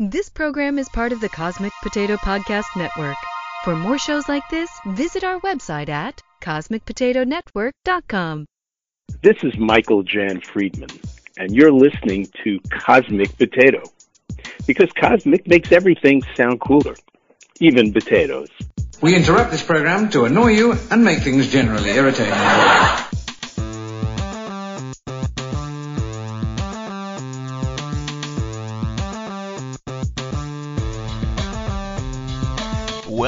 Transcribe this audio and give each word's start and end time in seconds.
This 0.00 0.28
program 0.28 0.78
is 0.78 0.88
part 0.88 1.10
of 1.10 1.20
the 1.20 1.28
Cosmic 1.28 1.72
Potato 1.82 2.14
Podcast 2.18 2.76
Network. 2.76 3.16
For 3.64 3.74
more 3.74 3.98
shows 3.98 4.28
like 4.28 4.48
this, 4.48 4.70
visit 4.86 5.24
our 5.24 5.40
website 5.40 5.88
at 5.88 6.22
cosmicpotatonetwork.com. 6.40 8.46
This 9.22 9.42
is 9.42 9.58
Michael 9.58 10.04
Jan 10.04 10.40
Friedman, 10.40 10.90
and 11.36 11.50
you're 11.50 11.72
listening 11.72 12.28
to 12.44 12.60
Cosmic 12.70 13.36
Potato. 13.36 13.82
Because 14.68 14.92
Cosmic 14.92 15.48
makes 15.48 15.72
everything 15.72 16.22
sound 16.36 16.60
cooler, 16.60 16.94
even 17.58 17.92
potatoes. 17.92 18.50
We 19.02 19.16
interrupt 19.16 19.50
this 19.50 19.64
program 19.64 20.10
to 20.10 20.26
annoy 20.26 20.52
you 20.52 20.76
and 20.92 21.02
make 21.02 21.24
things 21.24 21.50
generally 21.50 21.90
irritating. 21.90 22.34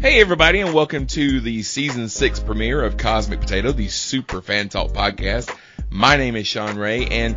Hey 0.00 0.20
everybody, 0.20 0.60
and 0.60 0.72
welcome 0.72 1.08
to 1.08 1.40
the 1.40 1.64
season 1.64 2.08
six 2.08 2.38
premiere 2.38 2.84
of 2.84 2.96
Cosmic 2.96 3.40
Potato, 3.40 3.72
the 3.72 3.88
Super 3.88 4.40
Fan 4.40 4.68
Talk 4.68 4.92
podcast. 4.92 5.52
My 5.90 6.16
name 6.16 6.36
is 6.36 6.46
Sean 6.46 6.78
Ray, 6.78 7.06
and 7.06 7.34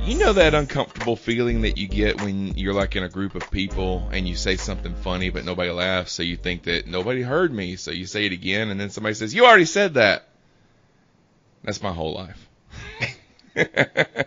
you 0.00 0.16
know 0.16 0.32
that 0.34 0.54
uncomfortable 0.54 1.16
feeling 1.16 1.62
that 1.62 1.78
you 1.78 1.88
get 1.88 2.20
when 2.22 2.56
you're 2.56 2.74
like 2.74 2.94
in 2.94 3.02
a 3.02 3.08
group 3.08 3.34
of 3.34 3.50
people 3.50 4.08
and 4.12 4.28
you 4.28 4.36
say 4.36 4.54
something 4.54 4.94
funny 4.94 5.30
but 5.30 5.44
nobody 5.44 5.72
laughs, 5.72 6.12
so 6.12 6.22
you 6.22 6.36
think 6.36 6.62
that 6.62 6.86
nobody 6.86 7.22
heard 7.22 7.52
me, 7.52 7.74
so 7.74 7.90
you 7.90 8.06
say 8.06 8.24
it 8.24 8.32
again, 8.32 8.68
and 8.68 8.80
then 8.80 8.90
somebody 8.90 9.16
says, 9.16 9.34
"You 9.34 9.44
already 9.44 9.64
said 9.64 9.94
that." 9.94 10.28
That's 11.64 11.82
my 11.82 11.92
whole 11.92 12.14
life. 12.14 12.48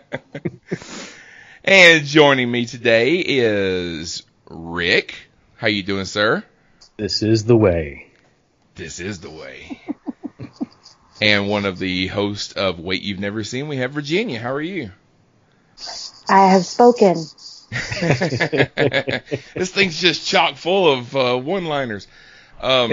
and 1.64 2.04
joining 2.04 2.50
me 2.50 2.66
today 2.66 3.24
is 3.26 4.22
Rick. 4.50 5.14
How 5.56 5.68
you 5.68 5.82
doing, 5.82 6.04
sir? 6.04 6.44
This 6.96 7.24
is 7.24 7.44
the 7.44 7.56
way. 7.56 8.06
This 8.76 9.00
is 9.00 9.18
the 9.18 9.30
way. 9.30 9.80
and 11.20 11.48
one 11.48 11.64
of 11.64 11.80
the 11.80 12.06
hosts 12.06 12.52
of 12.52 12.78
Wait 12.78 13.02
You've 13.02 13.18
Never 13.18 13.42
Seen, 13.42 13.66
we 13.66 13.78
have 13.78 13.92
Virginia. 13.92 14.38
How 14.38 14.52
are 14.52 14.62
you? 14.62 14.92
I 16.28 16.46
have 16.50 16.64
spoken. 16.64 17.14
this 19.54 19.72
thing's 19.72 20.00
just 20.00 20.24
chock 20.28 20.54
full 20.54 20.92
of 20.92 21.16
uh, 21.16 21.36
one-liners. 21.36 22.06
Um, 22.60 22.92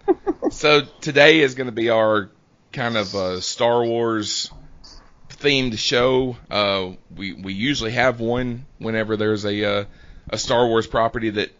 so 0.50 0.82
today 1.00 1.40
is 1.40 1.56
going 1.56 1.66
to 1.66 1.72
be 1.72 1.90
our 1.90 2.30
kind 2.70 2.96
of 2.96 3.12
uh, 3.16 3.40
Star 3.40 3.84
Wars 3.84 4.52
themed 5.28 5.76
show. 5.76 6.36
Uh, 6.48 6.90
we 7.16 7.32
we 7.32 7.52
usually 7.52 7.90
have 7.90 8.20
one 8.20 8.66
whenever 8.78 9.16
there's 9.16 9.44
a 9.44 9.64
uh, 9.64 9.84
a 10.28 10.38
Star 10.38 10.68
Wars 10.68 10.86
property 10.86 11.30
that 11.30 11.50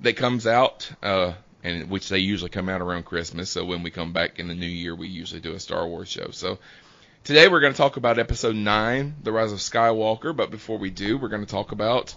that 0.00 0.16
comes 0.16 0.46
out, 0.46 0.90
uh, 1.02 1.32
and 1.62 1.90
which 1.90 2.08
they 2.08 2.18
usually 2.18 2.50
come 2.50 2.68
out 2.68 2.80
around 2.80 3.04
Christmas. 3.04 3.50
So 3.50 3.64
when 3.64 3.82
we 3.82 3.90
come 3.90 4.12
back 4.12 4.38
in 4.38 4.48
the 4.48 4.54
new 4.54 4.66
year, 4.66 4.94
we 4.94 5.08
usually 5.08 5.40
do 5.40 5.52
a 5.52 5.60
Star 5.60 5.86
Wars 5.86 6.08
show. 6.08 6.30
So 6.30 6.58
today 7.24 7.48
we're 7.48 7.60
going 7.60 7.72
to 7.72 7.76
talk 7.76 7.96
about 7.96 8.18
Episode 8.18 8.56
Nine, 8.56 9.14
The 9.22 9.32
Rise 9.32 9.52
of 9.52 9.58
Skywalker. 9.58 10.34
But 10.34 10.50
before 10.50 10.78
we 10.78 10.90
do, 10.90 11.18
we're 11.18 11.28
going 11.28 11.44
to 11.44 11.50
talk 11.50 11.72
about 11.72 12.14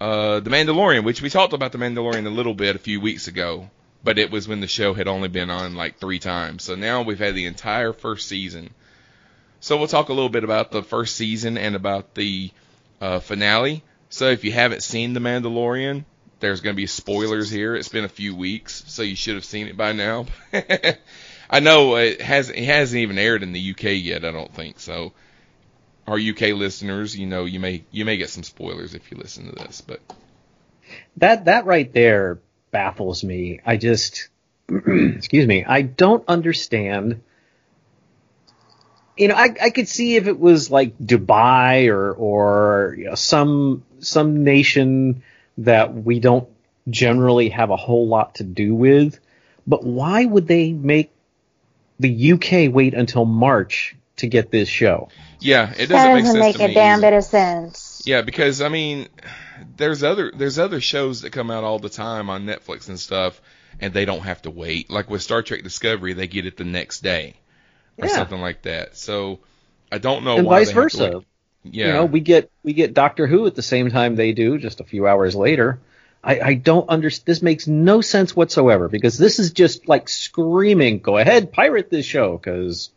uh, 0.00 0.40
The 0.40 0.50
Mandalorian, 0.50 1.04
which 1.04 1.20
we 1.20 1.28
talked 1.30 1.52
about 1.52 1.72
The 1.72 1.78
Mandalorian 1.78 2.26
a 2.26 2.30
little 2.30 2.54
bit 2.54 2.76
a 2.76 2.80
few 2.80 3.00
weeks 3.00 3.28
ago. 3.28 3.70
But 4.02 4.18
it 4.18 4.30
was 4.30 4.48
when 4.48 4.60
the 4.60 4.66
show 4.66 4.94
had 4.94 5.08
only 5.08 5.28
been 5.28 5.50
on 5.50 5.74
like 5.74 5.98
three 5.98 6.18
times. 6.18 6.62
So 6.62 6.74
now 6.74 7.02
we've 7.02 7.18
had 7.18 7.34
the 7.34 7.44
entire 7.44 7.92
first 7.92 8.28
season. 8.28 8.70
So 9.60 9.76
we'll 9.76 9.88
talk 9.88 10.08
a 10.08 10.14
little 10.14 10.30
bit 10.30 10.42
about 10.42 10.70
the 10.70 10.82
first 10.82 11.16
season 11.16 11.58
and 11.58 11.76
about 11.76 12.14
the 12.14 12.50
uh, 12.98 13.20
finale. 13.20 13.82
So 14.08 14.30
if 14.30 14.42
you 14.42 14.52
haven't 14.52 14.82
seen 14.82 15.12
The 15.12 15.20
Mandalorian, 15.20 16.06
there's 16.40 16.60
going 16.60 16.74
to 16.74 16.76
be 16.76 16.86
spoilers 16.86 17.50
here. 17.50 17.76
It's 17.76 17.88
been 17.88 18.04
a 18.04 18.08
few 18.08 18.34
weeks, 18.34 18.84
so 18.86 19.02
you 19.02 19.16
should 19.16 19.34
have 19.34 19.44
seen 19.44 19.66
it 19.66 19.76
by 19.76 19.92
now. 19.92 20.26
I 21.50 21.60
know 21.60 21.96
it 21.96 22.20
hasn't 22.20 22.56
it 22.56 22.64
hasn't 22.64 23.00
even 23.00 23.18
aired 23.18 23.42
in 23.42 23.52
the 23.52 23.70
UK 23.70 23.84
yet. 23.96 24.24
I 24.24 24.30
don't 24.30 24.52
think 24.54 24.78
so. 24.78 25.12
Our 26.06 26.18
UK 26.18 26.54
listeners, 26.54 27.16
you 27.16 27.26
know, 27.26 27.44
you 27.44 27.60
may 27.60 27.84
you 27.90 28.04
may 28.04 28.16
get 28.16 28.30
some 28.30 28.42
spoilers 28.42 28.94
if 28.94 29.10
you 29.10 29.18
listen 29.18 29.46
to 29.46 29.64
this, 29.64 29.80
but 29.80 30.00
That 31.16 31.46
that 31.46 31.66
right 31.66 31.92
there 31.92 32.38
baffles 32.70 33.24
me. 33.24 33.60
I 33.66 33.76
just 33.76 34.28
excuse 34.68 35.46
me. 35.46 35.64
I 35.64 35.82
don't 35.82 36.24
understand. 36.28 37.22
You 39.16 39.28
know, 39.28 39.34
I 39.34 39.54
I 39.60 39.70
could 39.70 39.88
see 39.88 40.16
if 40.16 40.26
it 40.26 40.38
was 40.38 40.70
like 40.70 40.98
Dubai 40.98 41.88
or 41.88 42.12
or 42.12 42.94
you 42.96 43.06
know, 43.06 43.16
some 43.16 43.82
some 43.98 44.44
nation 44.44 45.22
that 45.60 45.94
we 45.94 46.20
don't 46.20 46.48
generally 46.88 47.50
have 47.50 47.70
a 47.70 47.76
whole 47.76 48.08
lot 48.08 48.36
to 48.36 48.44
do 48.44 48.74
with. 48.74 49.18
But 49.66 49.84
why 49.84 50.24
would 50.24 50.46
they 50.48 50.72
make 50.72 51.12
the 51.98 52.32
UK 52.32 52.72
wait 52.72 52.94
until 52.94 53.24
March 53.24 53.96
to 54.16 54.26
get 54.26 54.50
this 54.50 54.68
show? 54.68 55.12
yeah, 55.40 55.72
it 55.76 55.86
doesn't 55.88 56.12
That 56.12 56.12
make 56.12 56.26
doesn't 56.26 56.32
sense 56.32 56.38
make 56.38 56.56
to 56.56 56.64
a 56.64 56.68
me. 56.68 56.74
damn 56.74 57.00
either. 57.00 57.02
bit 57.02 57.12
of 57.14 57.24
sense. 57.24 58.02
Yeah, 58.06 58.22
because 58.22 58.60
I 58.62 58.68
mean, 58.68 59.08
there's 59.76 60.02
other 60.02 60.32
there's 60.34 60.58
other 60.58 60.80
shows 60.80 61.22
that 61.22 61.30
come 61.32 61.50
out 61.50 61.64
all 61.64 61.78
the 61.78 61.88
time 61.88 62.30
on 62.30 62.46
Netflix 62.46 62.88
and 62.88 62.98
stuff, 62.98 63.40
and 63.80 63.92
they 63.92 64.04
don't 64.04 64.22
have 64.22 64.42
to 64.42 64.50
wait. 64.50 64.90
Like 64.90 65.10
with 65.10 65.22
Star 65.22 65.42
Trek 65.42 65.62
Discovery, 65.62 66.14
they 66.14 66.26
get 66.26 66.46
it 66.46 66.56
the 66.56 66.64
next 66.64 67.02
day 67.02 67.36
or 67.98 68.08
Yeah. 68.08 68.14
something 68.16 68.40
like 68.40 68.62
that. 68.62 68.96
So 68.96 69.40
I 69.92 69.98
don't 69.98 70.24
know 70.24 70.36
and 70.38 70.46
why 70.46 70.60
vice 70.60 70.68
they 70.68 70.74
have 70.74 70.88
to 70.88 70.96
versa. 70.98 71.24
Wait. 71.64 71.74
Yeah, 71.74 71.86
You 71.86 71.92
know, 71.92 72.04
we 72.06 72.20
get 72.20 72.50
we 72.62 72.72
get 72.72 72.94
Doctor 72.94 73.26
Who 73.26 73.46
at 73.46 73.54
the 73.54 73.62
same 73.62 73.90
time 73.90 74.16
they 74.16 74.32
do, 74.32 74.58
just 74.58 74.80
a 74.80 74.84
few 74.84 75.06
hours 75.06 75.34
later. 75.34 75.78
I, 76.22 76.40
I 76.40 76.54
don't 76.54 76.88
understand. 76.88 77.26
This 77.26 77.42
makes 77.42 77.66
no 77.66 78.02
sense 78.02 78.36
whatsoever 78.36 78.88
because 78.88 79.16
this 79.16 79.38
is 79.38 79.52
just 79.52 79.88
like 79.88 80.08
screaming, 80.08 80.98
"Go 80.98 81.16
ahead, 81.16 81.52
pirate 81.52 81.88
this 81.90 82.04
show!" 82.04 82.36
Because, 82.36 82.90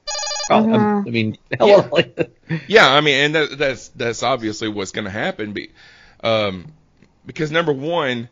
I 0.50 1.10
mean, 1.10 1.38
hello, 1.58 1.90
yeah. 2.68 2.90
I 2.90 3.00
mean, 3.02 3.16
and 3.16 3.36
that, 3.36 3.58
that's 3.58 3.88
that's 3.90 4.24
obviously 4.24 4.68
what's 4.68 4.92
going 4.92 5.06
to 5.06 5.12
happen. 5.12 5.54
Be, 5.54 5.72
um, 6.22 6.74
because 7.26 7.50
number 7.50 7.72
one, 7.72 8.28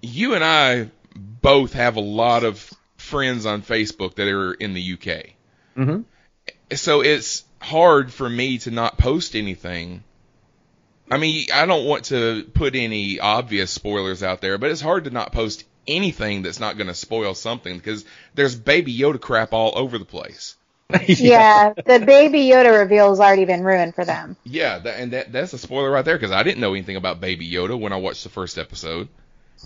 you 0.00 0.34
and 0.34 0.44
I 0.44 0.90
both 1.16 1.72
have 1.72 1.96
a 1.96 2.00
lot 2.00 2.44
of 2.44 2.72
friends 2.96 3.46
on 3.46 3.62
Facebook 3.62 4.14
that 4.16 4.28
are 4.28 4.52
in 4.54 4.74
the 4.74 4.92
UK. 4.92 5.32
Mhm. 5.76 6.04
so 6.74 7.02
it's 7.02 7.44
hard 7.66 8.12
for 8.12 8.28
me 8.28 8.58
to 8.58 8.70
not 8.70 8.96
post 8.96 9.34
anything. 9.34 10.04
I 11.10 11.18
mean, 11.18 11.48
I 11.52 11.66
don't 11.66 11.84
want 11.84 12.06
to 12.06 12.44
put 12.54 12.76
any 12.76 13.18
obvious 13.18 13.70
spoilers 13.70 14.22
out 14.22 14.40
there, 14.40 14.56
but 14.56 14.70
it's 14.70 14.80
hard 14.80 15.04
to 15.04 15.10
not 15.10 15.32
post 15.32 15.64
anything 15.86 16.42
that's 16.42 16.60
not 16.60 16.76
going 16.76 16.86
to 16.86 16.94
spoil 16.94 17.34
something 17.34 17.76
because 17.76 18.04
there's 18.34 18.54
Baby 18.54 18.96
Yoda 18.96 19.20
crap 19.20 19.52
all 19.52 19.76
over 19.76 19.98
the 19.98 20.04
place. 20.04 20.56
Yeah, 21.08 21.72
the 21.72 21.98
baby 21.98 22.46
Yoda 22.46 22.78
reveal 22.78 23.08
has 23.08 23.18
already 23.18 23.44
been 23.44 23.64
ruined 23.64 23.96
for 23.96 24.04
them. 24.04 24.36
Yeah, 24.44 24.78
that, 24.78 25.00
and 25.00 25.12
that 25.12 25.32
that's 25.32 25.52
a 25.52 25.58
spoiler 25.58 25.90
right 25.90 26.04
there 26.04 26.14
because 26.14 26.30
I 26.30 26.44
didn't 26.44 26.60
know 26.60 26.74
anything 26.74 26.94
about 26.94 27.20
Baby 27.20 27.50
Yoda 27.50 27.76
when 27.78 27.92
I 27.92 27.96
watched 27.96 28.22
the 28.22 28.28
first 28.28 28.56
episode. 28.56 29.08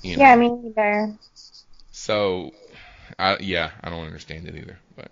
You 0.03 0.17
know? 0.17 0.23
Yeah, 0.23 0.37
me 0.37 0.49
neither. 0.49 1.15
So, 1.93 2.53
I 3.19 3.37
yeah, 3.39 3.71
I 3.85 3.91
don't 3.91 4.07
understand 4.07 4.49
it 4.49 4.55
either. 4.55 4.79
But, 4.97 5.11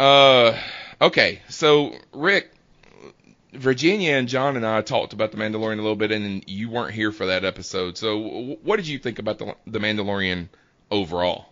uh, 0.00 0.56
okay. 1.00 1.40
So 1.48 1.94
Rick, 2.12 2.50
Virginia 3.52 4.12
and 4.12 4.28
John 4.28 4.56
and 4.56 4.66
I 4.66 4.82
talked 4.82 5.12
about 5.12 5.32
the 5.32 5.38
Mandalorian 5.38 5.78
a 5.78 5.82
little 5.82 5.96
bit, 5.96 6.12
and 6.12 6.44
you 6.48 6.70
weren't 6.70 6.92
here 6.92 7.12
for 7.12 7.26
that 7.26 7.44
episode. 7.44 7.96
So, 7.96 8.56
what 8.62 8.76
did 8.76 8.88
you 8.88 8.98
think 8.98 9.18
about 9.18 9.38
the 9.38 9.56
the 9.66 9.78
Mandalorian 9.78 10.48
overall? 10.90 11.46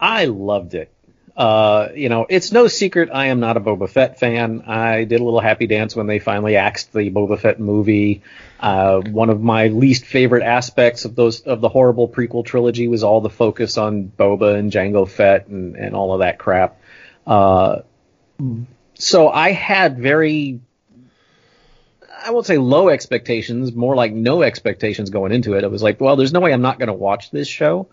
I 0.00 0.26
loved 0.26 0.74
it. 0.74 0.92
Uh, 1.38 1.90
you 1.94 2.08
know, 2.08 2.26
it's 2.28 2.50
no 2.50 2.66
secret 2.66 3.10
I 3.12 3.26
am 3.26 3.38
not 3.38 3.56
a 3.56 3.60
Boba 3.60 3.88
Fett 3.88 4.18
fan. 4.18 4.62
I 4.66 5.04
did 5.04 5.20
a 5.20 5.24
little 5.24 5.40
happy 5.40 5.68
dance 5.68 5.94
when 5.94 6.08
they 6.08 6.18
finally 6.18 6.56
axed 6.56 6.92
the 6.92 7.10
Boba 7.10 7.38
Fett 7.38 7.60
movie. 7.60 8.22
Uh, 8.58 8.98
one 8.98 9.30
of 9.30 9.40
my 9.40 9.68
least 9.68 10.04
favorite 10.04 10.42
aspects 10.42 11.04
of 11.04 11.14
those 11.14 11.40
of 11.42 11.60
the 11.60 11.68
horrible 11.68 12.08
prequel 12.08 12.44
trilogy 12.44 12.88
was 12.88 13.04
all 13.04 13.20
the 13.20 13.30
focus 13.30 13.78
on 13.78 14.10
Boba 14.18 14.56
and 14.56 14.72
Jango 14.72 15.08
Fett 15.08 15.46
and, 15.46 15.76
and 15.76 15.94
all 15.94 16.12
of 16.12 16.20
that 16.20 16.38
crap. 16.38 16.80
Uh, 17.24 17.82
so 18.98 19.28
I 19.28 19.52
had 19.52 19.98
very 19.98 20.60
I 22.24 22.30
won't 22.30 22.46
say 22.46 22.58
low 22.58 22.88
expectations, 22.88 23.72
more 23.72 23.94
like 23.94 24.12
no 24.12 24.42
expectations 24.42 25.10
going 25.10 25.32
into 25.32 25.54
it. 25.54 25.64
It 25.64 25.70
was 25.70 25.82
like, 25.82 26.00
well, 26.00 26.16
there's 26.16 26.32
no 26.32 26.40
way 26.40 26.52
I'm 26.52 26.62
not 26.62 26.78
going 26.78 26.88
to 26.88 26.92
watch 26.92 27.30
this 27.30 27.48
show. 27.48 27.88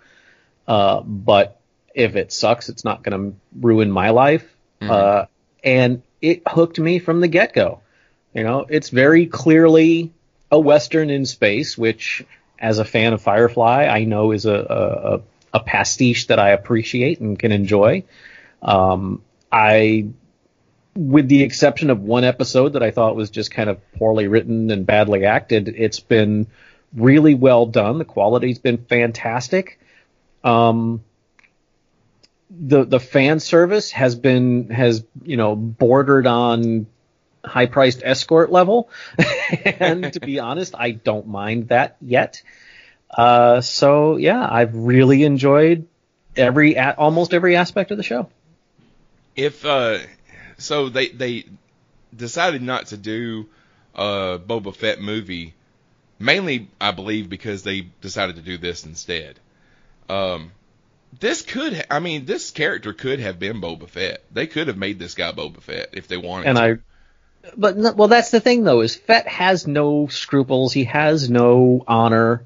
Uh, 0.67 1.01
but 1.01 1.59
if 1.93 2.15
it 2.15 2.33
sucks, 2.33 2.69
it's 2.69 2.83
not 2.83 3.03
going 3.03 3.31
to 3.31 3.37
ruin 3.61 3.91
my 3.91 4.09
life. 4.09 4.43
Mm-hmm. 4.81 4.91
Uh, 4.91 5.25
and 5.63 6.01
it 6.21 6.41
hooked 6.47 6.79
me 6.79 6.99
from 6.99 7.21
the 7.21 7.27
get 7.27 7.53
go. 7.53 7.81
You 8.33 8.43
know, 8.43 8.65
it's 8.67 8.89
very 8.89 9.27
clearly 9.27 10.11
a 10.51 10.59
Western 10.59 11.09
in 11.09 11.25
space, 11.25 11.77
which 11.77 12.25
as 12.59 12.79
a 12.79 12.85
fan 12.85 13.13
of 13.13 13.21
Firefly, 13.21 13.85
I 13.85 14.03
know 14.05 14.31
is 14.31 14.45
a, 14.45 15.21
a, 15.53 15.57
a 15.57 15.59
pastiche 15.61 16.27
that 16.27 16.39
I 16.39 16.49
appreciate 16.49 17.19
and 17.21 17.37
can 17.37 17.51
enjoy. 17.51 18.03
Um, 18.61 19.21
I, 19.51 20.07
with 20.95 21.27
the 21.27 21.43
exception 21.43 21.89
of 21.89 22.01
one 22.01 22.23
episode 22.23 22.73
that 22.73 22.83
I 22.83 22.91
thought 22.91 23.15
was 23.15 23.29
just 23.29 23.51
kind 23.51 23.69
of 23.69 23.79
poorly 23.93 24.27
written 24.27 24.71
and 24.71 24.85
badly 24.85 25.25
acted, 25.25 25.67
it's 25.67 25.99
been 25.99 26.47
really 26.95 27.35
well 27.35 27.65
done. 27.65 27.97
The 27.97 28.05
quality's 28.05 28.59
been 28.59 28.77
fantastic. 28.77 29.79
Um, 30.43 31.03
the 32.49 32.85
the 32.85 32.99
fan 32.99 33.39
service 33.39 33.91
has 33.91 34.15
been 34.15 34.69
has 34.69 35.03
you 35.23 35.35
know 35.35 35.55
bordered 35.55 36.27
on 36.27 36.87
high 37.43 37.65
priced 37.65 38.01
escort 38.03 38.51
level, 38.51 38.89
and 39.65 40.13
to 40.13 40.19
be 40.19 40.39
honest, 40.39 40.75
I 40.77 40.91
don't 40.91 41.27
mind 41.27 41.69
that 41.69 41.97
yet. 42.01 42.41
Uh, 43.09 43.61
so 43.61 44.17
yeah, 44.17 44.47
I've 44.49 44.75
really 44.75 45.23
enjoyed 45.23 45.87
every 46.37 46.77
almost 46.79 47.33
every 47.33 47.55
aspect 47.55 47.91
of 47.91 47.97
the 47.97 48.03
show. 48.03 48.29
If 49.35 49.65
uh, 49.65 49.99
so, 50.57 50.89
they 50.89 51.09
they 51.09 51.45
decided 52.15 52.61
not 52.61 52.87
to 52.87 52.97
do 52.97 53.47
a 53.93 54.39
Boba 54.39 54.75
Fett 54.75 55.01
movie, 55.01 55.53
mainly 56.19 56.69
I 56.79 56.91
believe 56.91 57.29
because 57.29 57.63
they 57.63 57.81
decided 58.01 58.35
to 58.35 58.41
do 58.41 58.57
this 58.57 58.85
instead. 58.85 59.39
Um, 60.09 60.51
this 61.19 61.41
could, 61.41 61.73
ha- 61.73 61.85
I 61.89 61.99
mean, 61.99 62.25
this 62.25 62.51
character 62.51 62.93
could 62.93 63.19
have 63.19 63.39
been 63.39 63.61
Boba 63.61 63.87
Fett. 63.87 64.23
They 64.31 64.47
could 64.47 64.67
have 64.67 64.77
made 64.77 64.99
this 64.99 65.15
guy 65.15 65.31
Boba 65.31 65.61
Fett 65.61 65.89
if 65.93 66.07
they 66.07 66.17
wanted. 66.17 66.47
And 66.47 66.57
to. 66.57 66.63
I, 66.63 67.51
but 67.55 67.77
no, 67.77 67.93
well, 67.93 68.07
that's 68.07 68.31
the 68.31 68.39
thing 68.39 68.63
though, 68.63 68.81
is 68.81 68.95
Fett 68.95 69.27
has 69.27 69.67
no 69.67 70.07
scruples. 70.07 70.73
He 70.73 70.85
has 70.85 71.29
no 71.29 71.83
honor. 71.87 72.43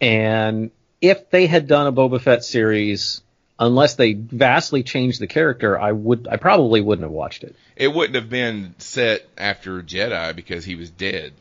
And 0.00 0.70
if 1.00 1.30
they 1.30 1.46
had 1.46 1.66
done 1.66 1.86
a 1.86 1.92
Boba 1.92 2.20
Fett 2.20 2.44
series, 2.44 3.22
unless 3.62 3.94
they 3.94 4.12
vastly 4.12 4.82
changed 4.82 5.20
the 5.20 5.26
character, 5.26 5.78
I 5.78 5.92
would, 5.92 6.28
I 6.30 6.36
probably 6.36 6.80
wouldn't 6.80 7.04
have 7.04 7.12
watched 7.12 7.44
it. 7.44 7.54
it 7.76 7.88
wouldn't 7.88 8.16
have 8.16 8.28
been 8.28 8.74
set 8.78 9.26
after 9.38 9.82
Jedi 9.82 10.34
because 10.34 10.64
he 10.64 10.74
was 10.74 10.90
dead, 10.90 11.32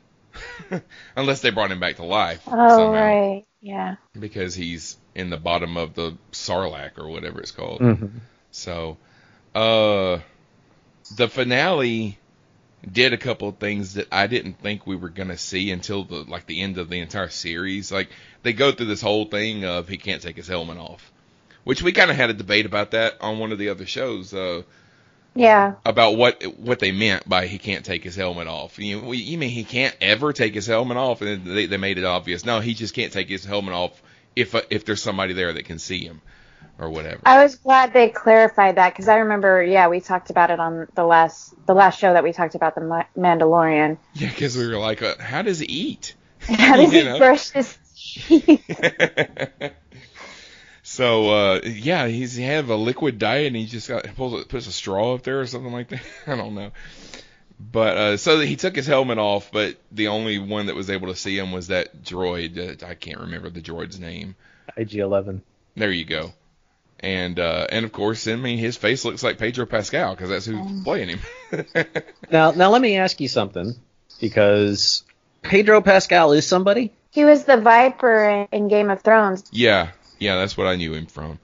unless 1.16 1.42
they 1.42 1.50
brought 1.50 1.72
him 1.72 1.80
back 1.80 1.96
to 1.98 2.06
life. 2.06 2.42
Oh, 2.48 2.52
somehow. 2.52 2.92
right. 2.92 3.46
Yeah. 3.64 3.98
because 4.20 4.56
he's 4.56 4.98
in 5.14 5.30
the 5.30 5.38
bottom 5.38 5.78
of 5.78 5.94
the 5.94 6.18
Sarlacc 6.32 6.98
or 6.98 7.10
whatever 7.10 7.42
it's 7.42 7.52
called. 7.52 7.80
Mm-hmm. 7.82 8.18
So, 8.50 8.98
uh, 9.54 10.20
the 11.16 11.28
finale 11.28 12.18
did 12.92 13.14
a 13.14 13.18
couple 13.18 13.50
of 13.50 13.58
things 13.58 13.94
that 13.96 14.08
I 14.12 14.26
didn't 14.28 14.60
think 14.60 14.88
we 14.88 14.96
were 14.96 15.10
gonna 15.10 15.38
see 15.38 15.70
until 15.72 16.04
the 16.04 16.24
like 16.24 16.48
the 16.48 16.62
end 16.62 16.78
of 16.80 16.90
the 16.90 17.00
entire 17.00 17.30
series. 17.30 17.92
Like 17.92 18.10
they 18.42 18.54
go 18.54 18.72
through 18.72 18.88
this 18.88 19.02
whole 19.02 19.26
thing 19.26 19.64
of 19.66 19.88
he 19.88 19.98
can't 19.98 20.22
take 20.22 20.38
his 20.38 20.48
helmet 20.48 20.78
off, 20.78 21.12
which 21.64 21.82
we 21.84 21.92
kind 21.92 22.10
of 22.12 22.18
had 22.18 22.30
a 22.30 22.34
debate 22.34 22.66
about 22.66 22.92
that 22.92 23.18
on 23.22 23.40
one 23.40 23.52
of 23.52 23.58
the 23.58 23.70
other 23.70 23.86
shows. 23.86 24.34
Uh, 24.34 24.64
Yeah. 25.34 25.76
about 25.86 26.18
what 26.18 26.44
what 26.58 26.80
they 26.80 26.92
meant 26.92 27.28
by 27.28 27.48
he 27.48 27.58
can't 27.58 27.86
take 27.86 28.04
his 28.04 28.16
helmet 28.16 28.48
off. 28.48 28.78
You, 28.80 29.14
you 29.14 29.38
mean 29.38 29.50
he 29.50 29.64
can't 29.64 29.96
ever 30.02 30.34
take 30.34 30.54
his 30.54 30.68
helmet 30.68 30.98
off? 30.98 31.22
And 31.22 31.46
they, 31.46 31.68
they 31.68 31.78
made 31.78 31.98
it 31.98 32.04
obvious. 32.06 32.46
No, 32.46 32.60
he 32.60 32.74
just 32.74 32.94
can't 32.94 33.14
take 33.14 33.30
his 33.30 33.46
helmet 33.46 33.74
off 33.74 34.02
if 34.36 34.56
uh, 34.56 34.62
if 34.70 34.86
there's 34.86 35.02
somebody 35.02 35.34
there 35.34 35.54
that 35.54 35.66
can 35.66 35.80
see 35.80 36.04
him 36.06 36.22
or 36.80 36.90
whatever. 36.90 37.22
I 37.26 37.44
was 37.44 37.56
glad 37.56 37.94
they 37.94 38.10
clarified 38.10 38.76
that 38.76 38.94
because 38.94 39.08
I 39.08 39.18
remember, 39.18 39.64
yeah, 39.64 39.88
we 39.88 40.00
talked 40.02 40.30
about 40.32 40.52
it 40.52 40.60
on 40.60 40.88
the 40.96 41.04
last 41.06 41.54
the 41.66 41.74
last 41.76 42.00
show 42.00 42.14
that 42.14 42.24
we 42.24 42.34
talked 42.34 42.56
about 42.56 42.76
the 42.76 42.82
Ma- 42.82 43.06
Mandalorian. 43.18 43.98
Yeah, 44.14 44.30
because 44.30 44.58
we 44.58 44.68
were 44.68 44.78
like, 44.78 45.02
uh, 45.02 45.16
how 45.20 45.42
does 45.44 45.60
he 45.60 45.66
eat? 45.68 46.16
How 46.42 46.76
does 46.76 46.92
he 46.92 47.04
know? 47.04 47.18
brush 47.20 47.52
his 47.52 47.78
teeth? 47.96 48.62
so 50.92 51.30
uh, 51.30 51.62
yeah, 51.64 52.08
he's 52.08 52.36
he 52.36 52.44
have 52.44 52.70
a 52.70 52.76
liquid 52.76 53.18
diet 53.18 53.48
and 53.48 53.56
he 53.56 53.66
just 53.66 53.88
got 53.88 54.04
pulls 54.16 54.44
puts 54.46 54.68
a 54.68 54.74
straw 54.74 55.14
up 55.14 55.24
there 55.24 55.40
or 55.40 55.48
something 55.48 55.72
like 55.72 55.88
that. 55.88 56.02
I 56.28 56.36
don't 56.36 56.54
know. 56.54 56.72
But 57.58 57.98
uh, 57.98 58.18
so 58.18 58.42
he 58.42 58.58
took 58.58 58.76
his 58.76 58.88
helmet 58.88 59.18
off, 59.18 59.52
but 59.54 59.78
the 59.92 60.10
only 60.10 60.38
one 60.38 60.66
that 60.66 60.76
was 60.76 60.90
able 60.90 61.08
to 61.08 61.16
see 61.16 61.38
him 61.38 61.54
was 61.54 61.68
that 61.68 62.04
droid. 62.04 62.58
Uh, 62.58 62.86
I 62.86 62.96
can't 62.96 63.22
remember 63.22 63.50
the 63.50 63.62
droid's 63.62 64.02
name. 64.02 64.36
IG-11. 64.76 65.42
There 65.76 65.92
you 65.92 66.04
go. 66.04 66.34
And 67.00 67.40
uh, 67.40 67.68
and 67.70 67.86
of 67.86 67.94
course, 67.94 68.28
I 68.28 68.36
mean, 68.36 68.58
his 68.58 68.76
face 68.76 69.06
looks 69.06 69.24
like 69.24 69.38
Pedro 69.38 69.66
Pascal 69.68 70.14
because 70.14 70.30
that's 70.30 70.46
who's 70.46 70.84
playing 70.84 71.10
him. 71.10 71.20
Now, 72.30 72.52
now 72.52 72.70
let 72.70 72.82
me 72.82 72.98
ask 72.98 73.20
you 73.22 73.28
something, 73.30 73.76
because 74.20 75.04
Pedro 75.42 75.82
Pascal 75.82 76.34
is 76.34 76.46
somebody. 76.46 76.92
he 77.12 77.26
was 77.26 77.46
the 77.46 77.58
Viper 77.58 78.30
in, 78.30 78.48
in 78.52 78.68
Game 78.68 78.90
of 78.90 79.02
Thrones. 79.02 79.44
yeah, 79.52 79.92
yeah, 80.22 80.38
that's 80.38 80.56
what 80.56 80.68
I 80.68 80.76
knew 80.78 80.94
him 80.94 81.08
from. 81.08 81.40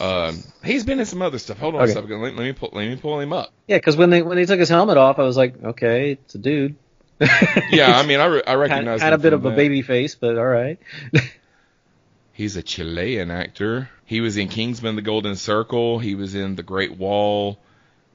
Um, 0.00 0.42
he's 0.64 0.84
been 0.84 0.98
in 0.98 1.06
some 1.06 1.22
other 1.22 1.38
stuff. 1.38 1.58
Hold 1.58 1.76
on 1.76 1.82
Okay. 1.82 1.92
a 1.92 1.94
second. 1.94 2.20
Let, 2.22 2.34
let 2.34 2.42
me 2.42 2.52
pull, 2.52 2.70
let 2.72 2.88
me 2.88 2.96
pull 2.96 3.20
him 3.20 3.32
up. 3.32 3.52
Yeah, 3.68 3.76
because 3.76 3.96
when 3.96 4.10
they 4.10 4.22
when 4.22 4.36
they 4.36 4.46
took 4.46 4.58
his 4.58 4.68
helmet 4.68 4.96
off, 4.96 5.18
I 5.20 5.22
was 5.22 5.36
like, 5.36 5.62
okay, 5.62 6.12
it's 6.12 6.34
a 6.34 6.38
dude. 6.38 6.74
Yeah, 7.70 7.96
I 7.96 8.04
mean, 8.04 8.18
I, 8.18 8.24
re- 8.26 8.42
I 8.44 8.54
recognize 8.54 8.98
kind 9.00 9.12
him 9.12 9.14
of 9.14 9.22
bit 9.22 9.32
of 9.32 9.44
a 9.44 9.50
baby 9.52 9.82
face, 9.82 10.16
but 10.16 10.36
all 10.38 10.44
right. 10.46 10.78
He's 12.32 12.56
a 12.56 12.62
Chilean 12.62 13.30
actor. 13.30 13.90
He 14.06 14.20
was 14.20 14.36
in 14.36 14.48
Kingsman: 14.48 14.96
The 14.96 15.02
Golden 15.02 15.36
Circle. 15.36 15.98
He 16.00 16.14
was 16.14 16.34
in 16.34 16.56
The 16.56 16.62
Great 16.62 16.96
Wall. 16.96 17.58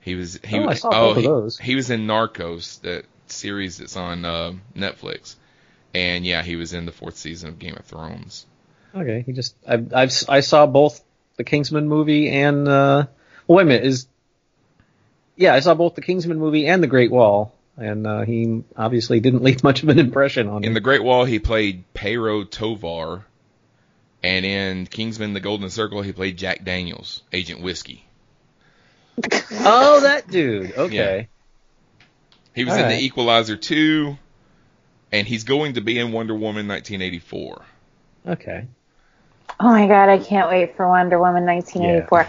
He 0.02 0.16
was 0.16 0.40
he 0.44 0.58
Oh, 0.58 0.64
I 0.64 0.66
was 0.68 0.82
saw 0.82 0.90
both 0.90 1.18
of 1.18 1.22
he, 1.24 1.28
those. 1.30 1.58
he 1.60 1.76
was 1.76 1.90
in 1.90 2.08
Narcos, 2.08 2.82
that 2.82 3.06
series 3.28 3.78
that's 3.78 3.96
on 3.96 4.26
uh, 4.26 4.54
Netflix. 4.76 5.36
And 5.94 6.26
yeah, 6.26 6.42
he 6.44 6.56
was 6.56 6.74
in 6.74 6.86
the 6.86 6.92
fourth 6.92 7.18
season 7.18 7.50
of 7.50 7.60
Game 7.60 7.76
of 7.78 7.86
Thrones. 7.86 8.46
Okay, 9.02 9.24
he 9.26 9.34
just 9.34 9.56
I 9.68 9.84
I've 9.94 10.12
I 10.28 10.40
saw 10.42 10.66
both 10.66 11.04
the 11.38 11.44
Kingsman 11.44 11.88
movie 11.88 12.30
and 12.30 12.68
uh 12.68 13.06
well, 13.48 13.58
wait 13.58 13.64
a 13.64 13.66
minute 13.66 13.86
is 13.86 14.08
yeah 15.36 15.54
I 15.54 15.60
saw 15.60 15.74
both 15.74 15.96
the 15.96 16.02
Kingsman 16.02 16.40
movie 16.40 16.68
and 16.68 16.82
the 16.82 16.88
Great 16.88 17.12
Wall 17.12 17.54
and 17.78 18.08
uh, 18.08 18.22
he 18.22 18.64
obviously 18.76 19.20
didn't 19.20 19.44
leave 19.44 19.64
much 19.64 19.84
of 19.84 19.90
an 19.90 20.00
impression 20.00 20.48
on 20.48 20.62
me. 20.62 20.68
In 20.68 20.74
me. 20.74 20.76
The 20.76 20.82
Great 20.82 21.04
Wall, 21.04 21.26
he 21.26 21.40
played 21.40 21.84
Pero 21.94 22.44
Tovar, 22.44 23.26
and 24.24 24.46
in 24.46 24.88
Kingsman: 24.88 25.34
The 25.34 25.40
Golden 25.40 25.70
Circle, 25.70 26.02
he 26.02 26.12
played 26.12 26.38
Jack 26.38 26.64
Daniels, 26.64 27.22
Agent 27.32 27.62
Whiskey. 27.62 28.04
oh, 29.52 30.02
that 30.02 30.28
dude. 30.30 30.74
Okay. 30.78 31.28
He 32.54 32.64
was 32.64 32.74
All 32.74 32.80
in 32.80 32.86
right. 32.86 32.96
The 32.96 33.04
Equalizer 33.04 33.56
2, 33.56 34.18
and 35.12 35.28
he's 35.28 35.44
going 35.44 35.74
to 35.74 35.82
be 35.82 36.00
in 36.00 36.12
Wonder 36.12 36.34
Woman 36.34 36.68
1984. 36.68 37.62
Okay. 38.28 38.68
Oh 39.60 39.70
my 39.70 39.88
god, 39.88 40.10
I 40.10 40.20
can't 40.20 40.50
wait 40.50 40.76
for 40.76 40.88
Wonder 40.88 41.20
Woman 41.20 41.46
1984. 41.46 42.28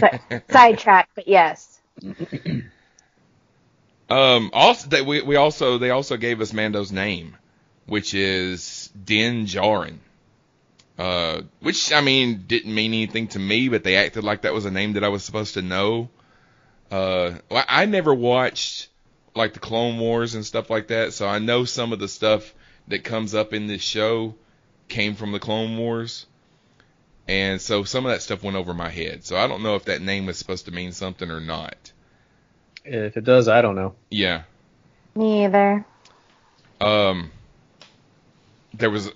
But, 0.00 0.42
sidetrack, 0.50 1.08
but 1.14 1.28
yes. 1.28 1.80
Um, 4.10 4.50
also, 4.52 4.90
they, 4.90 5.00
we, 5.00 5.22
we 5.22 5.36
also 5.36 5.78
they 5.78 5.88
also 5.88 6.18
gave 6.18 6.42
us 6.42 6.52
Mando's 6.52 6.92
name, 6.92 7.34
which 7.86 8.12
is 8.12 8.90
Din 9.04 9.46
Djarin. 9.46 9.96
Uh, 10.98 11.42
which 11.60 11.94
I 11.94 12.02
mean 12.02 12.44
didn't 12.46 12.74
mean 12.74 12.92
anything 12.92 13.28
to 13.28 13.38
me, 13.38 13.70
but 13.70 13.84
they 13.84 13.96
acted 13.96 14.22
like 14.22 14.42
that 14.42 14.52
was 14.52 14.66
a 14.66 14.70
name 14.70 14.92
that 14.94 15.04
I 15.04 15.08
was 15.08 15.24
supposed 15.24 15.54
to 15.54 15.62
know. 15.62 16.10
Uh, 16.90 17.38
I 17.50 17.86
never 17.86 18.12
watched 18.12 18.88
like 19.34 19.54
the 19.54 19.60
Clone 19.60 19.98
Wars 19.98 20.34
and 20.34 20.44
stuff 20.44 20.68
like 20.68 20.88
that, 20.88 21.14
so 21.14 21.26
I 21.26 21.38
know 21.38 21.64
some 21.64 21.94
of 21.94 21.98
the 21.98 22.08
stuff 22.08 22.54
that 22.88 23.04
comes 23.04 23.34
up 23.34 23.54
in 23.54 23.66
this 23.66 23.80
show 23.80 24.34
came 24.88 25.14
from 25.14 25.32
the 25.32 25.40
Clone 25.40 25.78
Wars. 25.78 26.26
And 27.28 27.60
so 27.60 27.84
some 27.84 28.04
of 28.06 28.12
that 28.12 28.22
stuff 28.22 28.42
went 28.42 28.56
over 28.56 28.74
my 28.74 28.88
head. 28.90 29.24
So 29.24 29.36
I 29.36 29.46
don't 29.46 29.62
know 29.62 29.76
if 29.76 29.86
that 29.86 30.02
name 30.02 30.26
was 30.26 30.38
supposed 30.38 30.66
to 30.66 30.72
mean 30.72 30.92
something 30.92 31.30
or 31.30 31.40
not. 31.40 31.92
If 32.84 33.16
it 33.16 33.24
does, 33.24 33.48
I 33.48 33.60
don't 33.62 33.74
know. 33.76 33.96
Yeah. 34.10 34.44
Me 35.14 35.44
either. 35.44 35.86
um 36.80 37.30
there 38.74 38.90
was 38.90 39.10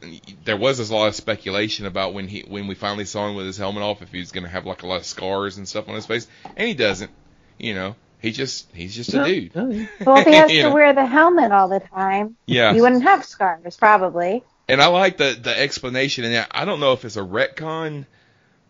there 0.45 0.57
was 0.57 0.79
a 0.91 0.95
lot 0.95 1.09
of 1.09 1.15
speculation 1.15 1.87
about 1.87 2.13
when 2.15 2.29
he 2.29 2.41
when 2.47 2.67
we 2.67 2.75
finally 2.75 3.05
saw 3.07 3.29
him 3.29 3.35
with 3.37 3.47
his 3.47 3.57
helmet 3.57 3.83
off 3.83 4.03
if 4.03 4.13
he 4.13 4.19
was 4.19 4.33
going 4.33 4.45
to 4.45 4.51
have 4.51 4.67
like 4.67 4.83
a 4.83 4.87
lot 4.87 4.97
of 4.97 5.07
scars 5.07 5.57
and 5.57 5.67
stuff 5.69 5.89
on 5.89 5.95
his 5.95 6.07
face 6.07 6.27
and 6.57 6.69
he 6.69 6.75
doesn't 6.75 7.11
you 7.59 7.75
know 7.75 7.97
he 8.21 8.33
just 8.33 8.71
he's 8.75 8.95
just 8.95 9.15
a 9.15 9.19
No, 9.19 9.25
dude 9.25 9.53
no. 9.55 9.89
Well, 10.05 10.19
if 10.19 10.25
he 10.27 10.35
has 10.35 10.59
to 10.61 10.69
know? 10.69 10.71
wear 10.71 10.93
the 10.95 11.07
helmet 11.07 11.53
all 11.53 11.69
the 11.69 11.81
time, 11.81 12.37
yeah 12.47 12.75
he 12.75 12.81
wouldn't 12.81 13.03
have 13.05 13.25
scars, 13.25 13.77
probably. 13.77 14.45
And 14.69 14.81
I 14.81 14.87
like 14.87 15.17
the 15.17 15.39
the 15.41 15.59
explanation 15.59 16.25
and 16.25 16.47
I 16.51 16.65
don't 16.65 16.81
know 16.81 16.93
if 16.93 17.05
it's 17.05 17.17
a 17.17 17.21
retcon 17.21 18.07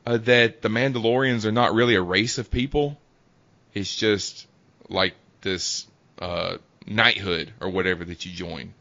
uh, 0.05 0.19
that 0.19 0.63
the 0.63 0.69
Mandalorians 0.69 1.45
are 1.45 1.53
not 1.53 1.75
really 1.75 1.95
a 1.95 2.03
race 2.03 2.39
of 2.39 2.51
people. 2.51 2.99
It's 3.75 3.95
just 3.95 4.47
like 4.89 5.15
this 5.41 5.87
uh 6.19 6.59
knighthood 6.87 7.53
or 7.61 7.71
whatever 7.71 8.05
that 8.05 8.25
you 8.25 8.33
join. 8.33 8.75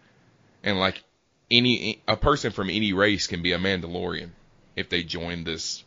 And 0.64 0.80
like 0.80 1.04
any 1.50 2.02
a 2.08 2.18
person 2.18 2.52
from 2.52 2.70
any 2.70 2.94
race 2.94 3.28
can 3.28 3.42
be 3.42 3.54
a 3.54 3.60
Mandalorian 3.60 4.30
if 4.76 4.90
they 4.90 5.04
join 5.04 5.44
this 5.44 5.84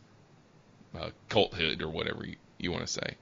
uh, 0.97 1.09
culthood 1.29 1.81
or 1.81 1.89
whatever 1.89 2.25
you, 2.25 2.35
you 2.57 2.71
want 2.71 2.85
to 2.85 2.91
say. 2.91 3.15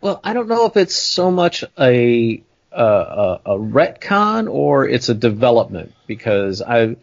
Well, 0.00 0.20
I 0.22 0.32
don't 0.32 0.48
know 0.48 0.66
if 0.66 0.76
it's 0.76 0.94
so 0.94 1.30
much 1.30 1.64
a 1.78 2.42
a, 2.72 3.40
a 3.44 3.58
retcon 3.58 4.50
or 4.50 4.88
it's 4.88 5.08
a 5.08 5.14
development 5.14 5.92
because 6.06 6.62
I've 6.62 6.96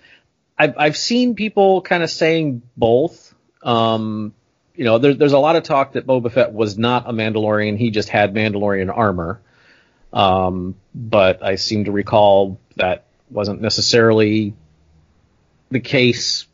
I've, 0.59 0.73
I've 0.77 0.97
seen 0.97 1.35
people 1.35 1.81
kind 1.81 2.03
of 2.03 2.11
saying 2.11 2.61
both. 2.75 3.33
Um, 3.63 4.33
you 4.75 4.83
know, 4.83 4.97
there, 4.97 5.13
there's 5.13 5.33
a 5.33 5.39
lot 5.39 5.55
of 5.55 5.63
talk 5.63 5.93
that 5.93 6.05
Boba 6.05 6.31
Fett 6.31 6.53
was 6.53 6.77
not 6.77 7.09
a 7.09 7.13
Mandalorian; 7.13 7.77
he 7.77 7.91
just 7.91 8.09
had 8.09 8.33
Mandalorian 8.33 8.95
armor. 8.95 9.41
Um, 10.11 10.75
but 10.93 11.43
I 11.43 11.55
seem 11.55 11.85
to 11.85 11.91
recall 11.91 12.59
that 12.75 13.05
wasn't 13.29 13.61
necessarily 13.61 14.53
the 15.71 15.79
case. 15.79 16.45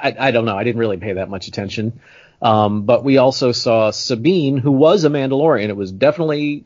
I, 0.00 0.14
I 0.18 0.30
don't 0.30 0.44
know. 0.44 0.56
I 0.56 0.64
didn't 0.64 0.80
really 0.80 0.98
pay 0.98 1.14
that 1.14 1.28
much 1.28 1.48
attention. 1.48 2.00
Um, 2.40 2.82
but 2.82 3.04
we 3.04 3.18
also 3.18 3.52
saw 3.52 3.90
Sabine, 3.90 4.58
who 4.58 4.72
was 4.72 5.04
a 5.04 5.08
Mandalorian. 5.08 5.68
It 5.68 5.76
was 5.76 5.92
definitely 5.92 6.64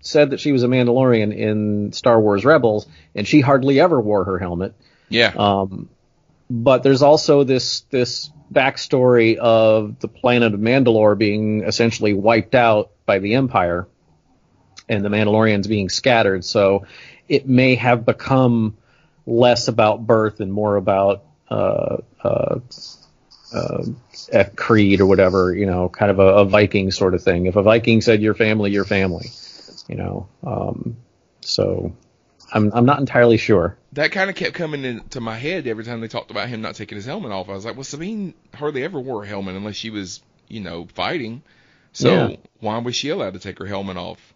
said 0.00 0.30
that 0.30 0.40
she 0.40 0.52
was 0.52 0.62
a 0.62 0.68
Mandalorian 0.68 1.34
in 1.34 1.92
Star 1.92 2.20
Wars 2.20 2.44
Rebels, 2.44 2.86
and 3.14 3.26
she 3.26 3.40
hardly 3.40 3.80
ever 3.80 4.00
wore 4.00 4.24
her 4.24 4.38
helmet. 4.38 4.74
Yeah. 5.08 5.32
Um, 5.36 5.88
but 6.48 6.82
there's 6.82 7.02
also 7.02 7.44
this 7.44 7.80
this 7.90 8.30
backstory 8.52 9.36
of 9.36 9.98
the 9.98 10.08
planet 10.08 10.54
of 10.54 10.60
Mandalore 10.60 11.18
being 11.18 11.64
essentially 11.64 12.14
wiped 12.14 12.54
out 12.54 12.90
by 13.04 13.18
the 13.18 13.34
Empire, 13.34 13.88
and 14.88 15.04
the 15.04 15.08
Mandalorians 15.08 15.68
being 15.68 15.88
scattered. 15.88 16.44
So 16.44 16.86
it 17.28 17.48
may 17.48 17.74
have 17.76 18.04
become 18.04 18.76
less 19.26 19.68
about 19.68 20.06
birth 20.06 20.40
and 20.40 20.52
more 20.52 20.76
about 20.76 21.24
uh, 21.48 21.98
uh, 22.22 22.60
uh, 23.52 23.84
creed 24.54 25.00
or 25.00 25.06
whatever, 25.06 25.54
you 25.54 25.66
know, 25.66 25.88
kind 25.88 26.10
of 26.10 26.18
a, 26.18 26.22
a, 26.22 26.44
Viking 26.44 26.90
sort 26.90 27.14
of 27.14 27.22
thing. 27.22 27.46
If 27.46 27.56
a 27.56 27.62
Viking 27.62 28.00
said 28.00 28.20
your 28.20 28.34
family, 28.34 28.70
your 28.70 28.84
family, 28.84 29.30
you 29.88 29.96
know. 29.96 30.28
Um, 30.44 30.96
so 31.40 31.94
I'm 32.52 32.72
I'm 32.72 32.86
not 32.86 33.00
entirely 33.00 33.36
sure. 33.36 33.76
That 33.92 34.12
kind 34.12 34.30
of 34.30 34.36
kept 34.36 34.54
coming 34.54 34.84
into 34.84 35.20
my 35.20 35.36
head 35.36 35.66
every 35.66 35.84
time 35.84 36.00
they 36.00 36.08
talked 36.08 36.30
about 36.30 36.48
him 36.48 36.60
not 36.60 36.74
taking 36.74 36.96
his 36.96 37.06
helmet 37.06 37.32
off. 37.32 37.48
I 37.48 37.52
was 37.52 37.64
like, 37.64 37.76
well, 37.76 37.84
Sabine 37.84 38.34
hardly 38.54 38.84
ever 38.84 39.00
wore 39.00 39.24
a 39.24 39.26
helmet 39.26 39.56
unless 39.56 39.76
she 39.76 39.90
was, 39.90 40.20
you 40.48 40.60
know, 40.60 40.86
fighting. 40.94 41.42
So 41.92 42.28
yeah. 42.28 42.36
why 42.60 42.78
was 42.78 42.94
she 42.94 43.08
allowed 43.08 43.34
to 43.34 43.38
take 43.38 43.58
her 43.58 43.66
helmet 43.66 43.96
off? 43.96 44.34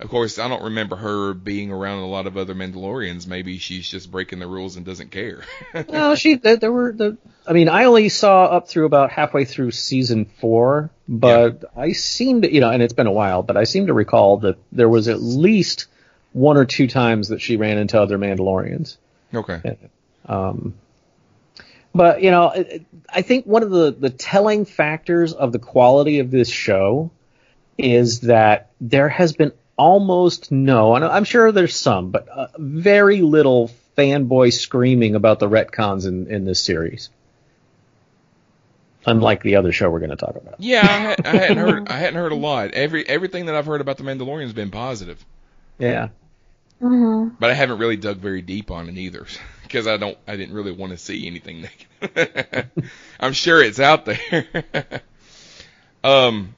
Of 0.00 0.10
course, 0.10 0.40
I 0.40 0.48
don't 0.48 0.64
remember 0.64 0.96
her 0.96 1.34
being 1.34 1.70
around 1.70 2.00
a 2.00 2.06
lot 2.06 2.26
of 2.26 2.36
other 2.36 2.54
Mandalorians. 2.54 3.28
Maybe 3.28 3.58
she's 3.58 3.88
just 3.88 4.10
breaking 4.10 4.40
the 4.40 4.46
rules 4.46 4.76
and 4.76 4.84
doesn't 4.84 5.12
care. 5.12 5.42
no, 5.88 6.16
she. 6.16 6.34
There 6.34 6.72
were 6.72 6.92
the. 6.92 7.16
I 7.46 7.52
mean, 7.52 7.68
I 7.68 7.84
only 7.84 8.08
saw 8.08 8.46
up 8.46 8.68
through 8.68 8.86
about 8.86 9.12
halfway 9.12 9.44
through 9.44 9.70
season 9.70 10.24
four, 10.24 10.90
but 11.08 11.62
yeah. 11.62 11.80
I 11.80 11.92
seem 11.92 12.42
to, 12.42 12.52
you 12.52 12.60
know, 12.60 12.70
and 12.70 12.82
it's 12.82 12.92
been 12.92 13.06
a 13.06 13.12
while, 13.12 13.44
but 13.44 13.56
I 13.56 13.64
seem 13.64 13.86
to 13.86 13.92
recall 13.92 14.38
that 14.38 14.56
there 14.72 14.88
was 14.88 15.06
at 15.06 15.22
least 15.22 15.86
one 16.34 16.58
or 16.58 16.66
two 16.66 16.86
times 16.86 17.28
that 17.28 17.40
she 17.40 17.56
ran 17.56 17.78
into 17.78 17.98
other 17.98 18.18
Mandalorians. 18.18 18.98
Okay. 19.32 19.78
Um, 20.26 20.74
but 21.94 22.22
you 22.22 22.30
know, 22.30 22.52
I 23.08 23.22
think 23.22 23.46
one 23.46 23.62
of 23.62 23.70
the 23.70 23.92
the 23.92 24.10
telling 24.10 24.64
factors 24.66 25.32
of 25.32 25.52
the 25.52 25.58
quality 25.58 26.18
of 26.18 26.30
this 26.30 26.50
show 26.50 27.10
is 27.78 28.20
that 28.22 28.70
there 28.80 29.08
has 29.08 29.32
been 29.32 29.52
almost 29.76 30.50
no, 30.52 30.96
and 30.96 31.04
I'm 31.04 31.24
sure 31.24 31.52
there's 31.52 31.76
some, 31.76 32.10
but 32.10 32.28
uh, 32.28 32.48
very 32.58 33.22
little 33.22 33.70
fanboy 33.96 34.52
screaming 34.52 35.14
about 35.14 35.38
the 35.38 35.48
retcons 35.48 36.06
in, 36.06 36.26
in 36.28 36.44
this 36.44 36.62
series. 36.62 37.10
Unlike 39.06 39.42
the 39.42 39.56
other 39.56 39.70
show 39.70 39.90
we're 39.90 39.98
going 39.98 40.10
to 40.10 40.16
talk 40.16 40.34
about. 40.34 40.54
Yeah, 40.58 40.80
I, 40.80 40.86
had, 40.86 41.26
I 41.26 41.36
hadn't 41.36 41.58
heard. 41.68 41.88
I 41.88 41.98
hadn't 41.98 42.18
heard 42.18 42.32
a 42.32 42.36
lot. 42.36 42.72
Every 42.72 43.06
everything 43.08 43.46
that 43.46 43.54
I've 43.54 43.66
heard 43.66 43.80
about 43.80 43.98
the 43.98 44.04
Mandalorian 44.04 44.44
has 44.44 44.52
been 44.52 44.70
positive. 44.70 45.24
Yeah. 45.78 46.08
Mm-hmm. 46.84 47.36
But 47.38 47.50
I 47.50 47.54
haven't 47.54 47.78
really 47.78 47.96
dug 47.96 48.18
very 48.18 48.42
deep 48.42 48.70
on 48.70 48.88
it 48.88 48.98
either, 48.98 49.26
because 49.62 49.86
I 49.86 49.96
don't. 49.96 50.18
I 50.28 50.36
didn't 50.36 50.54
really 50.54 50.72
want 50.72 50.92
to 50.92 50.98
see 50.98 51.26
anything 51.26 51.66
negative. 52.02 52.70
I'm 53.20 53.32
sure 53.32 53.62
it's 53.62 53.80
out 53.80 54.04
there. 54.04 54.54
um, 56.04 56.54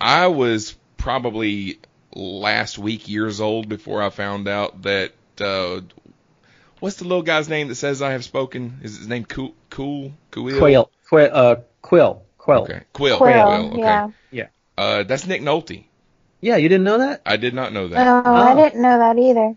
I 0.00 0.26
was 0.26 0.76
probably 0.96 1.78
last 2.14 2.76
week 2.76 3.08
years 3.08 3.40
old 3.40 3.68
before 3.68 4.02
I 4.02 4.10
found 4.10 4.48
out 4.48 4.82
that 4.82 5.12
uh, 5.40 5.80
what's 6.80 6.96
the 6.96 7.04
little 7.04 7.22
guy's 7.22 7.48
name 7.48 7.68
that 7.68 7.76
says 7.76 8.02
I 8.02 8.12
have 8.12 8.24
spoken? 8.24 8.80
Is 8.82 8.98
his 8.98 9.06
name 9.06 9.24
Cool 9.24 9.54
Cool 9.70 10.12
Quill? 10.32 10.58
Quill 10.58 10.90
Quill 11.08 11.30
uh, 11.32 11.56
Quill 11.82 12.22
Quill. 12.36 12.62
Okay. 12.62 12.82
Quill. 12.92 13.18
Quill. 13.18 13.32
Quill. 13.32 13.66
Okay. 13.68 13.78
Yeah. 13.78 14.10
Yeah. 14.32 14.46
Uh, 14.76 15.02
that's 15.04 15.26
Nick 15.26 15.42
Nolte. 15.42 15.84
Yeah, 16.40 16.56
you 16.56 16.68
didn't 16.68 16.84
know 16.84 16.98
that? 16.98 17.22
I 17.26 17.36
did 17.36 17.54
not 17.54 17.72
know 17.72 17.88
that. 17.88 18.06
Oh, 18.06 18.22
oh. 18.24 18.34
I 18.34 18.54
didn't 18.54 18.82
know 18.82 18.98
that 18.98 19.18
either. 19.18 19.56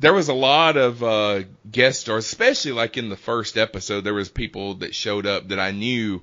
There 0.00 0.12
was 0.12 0.28
a 0.28 0.34
lot 0.34 0.76
of 0.76 1.02
uh, 1.02 1.42
guest 1.70 2.00
stars, 2.00 2.26
especially 2.26 2.72
like 2.72 2.96
in 2.96 3.08
the 3.08 3.16
first 3.16 3.56
episode. 3.56 4.02
There 4.02 4.12
was 4.12 4.28
people 4.28 4.74
that 4.76 4.94
showed 4.94 5.24
up 5.24 5.48
that 5.48 5.60
I 5.60 5.70
knew, 5.70 6.22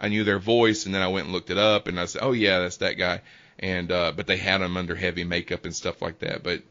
I 0.00 0.08
knew 0.08 0.24
their 0.24 0.38
voice, 0.38 0.86
and 0.86 0.94
then 0.94 1.02
I 1.02 1.08
went 1.08 1.26
and 1.26 1.34
looked 1.34 1.50
it 1.50 1.58
up, 1.58 1.86
and 1.86 2.00
I 2.00 2.06
said, 2.06 2.22
"Oh 2.24 2.32
yeah, 2.32 2.60
that's 2.60 2.78
that 2.78 2.94
guy." 2.94 3.20
and 3.60 3.92
uh, 3.92 4.12
but 4.16 4.26
they 4.26 4.38
had 4.38 4.62
him 4.62 4.76
under 4.76 4.96
heavy 4.96 5.22
makeup 5.22 5.64
and 5.64 5.76
stuff 5.76 6.02
like 6.02 6.18
that. 6.20 6.42
But 6.42 6.62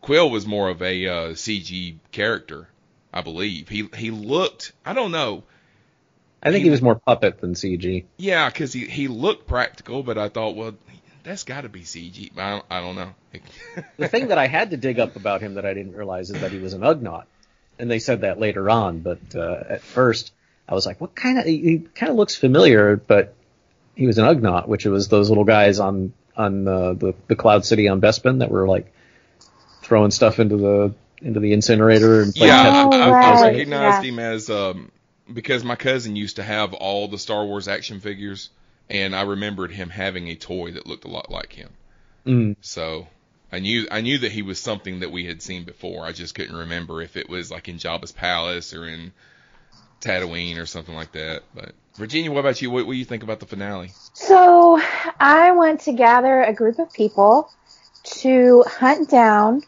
Quill 0.00 0.30
was 0.30 0.46
more 0.46 0.70
of 0.70 0.80
a 0.80 1.06
uh, 1.06 1.28
CG 1.30 1.96
character, 2.12 2.68
I 3.12 3.20
believe. 3.20 3.68
He 3.68 3.88
he 3.94 4.10
looked, 4.10 4.72
I 4.84 4.94
don't 4.94 5.10
know. 5.10 5.42
I 6.42 6.50
think 6.50 6.62
he, 6.62 6.64
he 6.64 6.70
was 6.70 6.80
more 6.82 6.94
puppet 6.94 7.40
than 7.40 7.54
CG. 7.54 8.04
Yeah, 8.16 8.48
because 8.48 8.72
he 8.72 8.86
he 8.86 9.08
looked 9.08 9.48
practical, 9.48 10.02
but 10.02 10.16
I 10.16 10.28
thought, 10.28 10.54
well, 10.54 10.74
that's 11.26 11.42
got 11.42 11.62
to 11.62 11.68
be 11.68 11.82
CG. 11.82 12.30
I 12.38 12.50
don't, 12.50 12.64
I 12.70 12.80
don't 12.80 12.94
know. 12.94 13.12
the 13.98 14.08
thing 14.08 14.28
that 14.28 14.38
I 14.38 14.46
had 14.46 14.70
to 14.70 14.76
dig 14.76 15.00
up 15.00 15.16
about 15.16 15.40
him 15.40 15.54
that 15.54 15.66
I 15.66 15.74
didn't 15.74 15.96
realize 15.96 16.30
is 16.30 16.40
that 16.40 16.52
he 16.52 16.58
was 16.58 16.72
an 16.72 16.82
Ugnaught, 16.82 17.24
and 17.78 17.90
they 17.90 17.98
said 17.98 18.20
that 18.20 18.38
later 18.38 18.70
on. 18.70 19.00
But 19.00 19.34
uh, 19.34 19.64
at 19.68 19.82
first, 19.82 20.32
I 20.68 20.74
was 20.74 20.86
like, 20.86 21.00
what 21.00 21.14
kind 21.14 21.38
of? 21.38 21.44
He 21.44 21.84
kind 21.94 22.10
of 22.10 22.16
looks 22.16 22.36
familiar, 22.36 22.96
but 22.96 23.34
he 23.96 24.06
was 24.06 24.18
an 24.18 24.24
Ugnaught, 24.24 24.68
which 24.68 24.84
was 24.84 25.08
those 25.08 25.28
little 25.28 25.44
guys 25.44 25.80
on 25.80 26.12
on 26.36 26.68
uh, 26.68 26.92
the 26.92 27.14
the 27.26 27.36
Cloud 27.36 27.64
City 27.64 27.88
on 27.88 28.00
Bespin 28.00 28.38
that 28.38 28.50
were 28.50 28.68
like 28.68 28.92
throwing 29.82 30.12
stuff 30.12 30.38
into 30.38 30.56
the 30.56 30.94
into 31.22 31.40
the 31.40 31.52
incinerator 31.52 32.22
and 32.22 32.36
yeah, 32.36 32.88
I, 32.92 32.96
I, 32.96 33.08
I, 33.08 33.42
recognized 33.42 34.04
yeah. 34.04 34.10
him 34.10 34.18
as 34.18 34.50
um, 34.50 34.92
because 35.32 35.64
my 35.64 35.76
cousin 35.76 36.14
used 36.14 36.36
to 36.36 36.42
have 36.42 36.74
all 36.74 37.08
the 37.08 37.18
Star 37.18 37.44
Wars 37.46 37.68
action 37.68 38.00
figures, 38.00 38.50
and 38.88 39.14
I 39.14 39.22
remembered 39.22 39.72
him 39.72 39.90
having 39.90 40.28
a 40.28 40.36
toy 40.36 40.72
that 40.72 40.86
looked 40.86 41.04
a 41.04 41.08
lot 41.08 41.30
like 41.30 41.52
him. 41.52 41.70
Mm. 42.26 42.56
So 42.60 43.06
I 43.52 43.60
knew 43.60 43.86
I 43.90 44.00
knew 44.00 44.18
that 44.18 44.32
he 44.32 44.42
was 44.42 44.58
something 44.58 45.00
that 45.00 45.12
we 45.12 45.26
had 45.26 45.42
seen 45.42 45.64
before. 45.64 46.04
I 46.04 46.12
just 46.12 46.34
couldn't 46.34 46.56
remember 46.56 47.00
if 47.00 47.16
it 47.16 47.28
was 47.28 47.50
like 47.50 47.68
in 47.68 47.78
Jabba's 47.78 48.12
palace 48.12 48.74
or 48.74 48.86
in 48.86 49.12
Tatooine 50.00 50.58
or 50.58 50.66
something 50.66 50.94
like 50.94 51.12
that. 51.12 51.42
But 51.54 51.72
Virginia, 51.94 52.30
what 52.30 52.40
about 52.40 52.60
you? 52.60 52.70
What, 52.70 52.86
what 52.86 52.92
do 52.92 52.98
you 52.98 53.04
think 53.04 53.22
about 53.22 53.40
the 53.40 53.46
finale? 53.46 53.92
So 54.12 54.80
I 55.18 55.52
want 55.52 55.80
to 55.82 55.92
gather 55.92 56.42
a 56.42 56.52
group 56.52 56.78
of 56.78 56.92
people 56.92 57.50
to 58.20 58.64
hunt 58.66 59.08
down 59.08 59.62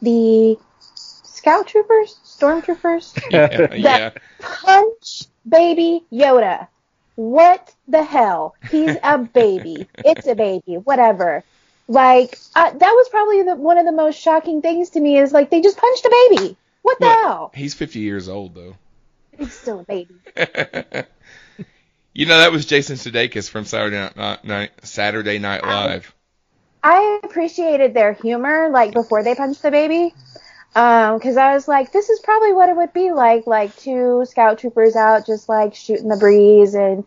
the 0.00 0.56
scout 0.94 1.66
troopers, 1.66 2.18
stormtroopers 2.24 3.20
yeah, 3.30 3.48
that 3.48 3.78
yeah. 3.78 4.10
punch 4.38 5.24
baby 5.48 6.04
Yoda. 6.12 6.68
What 7.18 7.74
the 7.88 8.04
hell? 8.04 8.54
He's 8.70 8.96
a 9.02 9.18
baby. 9.18 9.88
it's 10.04 10.28
a 10.28 10.36
baby. 10.36 10.76
Whatever. 10.76 11.42
Like 11.88 12.38
uh, 12.54 12.70
that 12.70 12.78
was 12.78 13.08
probably 13.08 13.42
the, 13.42 13.56
one 13.56 13.76
of 13.76 13.86
the 13.86 13.92
most 13.92 14.20
shocking 14.20 14.62
things 14.62 14.90
to 14.90 15.00
me 15.00 15.18
is 15.18 15.32
like 15.32 15.50
they 15.50 15.60
just 15.60 15.78
punched 15.78 16.04
a 16.04 16.28
baby. 16.30 16.56
What 16.82 17.00
the 17.00 17.06
well, 17.06 17.22
hell? 17.24 17.50
He's 17.56 17.74
50 17.74 17.98
years 17.98 18.28
old 18.28 18.54
though. 18.54 18.76
He's 19.36 19.52
still 19.52 19.80
a 19.80 19.82
baby. 19.82 20.14
you 22.14 22.26
know 22.26 22.38
that 22.38 22.52
was 22.52 22.66
Jason 22.66 22.94
Sudeikis 22.94 23.50
from 23.50 23.64
Saturday 23.64 24.10
Night, 24.14 24.44
Night 24.44 24.70
Saturday 24.84 25.40
Night 25.40 25.64
Live. 25.64 26.14
I, 26.84 26.98
I 26.98 27.20
appreciated 27.24 27.94
their 27.94 28.12
humor, 28.12 28.68
like 28.68 28.94
before 28.94 29.24
they 29.24 29.34
punched 29.34 29.62
the 29.62 29.72
baby, 29.72 30.14
because 30.74 31.36
um, 31.36 31.42
I 31.42 31.54
was 31.54 31.66
like, 31.66 31.92
this 31.92 32.08
is 32.08 32.20
probably 32.20 32.52
what 32.52 32.68
it 32.68 32.76
would 32.76 32.92
be 32.92 33.10
like, 33.10 33.46
like 33.46 33.74
two 33.76 34.24
scout 34.28 34.58
troopers 34.58 34.96
out 34.96 35.26
just 35.26 35.48
like 35.48 35.74
shooting 35.74 36.08
the 36.08 36.16
breeze, 36.16 36.74
and 36.74 37.04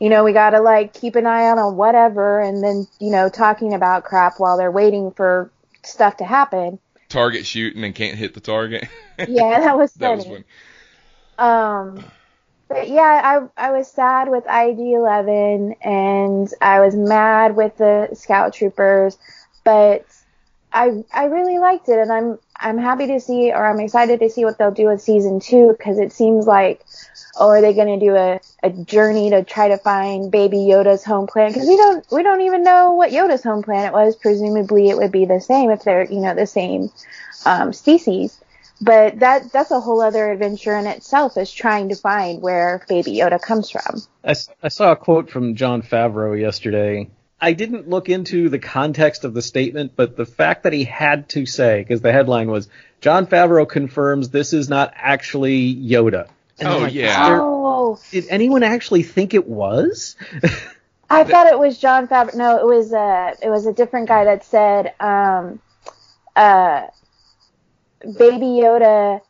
you 0.00 0.08
know 0.08 0.24
we 0.24 0.32
gotta 0.32 0.60
like 0.60 0.94
keep 0.94 1.16
an 1.16 1.26
eye 1.26 1.46
out 1.46 1.58
on 1.58 1.76
whatever, 1.76 2.40
and 2.40 2.62
then 2.62 2.86
you 3.00 3.10
know 3.10 3.28
talking 3.28 3.74
about 3.74 4.04
crap 4.04 4.38
while 4.38 4.56
they're 4.56 4.70
waiting 4.70 5.10
for 5.10 5.50
stuff 5.82 6.16
to 6.18 6.24
happen. 6.24 6.78
Target 7.08 7.44
shooting 7.44 7.84
and 7.84 7.94
can't 7.94 8.16
hit 8.16 8.34
the 8.34 8.40
target. 8.40 8.88
yeah, 9.18 9.60
that 9.60 9.76
was 9.76 9.92
that 9.96 10.08
funny. 10.08 10.16
was 10.16 10.26
funny. 10.26 10.44
Um, 11.38 12.04
but 12.68 12.88
yeah, 12.88 13.48
I 13.56 13.68
I 13.68 13.70
was 13.72 13.88
sad 13.88 14.30
with 14.30 14.44
IG-11 14.44 15.76
and 15.84 16.48
I 16.62 16.80
was 16.80 16.94
mad 16.94 17.56
with 17.56 17.76
the 17.76 18.08
scout 18.14 18.54
troopers, 18.54 19.18
but 19.64 20.06
I 20.72 21.04
I 21.12 21.24
really 21.24 21.58
liked 21.58 21.88
it, 21.88 21.98
and 21.98 22.10
I'm 22.10 22.38
I'm 22.62 22.78
happy 22.78 23.08
to 23.08 23.20
see, 23.20 23.52
or 23.52 23.66
I'm 23.66 23.80
excited 23.80 24.20
to 24.20 24.30
see 24.30 24.44
what 24.44 24.56
they'll 24.56 24.70
do 24.70 24.86
with 24.86 25.02
season 25.02 25.40
two, 25.40 25.74
because 25.76 25.98
it 25.98 26.12
seems 26.12 26.46
like, 26.46 26.84
oh, 27.36 27.48
are 27.48 27.60
they 27.60 27.74
going 27.74 27.98
to 27.98 28.06
do 28.06 28.14
a, 28.14 28.40
a 28.62 28.70
journey 28.70 29.30
to 29.30 29.42
try 29.42 29.68
to 29.68 29.78
find 29.78 30.30
Baby 30.30 30.58
Yoda's 30.58 31.04
home 31.04 31.26
planet? 31.26 31.54
Because 31.54 31.68
we 31.68 31.76
don't 31.76 32.06
we 32.12 32.22
don't 32.22 32.42
even 32.42 32.62
know 32.62 32.92
what 32.92 33.10
Yoda's 33.10 33.42
home 33.42 33.62
planet 33.62 33.92
was. 33.92 34.16
Presumably, 34.16 34.88
it 34.88 34.96
would 34.96 35.12
be 35.12 35.24
the 35.24 35.40
same 35.40 35.70
if 35.70 35.82
they're 35.82 36.04
you 36.04 36.20
know 36.20 36.34
the 36.34 36.46
same 36.46 36.90
um, 37.44 37.72
species. 37.72 38.38
But 38.80 39.20
that 39.20 39.52
that's 39.52 39.70
a 39.70 39.80
whole 39.80 40.00
other 40.00 40.30
adventure 40.30 40.76
in 40.76 40.86
itself, 40.86 41.36
is 41.36 41.52
trying 41.52 41.88
to 41.90 41.96
find 41.96 42.42
where 42.42 42.84
Baby 42.88 43.12
Yoda 43.12 43.40
comes 43.40 43.70
from. 43.70 44.02
I, 44.24 44.34
I 44.62 44.68
saw 44.68 44.92
a 44.92 44.96
quote 44.96 45.30
from 45.30 45.54
Jon 45.54 45.82
Favreau 45.82 46.40
yesterday. 46.40 47.08
I 47.42 47.54
didn't 47.54 47.88
look 47.88 48.08
into 48.08 48.48
the 48.48 48.60
context 48.60 49.24
of 49.24 49.34
the 49.34 49.42
statement, 49.42 49.92
but 49.96 50.16
the 50.16 50.24
fact 50.24 50.62
that 50.62 50.72
he 50.72 50.84
had 50.84 51.28
to 51.30 51.44
say, 51.44 51.80
because 51.80 52.00
the 52.00 52.12
headline 52.12 52.48
was 52.48 52.68
Jon 53.00 53.26
Favreau 53.26 53.68
confirms 53.68 54.30
this 54.30 54.52
is 54.52 54.68
not 54.68 54.92
actually 54.96 55.74
Yoda. 55.74 56.28
And 56.60 56.68
Oh, 56.68 56.78
like, 56.78 56.94
yeah. 56.94 57.28
There- 57.28 57.40
Oh, 57.42 57.98
Did 58.12 58.26
anyone 58.30 58.62
actually 58.62 59.02
think 59.02 59.34
it 59.34 59.48
was? 59.48 60.14
I 61.10 61.24
thought 61.24 61.48
it 61.48 61.58
was 61.58 61.78
Jon 61.78 62.06
Favreau. 62.06 62.34
No, 62.36 62.58
it 62.58 62.64
was 62.66 62.92
uh, 62.92 63.34
it 63.42 63.48
was 63.50 63.66
a 63.66 63.72
different 63.72 64.06
guy 64.08 64.24
that 64.26 64.44
said, 64.44 64.94
um, 65.00 65.60
uh, 66.36 66.86
Baby 68.00 68.46
Yoda. 68.62 69.20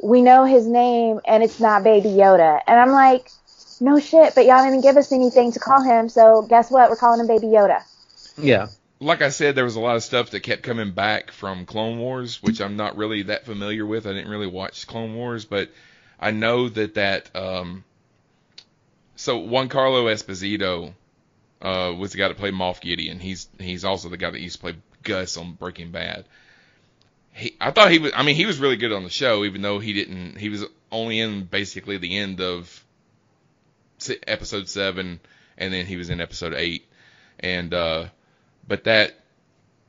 We 0.00 0.22
know 0.22 0.44
his 0.44 0.66
name, 0.66 1.20
and 1.26 1.42
it's 1.42 1.58
not 1.60 1.82
Baby 1.84 2.10
Yoda. 2.10 2.60
And 2.66 2.78
I'm 2.78 2.90
like, 2.92 3.30
no 3.82 3.98
shit, 3.98 4.34
but 4.34 4.46
y'all 4.46 4.64
didn't 4.64 4.82
give 4.82 4.96
us 4.96 5.12
anything 5.12 5.52
to 5.52 5.58
call 5.58 5.82
him. 5.82 6.08
So 6.08 6.42
guess 6.42 6.70
what? 6.70 6.88
We're 6.90 6.96
calling 6.96 7.20
him 7.20 7.26
Baby 7.26 7.48
Yoda. 7.48 7.82
yeah. 8.38 8.68
like 9.00 9.20
I 9.22 9.30
said, 9.30 9.54
there 9.54 9.64
was 9.64 9.76
a 9.76 9.80
lot 9.80 9.96
of 9.96 10.02
stuff 10.02 10.30
that 10.30 10.40
kept 10.40 10.62
coming 10.62 10.92
back 10.92 11.32
from 11.32 11.66
Clone 11.66 11.98
Wars, 11.98 12.42
which 12.42 12.60
I'm 12.60 12.76
not 12.76 12.96
really 12.96 13.22
that 13.24 13.44
familiar 13.44 13.84
with. 13.84 14.06
I 14.06 14.12
didn't 14.12 14.30
really 14.30 14.46
watch 14.46 14.86
Clone 14.86 15.14
Wars, 15.14 15.44
but 15.44 15.70
I 16.20 16.30
know 16.30 16.68
that 16.68 16.94
that 16.94 17.34
um, 17.34 17.84
so 19.16 19.40
Giancarlo 19.40 20.04
Esposito 20.12 20.92
uh, 21.60 21.92
was 21.94 22.12
the 22.12 22.18
guy 22.18 22.28
that 22.28 22.38
played 22.38 22.54
Moff 22.54 22.80
Gideon. 22.80 23.18
He's 23.18 23.48
he's 23.58 23.84
also 23.84 24.08
the 24.08 24.16
guy 24.16 24.30
that 24.30 24.40
used 24.40 24.56
to 24.56 24.60
play 24.62 24.74
Gus 25.02 25.36
on 25.36 25.54
Breaking 25.54 25.90
Bad. 25.90 26.24
He, 27.32 27.56
I 27.60 27.70
thought 27.70 27.90
he 27.90 27.98
was. 27.98 28.12
I 28.14 28.22
mean, 28.22 28.36
he 28.36 28.46
was 28.46 28.58
really 28.58 28.76
good 28.76 28.92
on 28.92 29.04
the 29.04 29.10
show, 29.10 29.44
even 29.44 29.62
though 29.62 29.78
he 29.78 29.92
didn't. 29.92 30.36
He 30.36 30.48
was 30.48 30.64
only 30.90 31.18
in 31.18 31.44
basically 31.44 31.96
the 31.98 32.18
end 32.18 32.40
of 32.40 32.66
se- 32.66 32.91
episode 34.26 34.68
seven, 34.68 35.20
and 35.58 35.72
then 35.72 35.86
he 35.86 35.96
was 35.96 36.10
in 36.10 36.20
episode 36.20 36.54
eight, 36.54 36.86
and 37.40 37.72
uh, 37.74 38.06
but 38.66 38.84
that 38.84 39.14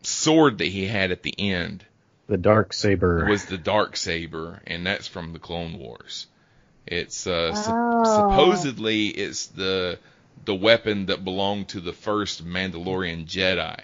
sword 0.02 0.58
that 0.60 0.68
he 0.68 0.86
had 0.86 1.12
at 1.12 1.24
the 1.24 1.34
end 1.38 1.86
The 2.28 2.38
dark 2.38 2.74
saber. 2.74 3.26
was 3.26 3.46
the 3.46 3.58
dark 3.58 3.96
saber, 3.98 4.62
and 4.68 4.86
that's 4.86 5.08
from 5.08 5.34
the 5.34 5.40
Clone 5.40 5.78
Wars. 5.80 6.28
It's 6.86 7.26
uh, 7.28 7.54
sup- 7.56 7.74
Oh. 7.76 8.04
supposedly 8.04 9.08
it's 9.08 9.48
the 9.48 9.98
the 10.46 10.56
weapon 10.56 11.06
that 11.06 11.24
belonged 11.24 11.70
to 11.70 11.80
the 11.80 11.94
first 11.94 12.46
Mandalorian 12.46 13.26
Jedi, 13.26 13.80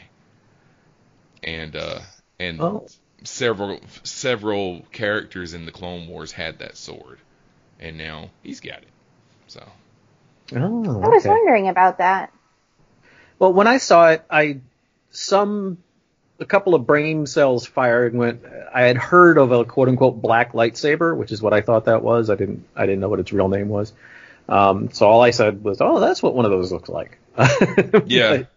and 1.43 1.75
uh, 1.75 2.00
and 2.39 2.59
Oh. 2.62 2.88
several 3.24 3.79
several 4.03 4.86
characters 4.91 5.53
in 5.53 5.65
the 5.65 5.71
Clone 5.71 6.07
Wars 6.07 6.31
had 6.33 6.59
that 6.59 6.75
sword, 6.77 7.19
and 7.79 7.98
now 7.98 8.29
he's 8.43 8.59
got 8.59 8.79
it. 8.79 8.88
So 9.48 9.65
Oh, 10.56 11.01
I 11.01 11.08
was 11.08 11.24
okay. 11.24 11.29
wondering 11.29 11.68
about 11.68 12.00
that. 12.00 12.34
Well, 13.38 13.53
when 13.53 13.68
I 13.68 13.77
saw 13.77 14.10
it, 14.10 14.25
I 14.29 14.60
some 15.12 15.77
a 16.39 16.46
couple 16.46 16.75
of 16.75 16.86
brain 16.88 17.25
cells 17.25 17.65
fired 17.65 18.13
and 18.13 18.20
went. 18.20 18.41
I 18.74 18.82
had 18.84 18.98
heard 18.98 19.38
of 19.38 19.51
a 19.51 19.65
quote 19.65 19.88
unquote 19.89 20.22
black 20.22 20.53
lightsaber, 20.53 21.15
which 21.15 21.32
is 21.32 21.41
what 21.41 21.53
I 21.53 21.62
thought 21.62 21.86
that 21.86 22.01
was. 22.03 22.29
I 22.29 22.36
didn't 22.36 22.65
I 22.75 22.86
didn't 22.86 23.00
know 23.00 23.10
what 23.10 23.20
its 23.20 23.32
real 23.34 23.48
name 23.48 23.70
was. 23.70 23.94
Um, 24.48 24.91
so 24.91 25.08
all 25.08 25.22
I 25.22 25.32
said 25.32 25.63
was, 25.63 25.79
"Oh, 25.79 26.00
that's 26.00 26.24
what 26.24 26.34
one 26.34 26.45
of 26.45 26.52
those 26.52 26.71
looks 26.71 26.89
like." 26.89 27.19
yeah, 28.06 28.38
But- 28.38 28.47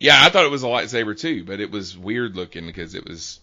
yeah, 0.00 0.18
I 0.22 0.30
thought 0.30 0.44
it 0.44 0.50
was 0.50 0.62
a 0.62 0.66
lightsaber 0.66 1.18
too, 1.18 1.44
but 1.44 1.60
it 1.60 1.70
was 1.70 1.98
weird 1.98 2.34
looking 2.36 2.66
because 2.66 2.94
it 2.94 3.06
was 3.06 3.40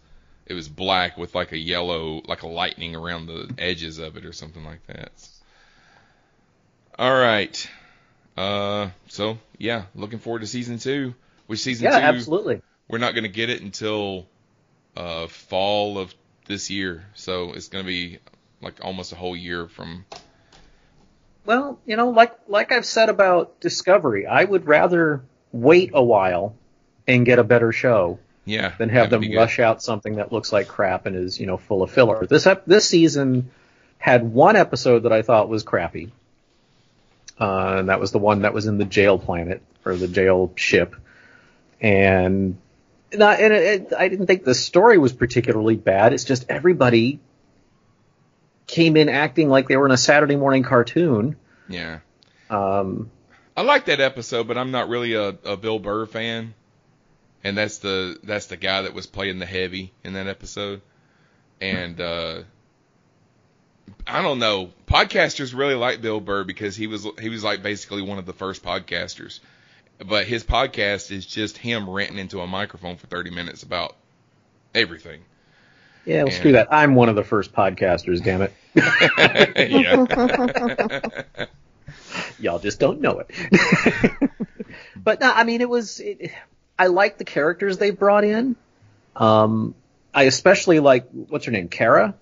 it 0.47 0.53
was 0.53 0.67
black 0.67 1.17
with 1.17 1.36
like 1.36 1.51
a 1.51 1.57
yellow, 1.57 2.21
like 2.27 2.43
a 2.43 2.47
lightning 2.47 2.95
around 2.95 3.27
the 3.27 3.53
edges 3.57 3.99
of 3.99 4.17
it 4.17 4.25
or 4.25 4.33
something 4.33 4.63
like 4.63 4.86
that. 4.88 5.12
All 6.97 7.13
right. 7.13 7.69
Uh, 8.37 8.89
so 9.07 9.37
yeah, 9.57 9.83
looking 9.95 10.19
forward 10.19 10.39
to 10.39 10.47
season 10.47 10.77
two. 10.77 11.13
Which 11.47 11.59
season 11.61 11.85
yeah, 11.85 11.99
two? 11.99 12.05
absolutely. 12.05 12.61
We're 12.87 12.97
not 12.97 13.13
going 13.13 13.23
to 13.23 13.29
get 13.29 13.49
it 13.49 13.61
until 13.61 14.27
uh 14.97 15.27
fall 15.27 15.97
of 15.97 16.13
this 16.47 16.69
year, 16.69 17.05
so 17.15 17.53
it's 17.53 17.67
going 17.69 17.83
to 17.83 17.87
be 17.87 18.19
like 18.61 18.75
almost 18.83 19.11
a 19.11 19.15
whole 19.15 19.35
year 19.35 19.67
from. 19.67 20.05
Well, 21.45 21.79
you 21.85 21.95
know, 21.95 22.09
like 22.09 22.33
like 22.47 22.71
I've 22.71 22.85
said 22.85 23.09
about 23.09 23.59
Discovery, 23.59 24.25
I 24.25 24.43
would 24.43 24.65
rather 24.67 25.21
wait 25.51 25.91
a 25.93 26.03
while 26.03 26.55
and 27.07 27.25
get 27.25 27.37
a 27.39 27.43
better 27.43 27.71
show 27.71 28.17
Yeah. 28.45 28.73
than 28.77 28.89
have 28.89 29.09
them 29.11 29.23
rush 29.35 29.59
out 29.59 29.81
something 29.83 30.15
that 30.15 30.31
looks 30.31 30.51
like 30.51 30.67
crap 30.67 31.05
and 31.05 31.15
is 31.15 31.39
you 31.39 31.45
know 31.45 31.57
full 31.57 31.83
of 31.83 31.91
filler. 31.91 32.25
This 32.25 32.47
ep- 32.47 32.65
this 32.65 32.89
season 32.89 33.51
had 33.99 34.23
one 34.23 34.55
episode 34.55 35.03
that 35.03 35.13
I 35.13 35.21
thought 35.21 35.47
was 35.49 35.63
crappy, 35.63 36.11
uh, 37.39 37.75
and 37.79 37.89
that 37.89 37.99
was 37.99 38.11
the 38.11 38.19
one 38.19 38.41
that 38.41 38.53
was 38.53 38.65
in 38.65 38.77
the 38.77 38.85
jail 38.85 39.17
planet 39.17 39.61
or 39.83 39.95
the 39.95 40.07
jail 40.07 40.51
ship, 40.55 40.95
and 41.81 42.57
not, 43.13 43.39
and 43.39 43.53
it, 43.53 43.63
it, 43.63 43.93
I 43.97 44.07
didn't 44.07 44.27
think 44.27 44.43
the 44.43 44.55
story 44.55 44.97
was 44.97 45.13
particularly 45.13 45.75
bad. 45.75 46.13
It's 46.13 46.23
just 46.23 46.45
everybody 46.49 47.19
came 48.67 48.97
in 48.97 49.09
acting 49.09 49.49
like 49.49 49.67
they 49.67 49.77
were 49.77 49.85
in 49.85 49.91
a 49.91 49.97
Saturday 49.97 50.35
morning 50.35 50.63
cartoon. 50.63 51.35
Yeah. 51.69 51.99
Um, 52.49 53.11
I 53.55 53.61
like 53.61 53.85
that 53.85 53.99
episode, 53.99 54.47
but 54.47 54.57
I'm 54.57 54.71
not 54.71 54.89
really 54.89 55.13
a, 55.13 55.29
a 55.29 55.57
Bill 55.57 55.79
Burr 55.79 56.05
fan. 56.05 56.53
And 57.43 57.55
that's 57.57 57.77
the 57.77 58.19
that's 58.23 58.47
the 58.47 58.57
guy 58.57 58.81
that 58.81 58.93
was 58.93 59.05
playing 59.05 59.37
the 59.37 59.45
heavy 59.45 59.93
in 60.03 60.13
that 60.13 60.27
episode. 60.27 60.81
And 61.61 62.01
uh 62.01 62.41
I 64.07 64.21
don't 64.21 64.39
know. 64.39 64.71
Podcasters 64.87 65.57
really 65.57 65.75
like 65.75 66.01
Bill 66.01 66.19
Burr 66.19 66.43
because 66.43 66.75
he 66.75 66.87
was 66.87 67.07
he 67.19 67.29
was 67.29 67.43
like 67.43 67.63
basically 67.63 68.01
one 68.01 68.17
of 68.19 68.25
the 68.25 68.33
first 68.33 68.63
podcasters. 68.63 69.39
But 70.05 70.25
his 70.25 70.43
podcast 70.43 71.11
is 71.11 71.25
just 71.25 71.57
him 71.57 71.89
ranting 71.89 72.19
into 72.19 72.41
a 72.41 72.47
microphone 72.47 72.97
for 72.97 73.07
30 73.07 73.31
minutes 73.31 73.63
about 73.63 73.95
everything. 74.73 75.21
yeah, 76.05 76.17
well, 76.17 76.25
And- 76.27 76.33
screw 76.35 76.51
that. 76.53 76.67
I'm 76.71 76.95
one 76.95 77.09
of 77.09 77.15
the 77.15 77.23
first 77.23 77.53
podcasters. 77.53 78.23
Damn 78.23 78.41
it. 78.41 78.53
Y'all 82.39 82.59
just 82.59 82.79
don't 82.79 83.01
know 83.01 83.23
it. 83.27 83.31
but 84.95 85.19
no, 85.21 85.31
I 85.31 85.43
mean, 85.45 85.61
it 85.61 85.69
was. 85.69 85.99
It, 85.99 86.31
I 86.77 86.87
like 86.87 87.17
the 87.17 87.23
characters 87.23 87.77
they 87.77 87.91
brought 87.91 88.25
in. 88.25 88.55
Um, 89.15 89.73
I 90.13 90.23
especially 90.23 90.79
like 90.79 91.07
what's 91.11 91.45
her 91.45 91.51
name, 91.51 91.69
Cara. 91.69 92.15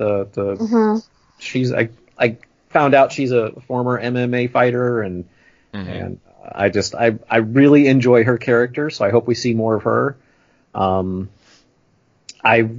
The 0.00 0.26
the 0.32 0.56
hmm 0.56 0.96
she's 1.38 1.72
I 1.74 1.90
I 2.18 2.38
found 2.70 2.94
out 2.94 3.12
she's 3.12 3.32
a 3.32 3.52
former 3.68 4.00
MMA 4.00 4.50
fighter 4.50 5.02
and 5.02 5.26
Mhm. 5.74 5.86
and 6.02 6.20
I 6.52 6.70
just 6.70 6.94
I 6.94 7.18
I 7.28 7.36
really 7.38 7.86
enjoy 7.86 8.24
her 8.24 8.38
character, 8.38 8.88
so 8.88 9.04
I 9.04 9.10
hope 9.10 9.26
we 9.26 9.34
see 9.34 9.52
more 9.52 9.74
of 9.76 9.82
her. 9.82 10.16
Um, 10.74 11.28
I 12.42 12.70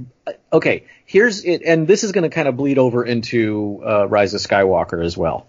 okay. 0.52 0.84
Here's 1.06 1.44
it, 1.44 1.62
and 1.62 1.86
this 1.86 2.02
is 2.02 2.10
going 2.12 2.24
to 2.28 2.34
kind 2.34 2.48
of 2.48 2.56
bleed 2.56 2.78
over 2.78 3.04
into 3.04 3.80
uh, 3.86 4.08
Rise 4.08 4.34
of 4.34 4.40
Skywalker 4.40 5.04
as 5.04 5.16
well. 5.16 5.46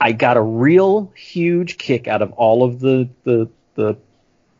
I 0.00 0.12
got 0.12 0.38
a 0.38 0.42
real 0.42 1.12
huge 1.14 1.76
kick 1.76 2.08
out 2.08 2.22
of 2.22 2.32
all 2.32 2.64
of 2.64 2.80
the 2.80 3.08
the 3.24 3.48
the. 3.74 3.96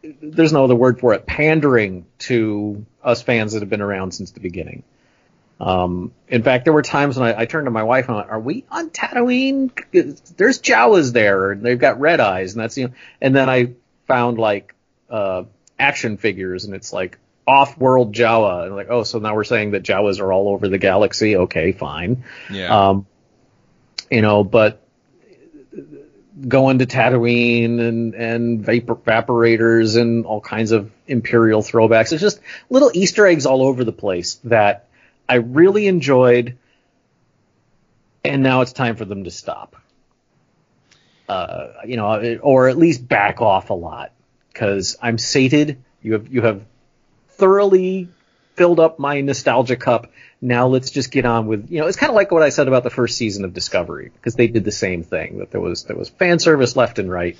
There's 0.03 0.53
no 0.53 0.64
other 0.64 0.75
word 0.75 1.01
for 1.01 1.14
it. 1.14 1.25
Pandering 1.27 2.05
to 2.20 2.85
us 3.03 3.23
fans 3.23 3.53
that 3.55 3.61
have 3.61 3.70
been 3.70 3.81
around 3.83 4.12
since 4.12 4.33
the 4.33 4.40
beginning. 4.40 4.83
Um, 5.61 6.12
in 6.27 6.42
fact, 6.42 6.64
there 6.64 6.73
were 6.73 6.83
times 6.83 7.18
when 7.18 7.29
I, 7.29 7.42
I 7.42 7.44
turned 7.44 7.66
to 7.66 7.70
my 7.70 7.83
wife 7.83 8.09
and 8.09 8.16
I 8.16 8.20
went, 8.20 8.31
"Are 8.31 8.40
we 8.40 8.64
on 8.70 8.90
Tatooine? 8.90 9.70
There's 10.37 10.61
Jawas 10.61 11.12
there, 11.12 11.53
and 11.53 11.62
they've 11.62 11.79
got 11.79 12.01
red 12.01 12.18
eyes, 12.18 12.55
and 12.55 12.62
that's 12.62 12.79
you 12.79 12.88
know." 12.88 12.94
And 13.20 13.37
then 13.37 13.51
I 13.51 13.75
found 14.07 14.38
like 14.38 14.75
uh, 15.11 15.44
action 15.79 16.16
figures, 16.16 16.64
and 16.64 16.75
it's 16.75 16.92
like 16.92 17.18
off-world 17.46 18.14
Jawa, 18.14 18.66
and 18.66 18.77
like, 18.77 18.88
oh, 18.90 19.03
so 19.03 19.18
now 19.18 19.35
we're 19.35 19.44
saying 19.44 19.73
that 19.73 19.83
Jawas 19.83 20.20
are 20.20 20.33
all 20.33 20.49
over 20.49 20.68
the 20.68 20.79
galaxy. 20.79 21.37
Okay, 21.37 21.73
fine. 21.73 22.25
Yeah. 22.51 22.88
Um, 22.88 23.07
you 24.11 24.23
know, 24.23 24.44
but 24.44 24.83
going 26.49 26.79
to 26.79 26.87
Tatooine 26.87 27.81
and 27.81 28.14
and 28.14 28.64
vapor 28.64 28.94
evaporators 28.94 30.01
and 30.01 30.25
all 30.25 30.40
kinds 30.40 30.73
of 30.73 30.90
Imperial 31.07 31.61
throwbacks. 31.61 32.12
It's 32.12 32.23
just 32.23 32.40
little 32.70 32.90
Easter 32.94 33.27
eggs 33.27 33.44
all 33.44 33.62
over 33.62 33.85
the 33.85 33.92
place 33.92 34.37
that 34.44 34.87
I 35.30 35.34
really 35.36 35.86
enjoyed, 35.86 36.58
and 38.24 38.42
now 38.42 38.62
it's 38.62 38.72
time 38.72 38.96
for 38.96 39.04
them 39.04 39.22
to 39.22 39.30
stop. 39.30 39.76
Uh, 41.28 41.68
you 41.86 41.96
know, 41.96 42.38
or 42.42 42.68
at 42.68 42.76
least 42.76 43.06
back 43.06 43.40
off 43.40 43.70
a 43.70 43.74
lot 43.74 44.10
because 44.52 44.96
I'm 45.00 45.18
sated. 45.18 45.84
You 46.02 46.14
have 46.14 46.26
you 46.32 46.42
have 46.42 46.64
thoroughly 47.28 48.08
filled 48.56 48.80
up 48.80 48.98
my 48.98 49.20
nostalgia 49.20 49.76
cup. 49.76 50.10
Now 50.40 50.66
let's 50.66 50.90
just 50.90 51.12
get 51.12 51.24
on 51.24 51.46
with, 51.46 51.70
you 51.70 51.80
know, 51.80 51.86
it's 51.86 51.96
kind 51.96 52.10
of 52.10 52.16
like 52.16 52.32
what 52.32 52.42
I 52.42 52.48
said 52.48 52.66
about 52.66 52.82
the 52.82 52.90
first 52.90 53.16
season 53.16 53.44
of 53.44 53.54
Discovery 53.54 54.10
because 54.12 54.34
they 54.34 54.48
did 54.48 54.64
the 54.64 54.72
same 54.72 55.04
thing 55.04 55.38
that 55.38 55.52
there 55.52 55.60
was 55.60 55.84
there 55.84 55.96
was 55.96 56.08
fan 56.08 56.40
service 56.40 56.74
left 56.74 56.98
and 56.98 57.08
right, 57.08 57.38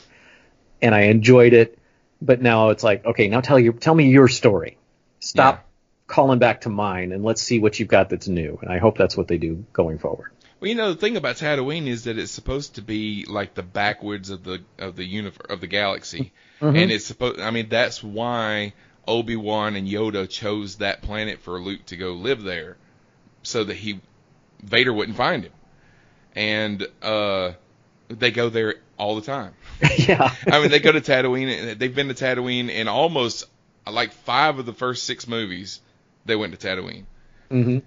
and 0.81 0.95
I 0.95 1.03
enjoyed 1.07 1.55
it. 1.55 1.77
But 2.23 2.41
now 2.41 2.69
it's 2.69 2.85
like, 2.85 3.05
okay, 3.05 3.27
now 3.27 3.41
tell 3.41 3.59
you 3.59 3.73
tell 3.73 3.97
me 3.97 4.11
your 4.11 4.29
story. 4.29 4.79
Stop. 5.19 5.70
Calling 6.11 6.41
back 6.41 6.63
to 6.63 6.69
mine 6.69 7.13
and 7.13 7.25
let's 7.25 7.41
see 7.41 7.59
what 7.59 7.79
you've 7.79 7.89
got 7.89 8.11
that's 8.11 8.29
new. 8.29 8.59
And 8.61 8.71
I 8.71 8.79
hope 8.79 8.99
that's 8.99 9.17
what 9.17 9.29
they 9.29 9.39
do 9.39 9.65
going 9.73 9.99
forward. 9.99 10.33
Well, 10.59 10.69
you 10.69 10.75
know 10.75 10.93
the 10.93 11.01
thing 11.01 11.17
about 11.17 11.37
Tatooine 11.37 11.87
is 11.87 12.05
that 12.05 12.19
it's 12.19 12.33
supposed 12.33 12.75
to 12.75 12.83
be 12.83 13.25
like 13.27 13.55
the 13.55 13.63
backwoods 13.63 14.29
of 14.29 14.45
the 14.45 14.61
of 14.79 14.95
the 14.95 15.05
universe 15.05 15.47
of 15.49 15.63
the 15.63 15.67
galaxy, 15.67 16.33
and 16.61 16.91
it's 16.91 17.07
supposed. 17.07 17.41
I 17.41 17.51
mean, 17.51 17.71
that's 17.71 18.03
why 18.03 18.75
Obi 19.09 19.37
Wan 19.37 19.75
and 19.75 19.89
Yoda 19.89 20.29
chose 20.29 20.77
that 20.77 21.01
planet 21.01 21.41
for 21.41 21.59
Luke 21.59 21.87
to 21.87 21.97
go 21.97 22.13
live 22.13 22.43
there, 22.43 22.77
so 23.43 23.65
that 23.65 23.75
he 23.75 24.01
Vader 24.63 24.93
wouldn't 24.93 25.17
find 25.17 25.45
him, 25.45 25.53
and 26.37 26.87
uh, 27.01 27.53
they 28.09 28.31
go 28.31 28.51
there 28.51 28.75
all 28.99 29.17
the 29.17 29.23
time. 29.23 29.55
yeah. 29.97 30.35
I 30.47 30.61
mean, 30.61 30.71
they 30.71 30.81
go 30.81 30.93
to 30.93 31.01
Tatooine. 31.01 31.71
and 31.71 31.81
They've 31.81 31.95
been 31.95 32.09
to 32.09 32.15
Tatooine 32.15 32.69
in 32.69 32.87
almost 32.87 33.47
like 33.91 34.13
five 34.13 34.59
of 34.59 34.67
the 34.67 34.75
first 34.75 35.05
six 35.05 35.27
movies. 35.27 35.81
They 36.25 36.37
went 36.37 36.59
to 36.59 36.67
Tatooine 36.67 37.05
hmm 37.51 37.79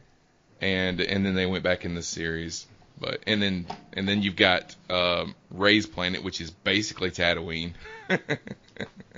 and 0.64 1.02
and 1.02 1.26
then 1.26 1.36
they 1.36 1.46
went 1.46 1.64
back 1.64 1.86
in 1.86 1.94
the 1.94 2.02
series. 2.02 2.66
But 3.00 3.20
and 3.28 3.42
then 3.42 3.68
and 3.94 4.08
then 4.08 4.22
you've 4.22 4.36
got 4.36 4.76
um, 4.90 5.36
Rey's 5.52 5.86
planet, 5.86 6.24
which 6.24 6.40
is 6.40 6.52
basically 6.52 7.12
Tatooine. 7.12 7.74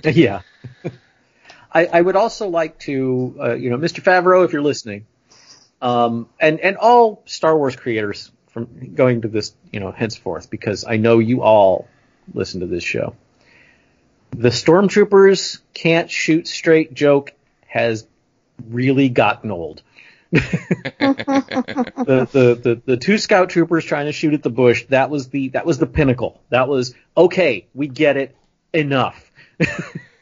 Yeah. 0.04 0.42
I, 1.72 1.86
I 1.86 2.00
would 2.00 2.16
also 2.16 2.48
like 2.48 2.78
to, 2.80 3.34
uh, 3.40 3.54
you 3.54 3.70
know, 3.70 3.78
Mr. 3.78 4.02
Favreau, 4.02 4.44
if 4.44 4.52
you're 4.52 4.62
listening, 4.62 5.06
um, 5.82 6.28
and 6.38 6.60
and 6.60 6.76
all 6.76 7.22
Star 7.24 7.56
Wars 7.56 7.74
creators 7.74 8.30
from 8.48 8.94
going 8.94 9.22
to 9.22 9.28
this, 9.28 9.54
you 9.72 9.80
know, 9.80 9.90
henceforth, 9.90 10.50
because 10.50 10.84
I 10.86 10.98
know 10.98 11.18
you 11.18 11.42
all 11.42 11.88
listen 12.32 12.60
to 12.60 12.66
this 12.66 12.84
show. 12.84 13.16
The 14.30 14.50
stormtroopers 14.50 15.60
can't 15.74 16.10
shoot 16.10 16.46
straight 16.46 16.94
joke 16.94 17.32
has 17.66 18.06
really 18.68 19.08
gotten 19.08 19.50
old. 19.50 19.82
the, 20.32 20.40
the, 22.32 22.54
the, 22.62 22.82
the 22.84 22.96
two 22.96 23.16
scout 23.18 23.50
troopers 23.50 23.84
trying 23.84 24.06
to 24.06 24.12
shoot 24.12 24.34
at 24.34 24.42
the 24.42 24.50
bush, 24.50 24.84
that 24.86 25.08
was 25.08 25.28
the 25.28 25.50
that 25.50 25.64
was 25.64 25.78
the 25.78 25.86
pinnacle. 25.86 26.40
That 26.50 26.68
was 26.68 26.94
okay, 27.16 27.66
we 27.74 27.86
get 27.86 28.16
it, 28.16 28.36
enough. 28.72 29.30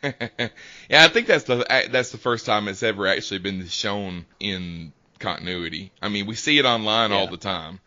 yeah, 0.02 0.50
I 0.90 1.08
think 1.08 1.26
that's 1.26 1.44
the 1.44 1.64
that's 1.90 2.10
the 2.10 2.18
first 2.18 2.46
time 2.46 2.68
it's 2.68 2.82
ever 2.82 3.06
actually 3.06 3.38
been 3.38 3.66
shown 3.66 4.26
in 4.38 4.92
continuity. 5.18 5.90
I 6.02 6.08
mean, 6.08 6.26
we 6.26 6.34
see 6.34 6.58
it 6.58 6.64
online 6.64 7.12
all 7.12 7.26
the 7.26 7.36
time, 7.36 7.80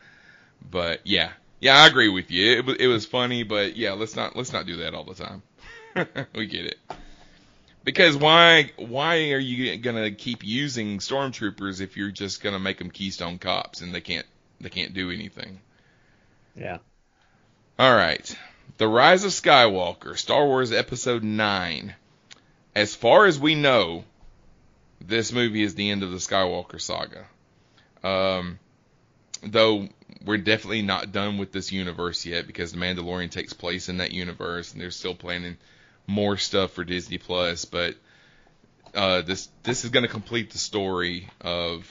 but 0.70 1.02
yeah, 1.06 1.32
yeah, 1.60 1.78
I 1.78 1.88
agree 1.88 2.10
with 2.10 2.32
you. 2.32 2.60
It, 2.60 2.82
it 2.82 2.88
was 2.88 3.06
funny, 3.06 3.44
but 3.44 3.76
yeah, 3.78 3.94
let's 3.94 4.16
not 4.16 4.36
let's 4.36 4.54
not 4.54 4.66
do 4.66 4.78
that 4.78 4.94
all 4.94 5.04
the 5.04 5.14
time. 5.14 5.44
we 6.36 6.48
get 6.48 6.66
it. 6.66 6.78
Because 7.88 8.18
why 8.18 8.72
why 8.76 9.32
are 9.32 9.40
you 9.40 9.78
gonna 9.78 10.12
keep 10.12 10.44
using 10.44 10.98
stormtroopers 10.98 11.80
if 11.80 11.96
you're 11.96 12.12
just 12.12 12.44
gonna 12.44 12.60
make 12.60 12.80
them 12.80 12.92
Keystone 12.92 13.40
Cops 13.40 13.80
and 13.80 13.96
they 13.96 14.02
can't 14.02 14.26
they 14.60 14.68
can't 14.68 14.94
do 14.94 15.10
anything? 15.10 15.62
Yeah. 16.54 16.80
All 17.80 17.96
right. 17.96 18.38
The 18.78 18.90
Rise 18.90 19.24
of 19.24 19.32
Skywalker, 19.32 20.18
Star 20.18 20.46
Wars 20.46 20.74
Episode 20.74 21.24
9. 21.24 21.96
As 22.76 22.94
far 22.94 23.26
as 23.26 23.40
we 23.40 23.56
know, 23.56 24.04
this 25.00 25.32
movie 25.32 25.64
is 25.64 25.76
the 25.76 25.90
end 25.90 26.04
of 26.04 26.12
the 26.12 26.18
Skywalker 26.18 26.82
saga. 26.82 27.26
Um, 28.04 28.60
though 29.42 29.88
we're 30.26 30.40
definitely 30.40 30.82
not 30.82 31.14
done 31.14 31.38
with 31.38 31.54
this 31.54 31.72
universe 31.72 32.26
yet 32.26 32.48
because 32.48 32.74
The 32.74 32.80
Mandalorian 32.80 33.32
takes 33.32 33.54
place 33.54 33.88
in 33.88 34.00
that 34.00 34.12
universe 34.12 34.74
and 34.74 34.82
they're 34.82 34.92
still 34.92 35.16
planning 35.16 35.56
more 36.08 36.38
stuff 36.38 36.72
for 36.72 36.84
Disney 36.84 37.18
Plus, 37.18 37.66
but 37.66 37.96
uh, 38.96 39.22
this 39.22 39.50
this 39.64 39.84
is 39.84 39.92
going 39.92 40.04
to 40.04 40.10
complete 40.10 40.52
the 40.52 40.58
story 40.58 41.30
of 41.42 41.86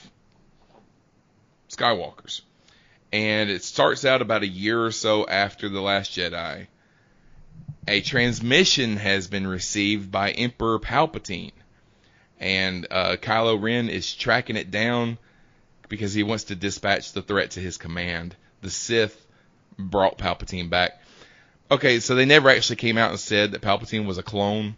Skywalkers 1.69 2.41
and 3.11 3.49
it 3.49 3.63
starts 3.63 4.05
out 4.05 4.21
about 4.21 4.43
a 4.43 4.47
year 4.47 4.83
or 4.83 4.91
so 4.91 5.25
after 5.25 5.69
The 5.69 5.81
Last 5.81 6.11
Jedi. 6.11 6.67
A 7.87 8.01
transmission 8.01 8.97
has 8.97 9.27
been 9.27 9.47
received 9.47 10.11
by 10.11 10.31
Emperor 10.31 10.79
Palpatine, 10.79 11.53
and 12.39 12.85
uh, 12.91 13.15
Kylo 13.15 13.61
Ren 13.61 13.87
is 13.87 14.13
tracking 14.13 14.57
it 14.57 14.71
down 14.71 15.17
because 15.87 16.13
he 16.13 16.23
wants 16.23 16.45
to 16.45 16.55
dispatch 16.55 17.13
the 17.13 17.21
threat 17.21 17.51
to 17.51 17.61
his 17.61 17.77
command. 17.77 18.35
The 18.61 18.69
Sith 18.69 19.25
brought 19.79 20.17
Palpatine 20.17 20.69
back. 20.69 21.01
Okay, 21.71 21.99
so 22.01 22.15
they 22.15 22.25
never 22.25 22.49
actually 22.49 22.75
came 22.77 22.97
out 22.97 23.11
and 23.11 23.19
said 23.19 23.51
that 23.51 23.61
Palpatine 23.61 24.05
was 24.05 24.17
a 24.17 24.23
clone, 24.23 24.75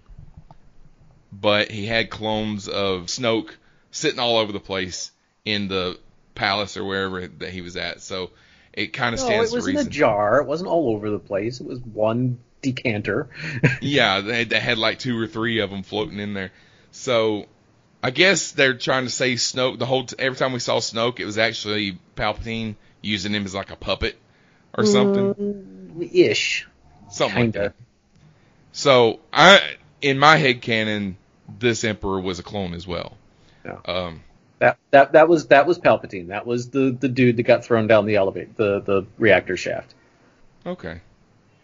but 1.32 1.72
he 1.72 1.86
had 1.86 2.10
clones 2.10 2.68
of 2.68 3.06
Snoke 3.06 3.52
sitting 3.92 4.20
all 4.20 4.38
over 4.38 4.52
the 4.52 4.60
place 4.60 5.12
in 5.46 5.68
the 5.68 6.00
palace 6.36 6.78
or 6.78 6.86
wherever 6.86 7.28
that 7.28 7.50
he 7.52 7.62
was 7.62 7.76
at. 7.78 8.02
So 8.02 8.32
it 8.74 8.88
kind 8.94 9.14
of 9.14 9.20
No, 9.20 9.22
stands 9.22 9.52
it 9.52 9.52
was 9.52 9.68
to 9.68 9.72
in 9.72 9.78
a 9.78 9.84
jar. 9.84 10.42
It 10.42 10.48
wasn't 10.48 10.70
all 10.70 10.90
over 10.90 11.10
the 11.10 11.20
place. 11.20 11.60
It 11.60 11.68
was 11.68 11.80
one 11.82 12.40
decanter. 12.62 13.30
Yeah, 13.82 14.22
they, 14.22 14.44
they 14.46 14.60
had 14.60 14.78
like 14.78 15.00
two 15.00 15.18
or 15.20 15.28
three 15.28 15.60
of 15.60 15.70
them 15.70 15.84
floating 15.84 16.20
in 16.20 16.34
there. 16.34 16.52
So 16.92 17.48
I 18.04 18.12
guess 18.12 18.52
they're 18.52 18.78
trying 18.78 19.06
to 19.06 19.12
say 19.12 19.34
Snoke. 19.36 19.80
The 19.80 19.86
whole 19.86 20.06
t- 20.06 20.16
every 20.20 20.38
time 20.38 20.54
we 20.54 20.60
saw 20.60 20.80
Snoke, 20.80 21.20
it 21.20 21.26
was 21.26 21.38
actually 21.38 22.00
Palpatine 22.16 22.76
using 23.02 23.34
him 23.34 23.46
as 23.46 23.56
like 23.56 23.72
a 23.72 23.76
puppet 23.78 24.22
or 24.78 24.84
mm, 24.84 24.86
something, 24.86 25.36
Ish. 26.14 26.68
Something 27.12 27.36
like 27.36 27.54
Kinda. 27.54 27.60
that. 27.60 27.74
So 28.72 29.20
I, 29.34 29.62
in 30.02 30.20
my 30.20 30.38
head 30.38 30.62
canon, 30.62 31.18
this 31.60 31.84
Emperor 31.84 32.20
was 32.20 32.40
a 32.40 32.44
clone 32.44 32.74
as 32.74 32.86
well. 32.88 33.18
Yeah. 33.66 33.78
Um, 33.86 34.22
That 34.60 34.78
that 34.92 35.12
that 35.14 35.28
was 35.30 35.48
that 35.48 35.66
was 35.68 35.80
Palpatine. 35.80 36.28
That 36.28 36.46
was 36.46 36.70
the 36.70 36.96
the 36.98 37.08
dude 37.10 37.38
that 37.38 37.44
got 37.44 37.64
thrown 37.66 37.88
down 37.88 38.06
the 38.06 38.16
elevator, 38.18 38.50
the 38.56 38.80
the 38.82 39.06
reactor 39.18 39.58
shaft. 39.58 39.94
okay. 40.66 41.02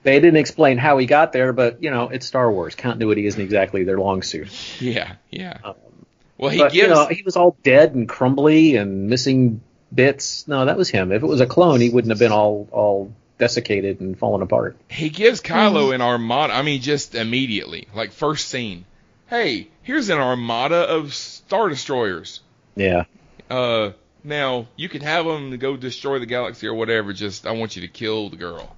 They 0.03 0.19
didn't 0.19 0.37
explain 0.37 0.77
how 0.77 0.99
he 0.99 1.07
got 1.07 1.33
there, 1.33 1.51
but 1.51 1.81
you 1.81 1.89
know 1.89 2.09
it's 2.09 2.27
Star 2.27 2.51
Wars. 2.51 2.75
Continuity 2.75 3.25
isn't 3.25 3.41
exactly 3.41 3.83
their 3.85 3.97
long 3.97 4.21
suit. 4.21 4.49
Yeah, 4.79 5.15
yeah. 5.31 5.57
Um, 5.63 5.73
Well, 6.37 6.51
he 6.51 6.59
but 6.59 6.71
gives. 6.73 6.75
you 6.75 6.93
know 6.93 7.07
he 7.07 7.23
was 7.23 7.35
all 7.35 7.57
dead 7.63 7.95
and 7.95 8.07
crumbly 8.07 8.75
and 8.75 9.07
missing 9.09 9.61
bits. 9.93 10.47
No, 10.47 10.65
that 10.65 10.77
was 10.77 10.89
him. 10.89 11.11
If 11.11 11.23
it 11.23 11.25
was 11.25 11.41
a 11.41 11.47
clone, 11.47 11.81
he 11.81 11.89
wouldn't 11.89 12.11
have 12.11 12.19
been 12.19 12.31
all 12.31 12.67
all 12.71 13.11
desiccated 13.37 13.99
and 13.99 14.17
fallen 14.17 14.41
apart. 14.41 14.77
he 14.89 15.09
gives 15.09 15.41
Kylo 15.41 15.93
an 15.93 16.01
armada. 16.01 16.53
I 16.53 16.61
mean, 16.61 16.81
just 16.81 17.15
immediately, 17.15 17.87
like 17.93 18.11
first 18.11 18.47
scene. 18.47 18.85
Hey, 19.27 19.69
here's 19.81 20.09
an 20.09 20.19
armada 20.19 20.77
of 20.87 21.13
star 21.13 21.69
destroyers. 21.69 22.41
Yeah. 22.75 23.05
Uh, 23.49 23.91
now 24.23 24.67
you 24.75 24.89
can 24.89 25.01
have 25.01 25.25
them 25.25 25.51
to 25.51 25.57
go 25.57 25.75
destroy 25.77 26.19
the 26.19 26.25
galaxy 26.25 26.67
or 26.67 26.73
whatever. 26.73 27.13
Just 27.13 27.45
I 27.45 27.51
want 27.51 27.75
you 27.75 27.81
to 27.81 27.87
kill 27.87 28.29
the 28.29 28.37
girl. 28.37 28.75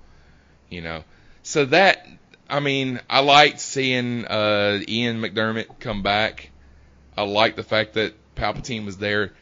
You 0.69 0.81
know. 0.81 1.03
So 1.43 1.65
that 1.65 2.07
I 2.49 2.59
mean, 2.59 2.99
I 3.09 3.19
liked 3.19 3.59
seeing 3.59 4.25
uh, 4.25 4.79
Ian 4.87 5.21
McDiarmid 5.21 5.79
come 5.79 6.01
back. 6.01 6.49
I 7.15 7.23
like 7.23 7.55
the 7.55 7.63
fact 7.63 7.93
that 7.93 8.13
Palpatine 8.35 8.85
was 8.85 8.97
there. 8.97 9.33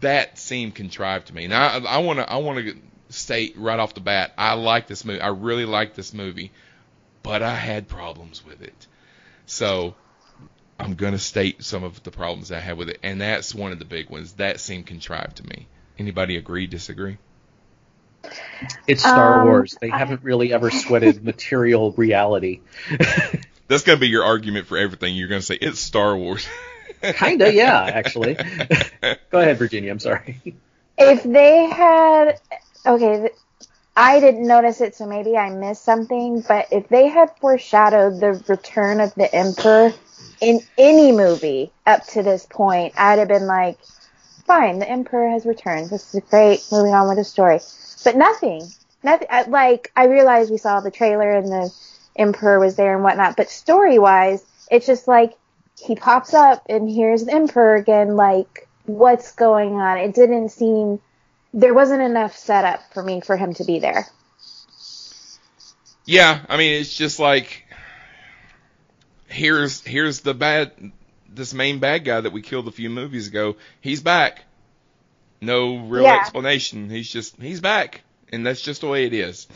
That 0.00 0.38
seemed 0.38 0.74
contrived 0.74 1.28
to 1.28 1.34
me. 1.34 1.46
Now 1.46 1.78
I 1.86 1.98
want 1.98 2.18
to 2.18 2.30
I 2.30 2.36
want 2.36 2.58
to 2.58 2.76
state 3.12 3.54
right 3.56 3.78
off 3.78 3.94
the 3.94 4.00
bat, 4.00 4.32
I 4.36 4.54
like 4.54 4.86
this 4.86 5.04
movie. 5.04 5.20
I 5.20 5.28
really 5.28 5.64
like 5.66 5.94
this 5.94 6.12
movie, 6.12 6.52
but 7.22 7.42
I 7.42 7.54
had 7.54 7.88
problems 7.88 8.44
with 8.44 8.62
it. 8.62 8.86
So 9.46 9.94
I'm 10.78 10.94
gonna 10.94 11.18
state 11.18 11.62
some 11.62 11.84
of 11.84 12.02
the 12.02 12.10
problems 12.10 12.50
I 12.50 12.58
had 12.60 12.76
with 12.76 12.88
it, 12.88 12.98
and 13.02 13.20
that's 13.20 13.54
one 13.54 13.72
of 13.72 13.78
the 13.78 13.84
big 13.84 14.10
ones. 14.10 14.32
That 14.34 14.60
seemed 14.60 14.86
contrived 14.86 15.36
to 15.36 15.46
me. 15.46 15.66
Anybody 15.98 16.36
agree? 16.36 16.66
Disagree? 16.66 17.18
It's 18.86 19.02
Star 19.02 19.40
Um, 19.40 19.46
Wars. 19.46 19.76
They 19.80 19.88
haven't 19.88 20.22
really 20.22 20.52
ever 20.52 20.70
sweated 20.70 21.24
material 21.24 21.92
reality. 21.92 22.60
That's 23.68 23.84
gonna 23.84 23.98
be 23.98 24.08
your 24.08 24.24
argument 24.24 24.66
for 24.66 24.76
everything. 24.78 25.14
You're 25.16 25.28
gonna 25.28 25.42
say 25.42 25.56
it's 25.60 25.80
Star 25.80 26.16
Wars. 26.16 26.46
Kinda, 27.02 27.52
yeah, 27.52 27.82
actually. 27.82 28.34
Go 28.34 29.40
ahead, 29.40 29.58
Virginia. 29.58 29.90
I'm 29.90 29.98
sorry. 29.98 30.38
If 30.96 31.22
they 31.24 31.66
had, 31.66 32.38
okay, 32.86 33.30
I 33.96 34.20
didn't 34.20 34.46
notice 34.46 34.80
it, 34.80 34.94
so 34.94 35.06
maybe 35.06 35.36
I 35.36 35.50
missed 35.50 35.84
something. 35.84 36.42
But 36.46 36.68
if 36.70 36.88
they 36.88 37.08
had 37.08 37.30
foreshadowed 37.40 38.20
the 38.20 38.42
return 38.48 39.00
of 39.00 39.14
the 39.14 39.32
Emperor 39.34 39.92
in 40.40 40.60
any 40.78 41.12
movie 41.12 41.70
up 41.86 42.06
to 42.08 42.22
this 42.22 42.46
point, 42.46 42.94
I'd 42.96 43.18
have 43.18 43.28
been 43.28 43.46
like, 43.46 43.78
fine, 44.46 44.78
the 44.78 44.88
Emperor 44.88 45.30
has 45.30 45.46
returned. 45.46 45.90
This 45.90 46.14
is 46.14 46.22
great. 46.30 46.66
Moving 46.72 46.94
on 46.94 47.08
with 47.08 47.18
the 47.18 47.24
story. 47.24 47.60
But 48.04 48.16
nothing. 48.16 48.66
Nothing. 49.02 49.28
Like 49.48 49.92
I 49.96 50.06
realized 50.06 50.50
we 50.50 50.58
saw 50.58 50.80
the 50.80 50.90
trailer 50.90 51.30
and 51.30 51.48
the 51.48 51.72
Emperor 52.16 52.58
was 52.58 52.76
there 52.76 52.94
and 52.94 53.02
whatnot, 53.02 53.36
but 53.36 53.48
story 53.48 53.98
wise, 53.98 54.44
it's 54.70 54.86
just 54.86 55.08
like 55.08 55.34
he 55.78 55.94
pops 55.94 56.34
up 56.34 56.64
and 56.68 56.90
here's 56.90 57.24
the 57.24 57.32
Emperor 57.32 57.74
again. 57.74 58.16
Like, 58.16 58.68
what's 58.84 59.32
going 59.32 59.74
on? 59.74 59.98
It 59.98 60.14
didn't 60.14 60.50
seem 60.50 61.00
there 61.52 61.74
wasn't 61.74 62.02
enough 62.02 62.36
setup 62.36 62.92
for 62.92 63.02
me 63.02 63.20
for 63.20 63.36
him 63.36 63.54
to 63.54 63.64
be 63.64 63.78
there. 63.80 64.06
Yeah, 66.04 66.44
I 66.48 66.56
mean 66.56 66.80
it's 66.80 66.94
just 66.96 67.18
like 67.18 67.66
here's 69.28 69.82
here's 69.84 70.20
the 70.20 70.34
bad 70.34 70.72
this 71.28 71.54
main 71.54 71.78
bad 71.78 72.04
guy 72.04 72.20
that 72.20 72.32
we 72.32 72.42
killed 72.42 72.68
a 72.68 72.72
few 72.72 72.90
movies 72.90 73.28
ago. 73.28 73.56
He's 73.80 74.02
back. 74.02 74.44
No 75.40 75.78
real 75.86 76.04
Yeah. 76.04 76.14
explanation. 76.14 76.88
He's 76.90 77.10
just 77.10 77.40
he's 77.40 77.60
back, 77.60 78.02
and 78.32 78.46
that's 78.46 78.62
just 78.62 78.80
the 78.82 78.88
way 78.88 79.06
it 79.06 79.12
is. 79.14 79.46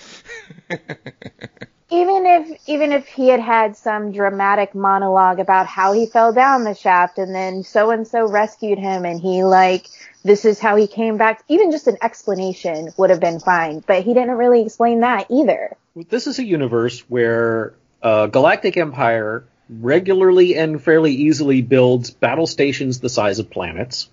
even 1.91 2.27
if 2.27 2.69
even 2.69 2.93
if 2.93 3.07
he 3.07 3.29
had 3.29 3.41
had 3.41 3.77
some 3.77 4.13
dramatic 4.13 4.75
monologue 4.75 5.39
about 5.39 5.67
how 5.67 5.93
he 5.93 6.07
fell 6.07 6.33
down 6.33 6.65
the 6.65 6.75
shaft 6.75 7.19
and 7.19 7.35
then 7.35 7.63
so 7.63 7.91
and 7.91 8.07
so 8.07 8.29
rescued 8.29 8.79
him 8.79 9.05
and 9.05 9.21
he 9.21 9.45
like 9.45 9.87
this 10.25 10.45
is 10.45 10.59
how 10.59 10.77
he 10.77 10.87
came 10.87 11.17
back 11.17 11.45
even 11.49 11.71
just 11.71 11.87
an 11.87 11.97
explanation 12.03 12.93
would 12.97 13.11
have 13.11 13.21
been 13.21 13.39
fine 13.39 13.83
but 13.87 14.03
he 14.03 14.15
didn't 14.15 14.37
really 14.37 14.63
explain 14.63 15.01
that 15.01 15.27
either 15.31 15.77
This 16.09 16.27
is 16.27 16.39
a 16.39 16.45
universe 16.45 17.01
where 17.09 17.75
uh, 18.03 18.27
Galactic 18.27 18.77
Empire 18.77 19.45
regularly 19.69 20.57
and 20.57 20.83
fairly 20.83 21.13
easily 21.13 21.63
builds 21.63 22.11
battle 22.11 22.47
stations 22.47 23.01
the 23.01 23.09
size 23.09 23.39
of 23.39 23.51
planets, 23.51 24.09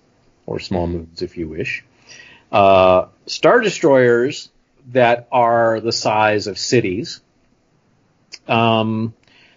or 0.46 0.58
small 0.58 0.86
moons 0.86 1.22
if 1.22 1.36
you 1.36 1.48
wish. 1.48 1.84
Uh, 2.50 3.06
Star 3.26 3.60
destroyers 3.60 4.50
that 4.92 5.28
are 5.30 5.80
the 5.80 5.92
size 5.92 6.46
of 6.46 6.58
cities. 6.58 7.20
Um, 8.48 9.14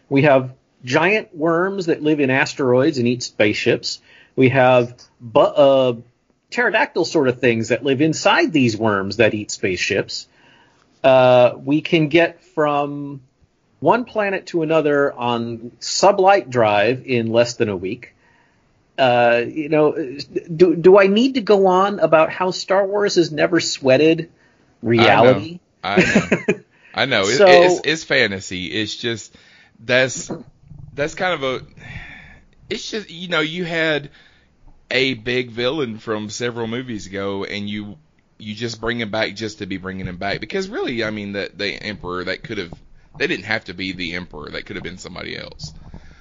we 0.10 0.23
have 0.23 0.54
giant 0.84 1.36
worms 1.36 1.88
that 1.88 2.02
live 2.02 2.19
in 2.19 2.30
asteroids 2.30 2.97
and 2.97 3.08
eat 3.08 3.23
spaceships. 3.23 4.00
We 4.36 4.50
have 4.50 4.95
bu- 5.19 5.39
uh, 5.39 5.95
pterodactyl 6.52 7.06
sort 7.06 7.28
of 7.28 7.39
things 7.39 7.69
that 7.69 7.84
live 7.84 8.02
inside 8.02 8.54
these 8.54 8.78
worms 8.78 9.17
that 9.17 9.34
eat 9.34 9.52
spaceships. 9.52 10.28
Uh, 11.04 11.54
we 11.63 11.82
can 11.82 12.08
get 12.08 12.43
from 12.43 13.21
one 13.80 14.06
planet 14.06 14.47
to 14.47 14.63
another 14.63 15.13
on 15.13 15.71
sublight 15.80 16.50
drive 16.50 17.06
in 17.06 17.28
less 17.28 17.56
than 17.56 17.69
a 17.69 17.78
week. 17.78 18.15
Uh, 18.97 19.43
you 19.47 19.69
know, 19.69 19.91
do 20.56 20.76
do 20.76 20.97
I 20.97 21.06
need 21.06 21.36
to 21.36 21.41
go 21.41 21.67
on 21.67 22.00
about 22.00 22.32
how 22.32 22.50
Star 22.50 22.88
Wars 22.88 23.15
has 23.15 23.32
never 23.32 23.60
sweated 23.60 24.32
reality? 24.82 25.60
I 25.84 25.97
know. 25.97 26.04
I 26.06 26.45
know. 26.54 26.60
It, 27.05 27.38
So- 27.38 27.45
it's 27.47 27.81
it's 27.83 28.03
fantasy. 28.03 28.65
It's 28.67 28.95
just 28.95 29.36
that's 29.79 30.31
that's 30.93 31.15
kind 31.15 31.33
of 31.33 31.43
a. 31.43 31.65
It's 32.69 32.89
just 32.89 33.10
you 33.10 33.27
know 33.27 33.39
you 33.39 33.63
had 33.65 34.10
a 34.89 35.13
big 35.13 35.51
villain 35.51 35.99
from 35.99 36.29
several 36.29 36.67
movies 36.67 37.07
ago, 37.07 37.43
and 37.43 37.69
you 37.69 37.97
you 38.39 38.55
just 38.55 38.79
bring 38.79 38.99
him 38.99 39.10
back 39.12 39.36
just 39.36 39.60
to 39.60 39.65
be 39.65 39.77
bringing 39.77 40.05
him 40.07 40.17
back 40.17 40.39
because 40.39 40.69
really, 40.69 41.03
I 41.03 41.12
mean, 41.12 41.33
that 41.33 41.57
the 41.57 41.73
Emperor 41.73 42.23
that 42.25 42.43
could 42.43 42.57
have 42.57 42.73
they 43.17 43.27
didn't 43.27 43.45
have 43.45 43.65
to 43.65 43.73
be 43.73 43.93
the 43.93 44.13
Emperor. 44.15 44.49
That 44.49 44.65
could 44.65 44.75
have 44.75 44.83
been 44.83 44.97
somebody 44.97 45.38
else. 45.38 45.73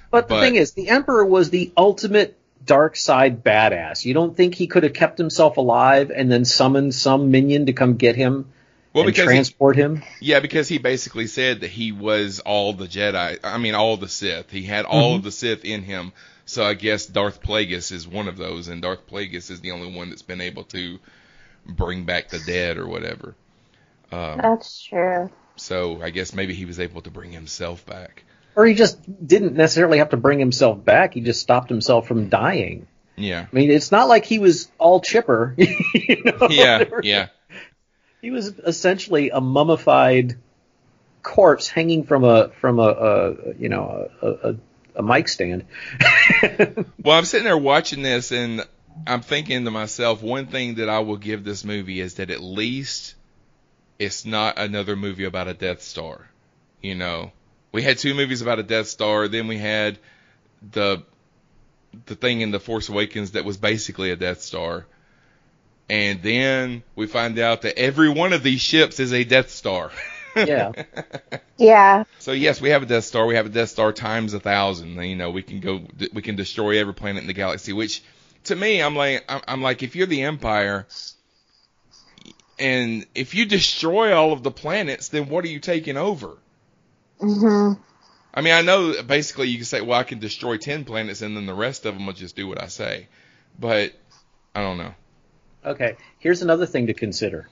But 0.09 0.27
the 0.27 0.35
But- 0.35 0.41
thing 0.41 0.55
is, 0.55 0.71
the 0.71 0.89
Emperor 0.89 1.25
was 1.25 1.49
the 1.49 1.71
ultimate 1.77 2.37
dark 2.65 2.95
side 2.95 3.43
badass. 3.43 4.03
You 4.05 4.13
don't 4.13 4.35
think 4.35 4.55
he 4.55 4.67
could 4.67 4.83
have 4.83 4.93
kept 4.93 5.17
himself 5.17 5.57
alive 5.57 6.11
and 6.13 6.31
then 6.31 6.43
summoned 6.43 6.93
some 6.93 7.31
minion 7.31 7.67
to 7.67 7.73
come 7.73 7.95
get 7.95 8.15
him 8.15 8.47
Well, 8.97 9.05
and 9.07 9.13
because 9.15 9.29
he- 9.29 9.35
transport 9.35 9.75
him? 9.75 10.03
Yeah, 10.21 10.39
because 10.39 10.67
he 10.67 10.77
basically 10.77 11.27
said 11.27 11.61
that 11.61 11.69
he 11.69 11.91
was 11.91 12.39
all 12.39 12.73
the 12.73 12.85
Jedi. 12.87 13.39
I 13.43 13.57
mean, 13.57 13.75
all 13.75 13.97
the 13.97 14.07
Sith. 14.09 14.49
He 14.51 14.63
had 14.63 14.85
all 14.85 15.13
Mhm. 15.13 15.17
of 15.17 15.23
the 15.23 15.31
Sith 15.31 15.65
in 15.65 15.83
him. 15.83 16.13
So 16.45 16.63
I 16.65 16.73
guess 16.73 17.05
Darth 17.05 17.41
Plagueis 17.41 17.91
is 17.91 18.07
one 18.07 18.27
of 18.27 18.37
those, 18.37 18.67
and 18.69 18.81
Darth 18.81 19.05
Plagueis 19.07 19.51
is 19.51 19.59
the 19.61 19.71
only 19.71 19.91
one 19.93 20.09
that's 20.09 20.21
been 20.21 20.41
able 20.41 20.63
to 20.65 20.99
bring 21.65 22.05
back 22.05 22.29
the 22.29 22.39
dead 22.39 22.77
or 22.77 22.87
whatever. 22.87 23.35
Um, 24.11 24.39
that's 24.41 24.83
true 24.83 25.29
so 25.57 26.01
I 26.01 26.11
guess 26.11 26.33
maybe 26.33 26.53
he 26.53 26.65
was 26.65 26.79
able 26.79 27.01
to 27.01 27.09
bring 27.09 27.31
himself 27.31 27.85
back. 27.85 28.23
Or 28.55 28.65
he 28.65 28.73
just 28.73 28.99
didn't 29.25 29.53
necessarily 29.55 29.99
have 29.99 30.09
to 30.09 30.17
bring 30.17 30.39
himself 30.39 30.83
back. 30.83 31.13
He 31.13 31.21
just 31.21 31.41
stopped 31.41 31.69
himself 31.69 32.07
from 32.07 32.29
dying. 32.29 32.87
Yeah. 33.15 33.45
I 33.51 33.55
mean, 33.55 33.69
it's 33.71 33.91
not 33.91 34.07
like 34.07 34.25
he 34.25 34.39
was 34.39 34.69
all 34.77 34.99
chipper. 35.01 35.53
you 35.57 36.23
know? 36.23 36.47
Yeah. 36.49 36.83
Yeah. 37.03 37.27
He 38.21 38.31
was 38.31 38.47
essentially 38.59 39.29
a 39.29 39.41
mummified 39.41 40.37
corpse 41.23 41.67
hanging 41.67 42.05
from 42.05 42.23
a 42.23 42.49
from 42.61 42.79
a, 42.79 42.87
a 42.87 43.53
you 43.59 43.69
know 43.69 44.09
a, 44.21 44.27
a, 44.27 44.55
a 44.97 45.03
mic 45.03 45.27
stand. 45.27 45.65
Well, 47.03 47.17
I'm 47.17 47.25
sitting 47.25 47.45
there 47.45 47.57
watching 47.57 48.01
this, 48.01 48.33
and 48.33 48.65
I'm 49.05 49.21
thinking 49.21 49.63
to 49.63 49.71
myself, 49.71 50.21
one 50.21 50.47
thing 50.47 50.75
that 50.75 50.89
I 50.89 50.99
will 50.99 51.15
give 51.15 51.45
this 51.45 51.63
movie 51.63 52.01
is 52.01 52.15
that 52.15 52.29
at 52.29 52.41
least 52.41 53.15
it's 53.97 54.25
not 54.25 54.57
another 54.57 54.97
movie 54.97 55.23
about 55.23 55.47
a 55.47 55.53
Death 55.53 55.81
Star. 55.81 56.29
You 56.81 56.95
know, 56.95 57.31
we 57.71 57.81
had 57.81 57.97
two 57.97 58.13
movies 58.13 58.41
about 58.41 58.59
a 58.59 58.63
Death 58.63 58.87
Star, 58.87 59.29
then 59.29 59.47
we 59.47 59.57
had 59.57 59.99
the 60.71 61.03
the 62.05 62.15
thing 62.15 62.41
in 62.41 62.51
the 62.51 62.59
Force 62.59 62.89
Awakens 62.89 63.31
that 63.31 63.45
was 63.45 63.57
basically 63.57 64.11
a 64.11 64.15
Death 64.15 64.41
Star. 64.41 64.85
And 65.89 66.21
then 66.21 66.83
we 66.95 67.07
find 67.07 67.39
out 67.39 67.61
that 67.61 67.77
every 67.79 68.09
one 68.09 68.33
of 68.33 68.43
these 68.43 68.61
ships 68.61 68.99
is 68.99 69.13
a 69.13 69.23
Death 69.23 69.49
Star. 69.49 69.91
yeah. 70.35 70.71
yeah 71.57 72.03
So 72.19 72.31
yes, 72.33 72.61
we 72.61 72.69
have 72.69 72.83
a 72.83 72.85
Death 72.85 73.05
Star. 73.05 73.25
We 73.25 73.35
have 73.35 73.45
a 73.45 73.49
Death 73.49 73.69
Star 73.69 73.93
times 73.93 74.33
a 74.33 74.39
thousand. 74.39 75.01
You 75.01 75.15
know, 75.15 75.31
we 75.31 75.43
can 75.43 75.59
go, 75.59 75.81
we 76.13 76.21
can 76.21 76.35
destroy 76.35 76.79
every 76.79 76.93
planet 76.93 77.21
in 77.21 77.27
the 77.27 77.33
galaxy. 77.33 77.73
Which, 77.73 78.03
to 78.45 78.55
me, 78.55 78.81
I'm 78.81 78.95
like, 78.95 79.23
I'm, 79.29 79.41
I'm 79.47 79.61
like, 79.61 79.83
if 79.83 79.95
you're 79.95 80.07
the 80.07 80.23
Empire, 80.23 80.87
and 82.59 83.05
if 83.15 83.33
you 83.35 83.45
destroy 83.45 84.13
all 84.15 84.33
of 84.33 84.43
the 84.43 84.51
planets, 84.51 85.09
then 85.09 85.29
what 85.29 85.45
are 85.45 85.49
you 85.49 85.59
taking 85.59 85.97
over? 85.97 86.37
hmm 87.19 87.73
I 88.33 88.41
mean, 88.41 88.53
I 88.53 88.61
know 88.61 89.01
basically 89.03 89.47
you 89.49 89.57
can 89.57 89.65
say, 89.65 89.81
well, 89.81 89.99
I 89.99 90.03
can 90.03 90.19
destroy 90.19 90.57
ten 90.57 90.85
planets, 90.85 91.21
and 91.21 91.35
then 91.35 91.45
the 91.45 91.55
rest 91.55 91.85
of 91.85 91.95
them 91.95 92.05
will 92.05 92.13
just 92.13 92.35
do 92.35 92.47
what 92.47 92.61
I 92.61 92.67
say. 92.67 93.07
But 93.57 93.93
I 94.55 94.61
don't 94.61 94.77
know. 94.77 94.93
Okay. 95.67 95.97
Here's 96.19 96.41
another 96.41 96.65
thing 96.65 96.87
to 96.87 96.93
consider. 96.93 97.49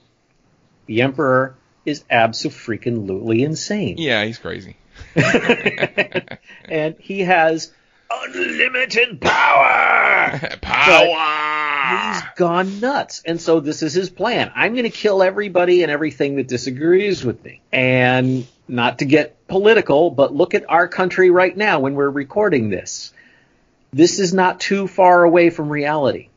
The 0.86 1.02
Emperor 1.02 1.56
is 1.86 2.04
absolutely 2.10 2.78
freaking 2.78 3.42
insane. 3.44 3.98
Yeah, 3.98 4.24
he's 4.26 4.38
crazy. 4.38 4.78
and 6.66 6.96
he 7.00 7.22
has 7.22 7.72
unlimited 8.10 9.22
power. 9.22 10.40
Power. 10.62 12.14
He's 12.14 12.24
gone 12.36 12.80
nuts. 12.80 13.22
And 13.26 13.40
so 13.40 13.60
this 13.60 13.84
is 13.84 13.94
his 13.94 14.10
plan. 14.10 14.52
I'm 14.56 14.74
going 14.74 14.86
to 14.86 14.90
kill 14.90 15.22
everybody 15.22 15.84
and 15.84 15.92
everything 15.92 16.38
that 16.38 16.48
disagrees 16.48 17.24
with 17.24 17.44
me. 17.44 17.62
And 17.72 18.48
not 18.68 19.00
to 19.00 19.06
get 19.06 19.48
political, 19.48 20.10
but 20.10 20.34
look 20.34 20.56
at 20.56 20.70
our 20.70 20.88
country 20.88 21.30
right 21.30 21.56
now 21.56 21.82
when 21.82 21.94
we're 21.94 22.10
recording 22.10 22.70
this. 22.70 23.14
This 23.94 24.20
is 24.20 24.34
not 24.34 24.60
too 24.60 24.88
far 24.88 25.24
away 25.24 25.50
from 25.52 25.70
reality. 25.70 26.30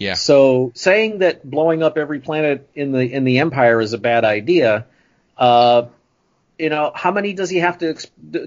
Yeah. 0.00 0.14
So 0.14 0.72
saying 0.74 1.18
that 1.18 1.48
blowing 1.48 1.82
up 1.82 1.98
every 1.98 2.20
planet 2.20 2.68
in 2.74 2.90
the 2.90 3.00
in 3.00 3.24
the 3.24 3.38
empire 3.38 3.82
is 3.82 3.92
a 3.92 3.98
bad 3.98 4.24
idea, 4.24 4.86
uh, 5.36 5.84
you 6.58 6.70
know, 6.70 6.90
how 6.94 7.12
many 7.12 7.34
does 7.34 7.50
he 7.50 7.58
have 7.58 7.78
to 7.78 7.94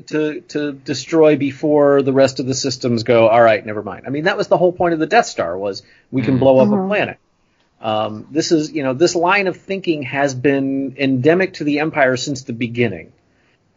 to 0.08 0.42
to 0.42 0.72
destroy 0.72 1.38
before 1.38 2.02
the 2.02 2.12
rest 2.12 2.40
of 2.40 2.48
the 2.48 2.56
systems 2.56 3.04
go? 3.04 3.28
All 3.28 3.42
right, 3.42 3.64
never 3.64 3.84
mind. 3.84 4.08
I 4.08 4.10
mean, 4.10 4.24
that 4.24 4.36
was 4.36 4.48
the 4.48 4.58
whole 4.58 4.74
point 4.74 4.96
of 4.96 5.00
the 5.00 5.06
Death 5.06 5.28
Star 5.28 5.56
was 5.56 5.84
we 6.12 6.24
can 6.24 6.40
blow 6.40 6.58
up 6.58 6.70
a 6.70 6.88
planet. 6.88 7.20
Um, 7.80 8.28
this 8.32 8.52
is 8.52 8.72
you 8.72 8.82
know 8.82 8.96
this 8.96 9.14
line 9.14 9.46
of 9.46 9.58
thinking 9.58 10.02
has 10.04 10.34
been 10.34 10.96
endemic 10.98 11.54
to 11.56 11.66
the 11.66 11.80
empire 11.80 12.18
since 12.18 12.42
the 12.44 12.54
beginning, 12.54 13.14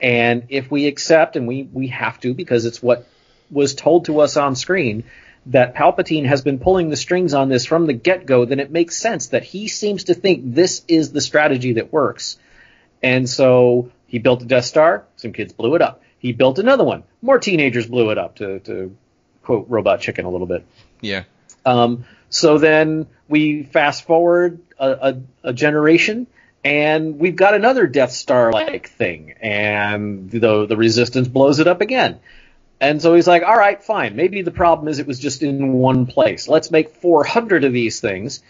and 0.00 0.44
if 0.48 0.70
we 0.70 0.86
accept 0.86 1.36
and 1.36 1.46
we 1.46 1.64
we 1.64 1.88
have 1.88 2.18
to 2.20 2.32
because 2.32 2.64
it's 2.64 2.82
what 2.82 3.06
was 3.50 3.74
told 3.74 4.06
to 4.06 4.20
us 4.20 4.38
on 4.38 4.56
screen 4.56 5.04
that 5.46 5.74
Palpatine 5.74 6.26
has 6.26 6.42
been 6.42 6.58
pulling 6.58 6.88
the 6.88 6.96
strings 6.96 7.32
on 7.32 7.48
this 7.48 7.64
from 7.64 7.86
the 7.86 7.92
get 7.92 8.26
go, 8.26 8.44
then 8.44 8.60
it 8.60 8.70
makes 8.70 8.96
sense 8.96 9.28
that 9.28 9.44
he 9.44 9.68
seems 9.68 10.04
to 10.04 10.14
think 10.14 10.42
this 10.54 10.82
is 10.88 11.12
the 11.12 11.20
strategy 11.20 11.74
that 11.74 11.92
works. 11.92 12.38
And 13.02 13.28
so 13.28 13.92
he 14.06 14.18
built 14.18 14.42
a 14.42 14.44
Death 14.44 14.64
Star, 14.64 15.04
some 15.16 15.32
kids 15.32 15.52
blew 15.52 15.74
it 15.76 15.82
up. 15.82 16.02
He 16.18 16.32
built 16.32 16.58
another 16.58 16.84
one, 16.84 17.04
more 17.22 17.38
teenagers 17.38 17.86
blew 17.86 18.10
it 18.10 18.18
up, 18.18 18.36
to, 18.36 18.58
to 18.60 18.96
quote 19.42 19.66
Robot 19.68 20.00
Chicken 20.00 20.24
a 20.24 20.30
little 20.30 20.46
bit. 20.46 20.66
Yeah. 21.00 21.24
Um, 21.64 22.04
so 22.28 22.58
then 22.58 23.06
we 23.28 23.62
fast 23.62 24.04
forward 24.04 24.60
a, 24.78 24.90
a, 24.90 25.50
a 25.50 25.52
generation, 25.52 26.26
and 26.64 27.18
we've 27.18 27.36
got 27.36 27.54
another 27.54 27.86
Death 27.86 28.10
Star 28.10 28.52
like 28.52 28.88
thing, 28.88 29.34
and 29.40 30.28
the 30.30 30.66
the 30.66 30.76
Resistance 30.76 31.28
blows 31.28 31.60
it 31.60 31.68
up 31.68 31.80
again. 31.80 32.18
And 32.80 33.00
so 33.00 33.14
he's 33.14 33.26
like, 33.26 33.42
all 33.42 33.56
right, 33.56 33.82
fine. 33.82 34.16
Maybe 34.16 34.42
the 34.42 34.50
problem 34.50 34.88
is 34.88 34.98
it 34.98 35.06
was 35.06 35.18
just 35.18 35.42
in 35.42 35.72
one 35.72 36.06
place. 36.06 36.46
Let's 36.46 36.70
make 36.70 36.90
400 36.96 37.64
of 37.64 37.72
these 37.72 38.00
things. 38.00 38.42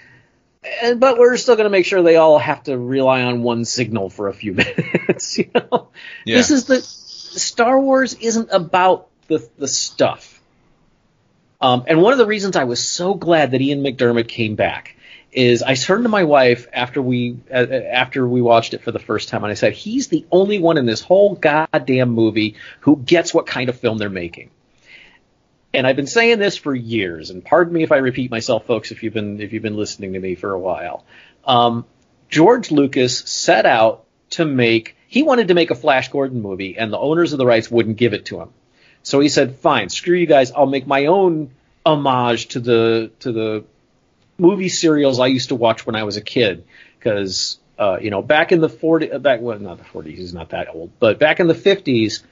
And, 0.83 0.99
but 0.99 1.17
we're 1.17 1.37
still 1.37 1.55
going 1.55 1.67
to 1.67 1.71
make 1.71 1.87
sure 1.87 2.03
they 2.03 2.17
all 2.17 2.39
have 2.39 2.65
to 2.65 2.77
rely 2.77 3.23
on 3.23 3.45
one 3.45 3.65
signal 3.65 4.11
for 4.11 4.27
a 4.29 4.35
few 4.35 4.53
minutes. 4.55 5.39
You 5.39 5.49
know, 5.55 5.89
Yeah. 6.25 6.39
this 6.39 6.51
is 6.51 6.65
the 6.65 6.81
Star 6.81 7.79
Wars 7.81 8.15
isn't 8.15 8.49
about 8.51 9.09
the 9.29 9.49
the 9.59 9.69
stuff. 9.69 10.41
Um, 11.61 11.85
and 11.87 12.03
one 12.03 12.13
of 12.13 12.19
the 12.19 12.27
reasons 12.27 12.57
I 12.57 12.65
was 12.65 12.87
so 12.87 13.15
glad 13.15 13.53
that 13.53 13.61
Ian 13.61 13.83
McDiarmid 13.83 14.27
came 14.29 14.57
back 14.57 14.96
is 15.37 15.63
I 15.63 15.75
turned 15.75 16.05
to 16.05 16.09
my 16.09 16.25
wife 16.25 16.67
after 16.73 17.03
we 17.03 17.39
uh, 17.53 17.67
after 17.67 18.27
we 18.27 18.41
watched 18.41 18.73
it 18.73 18.83
for 18.83 18.91
the 18.91 18.99
first 18.99 19.29
time 19.29 19.45
and 19.45 19.51
I 19.51 19.55
said 19.55 19.75
he's 19.75 20.09
the 20.09 20.25
only 20.33 20.59
one 20.59 20.79
in 20.79 20.87
this 20.87 21.03
whole 21.03 21.35
goddamn 21.35 22.09
movie 22.09 22.57
who 22.81 22.97
gets 22.97 23.35
what 23.35 23.47
kind 23.47 23.69
of 23.69 23.79
film 23.79 23.99
they're 23.99 24.09
making. 24.09 24.51
And 25.75 25.87
I've 25.87 25.97
been 25.97 26.07
saying 26.07 26.39
this 26.39 26.57
for 26.57 26.75
years, 26.75 27.29
and 27.29 27.45
pardon 27.45 27.75
me 27.75 27.83
if 27.83 27.93
I 27.93 27.99
repeat 27.99 28.31
myself, 28.31 28.65
folks, 28.65 28.93
if 28.93 29.03
you've 29.03 29.13
been 29.13 29.41
if 29.43 29.53
you've 29.53 29.63
been 29.63 29.77
listening 29.77 30.15
to 30.15 30.19
me 30.19 30.35
for 30.35 30.53
a 30.53 30.59
while. 30.59 31.05
Um, 31.45 31.85
George 32.31 32.71
Lucas 32.71 33.19
set 33.19 33.67
out 33.67 34.05
to 34.31 34.47
make 34.47 34.97
he 35.07 35.23
wanted 35.23 35.49
to 35.49 35.55
make 35.55 35.71
a 35.71 35.75
Flash 35.75 36.09
Gordon 36.09 36.41
movie, 36.41 36.79
and 36.79 36.91
the 36.91 36.99
owners 36.99 37.35
of 37.35 37.39
the 37.39 37.47
rights 37.47 37.71
wouldn't 37.71 37.99
give 37.99 38.15
it 38.15 38.25
to 38.27 38.41
him. 38.41 38.49
So 39.03 39.21
he 39.21 39.29
said, 39.29 39.57
"Fine, 39.57 39.91
screw 39.91 40.17
you 40.17 40.27
guys. 40.27 40.51
I'll 40.51 40.67
make 40.67 40.87
my 40.87 41.07
own 41.07 41.51
homage 41.85 42.49
to 42.49 42.61
the 42.61 43.11
to 43.21 43.33
the 43.33 43.65
movie 44.39 44.69
serials 44.69 45.19
I 45.21 45.27
used 45.27 45.49
to 45.49 45.55
watch 45.55 45.87
when 45.87 45.97
I 45.97 46.05
was 46.05 46.17
a 46.17 46.21
kid 46.21 46.65
because 46.99 47.59
uh, 47.79 47.99
you 48.01 48.11
know 48.11 48.23
back 48.23 48.53
in 48.53 48.61
the 48.61 48.69
40 48.69 49.13
uh, 49.13 49.19
back 49.19 49.41
well 49.41 49.59
not 49.59 49.79
the 49.79 49.85
40s 49.85 50.17
he's 50.17 50.35
not 50.35 50.51
that 50.51 50.69
old 50.75 50.91
but 50.99 51.19
back 51.19 51.41
in 51.41 51.47
the 51.47 51.55
50s 51.55 52.23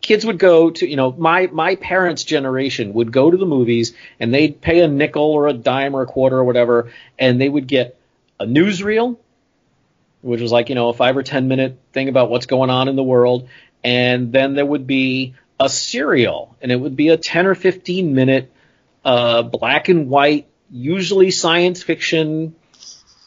kids 0.00 0.24
would 0.24 0.38
go 0.38 0.70
to 0.70 0.88
you 0.88 0.96
know 0.96 1.12
my 1.12 1.46
my 1.48 1.76
parents 1.76 2.24
generation 2.24 2.92
would 2.94 3.12
go 3.12 3.30
to 3.30 3.36
the 3.36 3.46
movies 3.46 3.94
and 4.20 4.32
they'd 4.32 4.60
pay 4.60 4.80
a 4.80 4.88
nickel 4.88 5.22
or 5.22 5.48
a 5.48 5.52
dime 5.52 5.94
or 5.94 6.02
a 6.02 6.06
quarter 6.06 6.38
or 6.38 6.44
whatever 6.44 6.90
and 7.18 7.40
they 7.40 7.48
would 7.48 7.66
get 7.66 7.98
a 8.38 8.46
newsreel 8.46 9.18
which 10.22 10.40
was 10.40 10.52
like 10.52 10.68
you 10.68 10.74
know 10.74 10.88
a 10.88 10.94
5 10.94 11.16
or 11.16 11.22
10 11.22 11.48
minute 11.48 11.78
thing 11.92 12.08
about 12.08 12.30
what's 12.30 12.46
going 12.46 12.70
on 12.70 12.88
in 12.88 12.96
the 12.96 13.02
world 13.02 13.48
and 13.82 14.32
then 14.32 14.54
there 14.54 14.66
would 14.66 14.86
be 14.86 15.34
a 15.58 15.68
serial 15.68 16.56
and 16.60 16.70
it 16.70 16.76
would 16.76 16.96
be 16.96 17.08
a 17.08 17.16
10 17.16 17.46
or 17.46 17.54
15 17.54 18.14
minute 18.14 18.52
uh, 19.04 19.42
black 19.42 19.88
and 19.88 20.08
white 20.08 20.48
usually 20.70 21.30
science 21.30 21.82
fiction, 21.82 22.54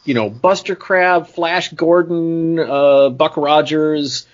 you 0.04 0.14
know, 0.14 0.30
Buster 0.30 0.76
Crabbe, 0.76 1.26
Flash 1.26 1.72
Gordon, 1.72 2.58
uh, 2.58 3.10
Buck 3.10 3.36
Rogers, 3.36 4.26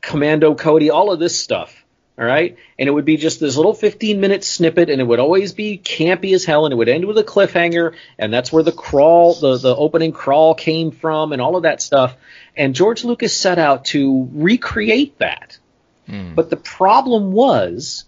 Commando 0.00 0.54
Cody, 0.54 0.90
all 0.90 1.12
of 1.12 1.18
this 1.18 1.38
stuff. 1.38 1.84
All 2.18 2.24
right. 2.24 2.56
And 2.76 2.88
it 2.88 2.92
would 2.92 3.04
be 3.04 3.16
just 3.16 3.38
this 3.38 3.56
little 3.56 3.74
15 3.74 4.20
minute 4.20 4.42
snippet 4.42 4.90
and 4.90 5.00
it 5.00 5.04
would 5.04 5.20
always 5.20 5.52
be 5.52 5.78
campy 5.78 6.34
as 6.34 6.44
hell 6.44 6.66
and 6.66 6.72
it 6.72 6.76
would 6.76 6.88
end 6.88 7.04
with 7.04 7.16
a 7.16 7.22
cliffhanger. 7.22 7.94
And 8.18 8.32
that's 8.32 8.52
where 8.52 8.64
the 8.64 8.72
crawl, 8.72 9.34
the, 9.34 9.56
the 9.56 9.74
opening 9.74 10.10
crawl 10.10 10.54
came 10.54 10.90
from 10.90 11.32
and 11.32 11.40
all 11.40 11.54
of 11.54 11.62
that 11.62 11.80
stuff. 11.80 12.16
And 12.56 12.74
George 12.74 13.04
Lucas 13.04 13.36
set 13.36 13.60
out 13.60 13.84
to 13.86 14.28
recreate 14.32 15.16
that. 15.18 15.58
Mm. 16.08 16.34
But 16.34 16.50
the 16.50 16.56
problem 16.56 17.30
was 17.30 18.04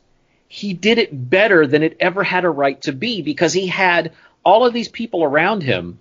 he 0.48 0.72
did 0.72 0.98
it 0.98 1.30
better 1.30 1.68
than 1.68 1.84
it 1.84 1.96
ever 2.00 2.24
had 2.24 2.44
a 2.44 2.50
right 2.50 2.80
to 2.82 2.92
be 2.92 3.22
because 3.22 3.52
he 3.52 3.68
had 3.68 4.12
all 4.44 4.66
of 4.66 4.72
these 4.72 4.88
people 4.88 5.24
around 5.24 5.62
him, 5.62 5.98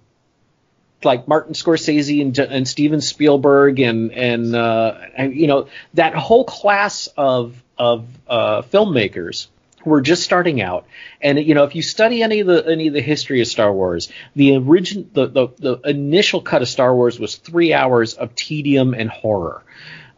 like 1.03 1.27
Martin 1.27 1.53
Scorsese 1.53 2.21
and, 2.21 2.37
and 2.37 2.67
Steven 2.67 3.01
Spielberg 3.01 3.79
and 3.79 4.11
and, 4.11 4.55
uh, 4.55 4.97
and 5.15 5.35
you 5.35 5.47
know 5.47 5.67
that 5.93 6.13
whole 6.15 6.45
class 6.45 7.07
of 7.17 7.61
of 7.77 8.07
uh, 8.27 8.61
filmmakers 8.63 9.47
who 9.83 9.89
were 9.91 10.01
just 10.01 10.23
starting 10.23 10.61
out. 10.61 10.85
And 11.21 11.39
you 11.39 11.55
know, 11.55 11.63
if 11.63 11.75
you 11.75 11.81
study 11.81 12.21
any 12.21 12.41
of 12.41 12.47
the 12.47 12.65
any 12.65 12.87
of 12.87 12.93
the 12.93 13.01
history 13.01 13.41
of 13.41 13.47
Star 13.47 13.71
Wars, 13.71 14.09
the 14.35 14.57
origin 14.57 15.09
the, 15.13 15.27
the, 15.27 15.47
the 15.57 15.89
initial 15.89 16.41
cut 16.41 16.61
of 16.61 16.67
Star 16.67 16.93
Wars 16.93 17.19
was 17.19 17.35
three 17.35 17.73
hours 17.73 18.13
of 18.13 18.35
tedium 18.35 18.93
and 18.93 19.09
horror. 19.09 19.63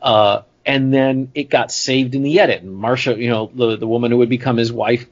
Uh, 0.01 0.41
and 0.65 0.93
then 0.93 1.31
it 1.33 1.49
got 1.49 1.71
saved 1.71 2.15
in 2.15 2.23
the 2.23 2.39
edit. 2.39 2.61
And 2.61 2.73
Marcia, 2.75 3.15
you 3.17 3.29
know, 3.29 3.51
the 3.53 3.77
the 3.77 3.87
woman 3.87 4.11
who 4.11 4.17
would 4.17 4.29
become 4.29 4.57
his 4.57 4.71
wife, 4.71 5.05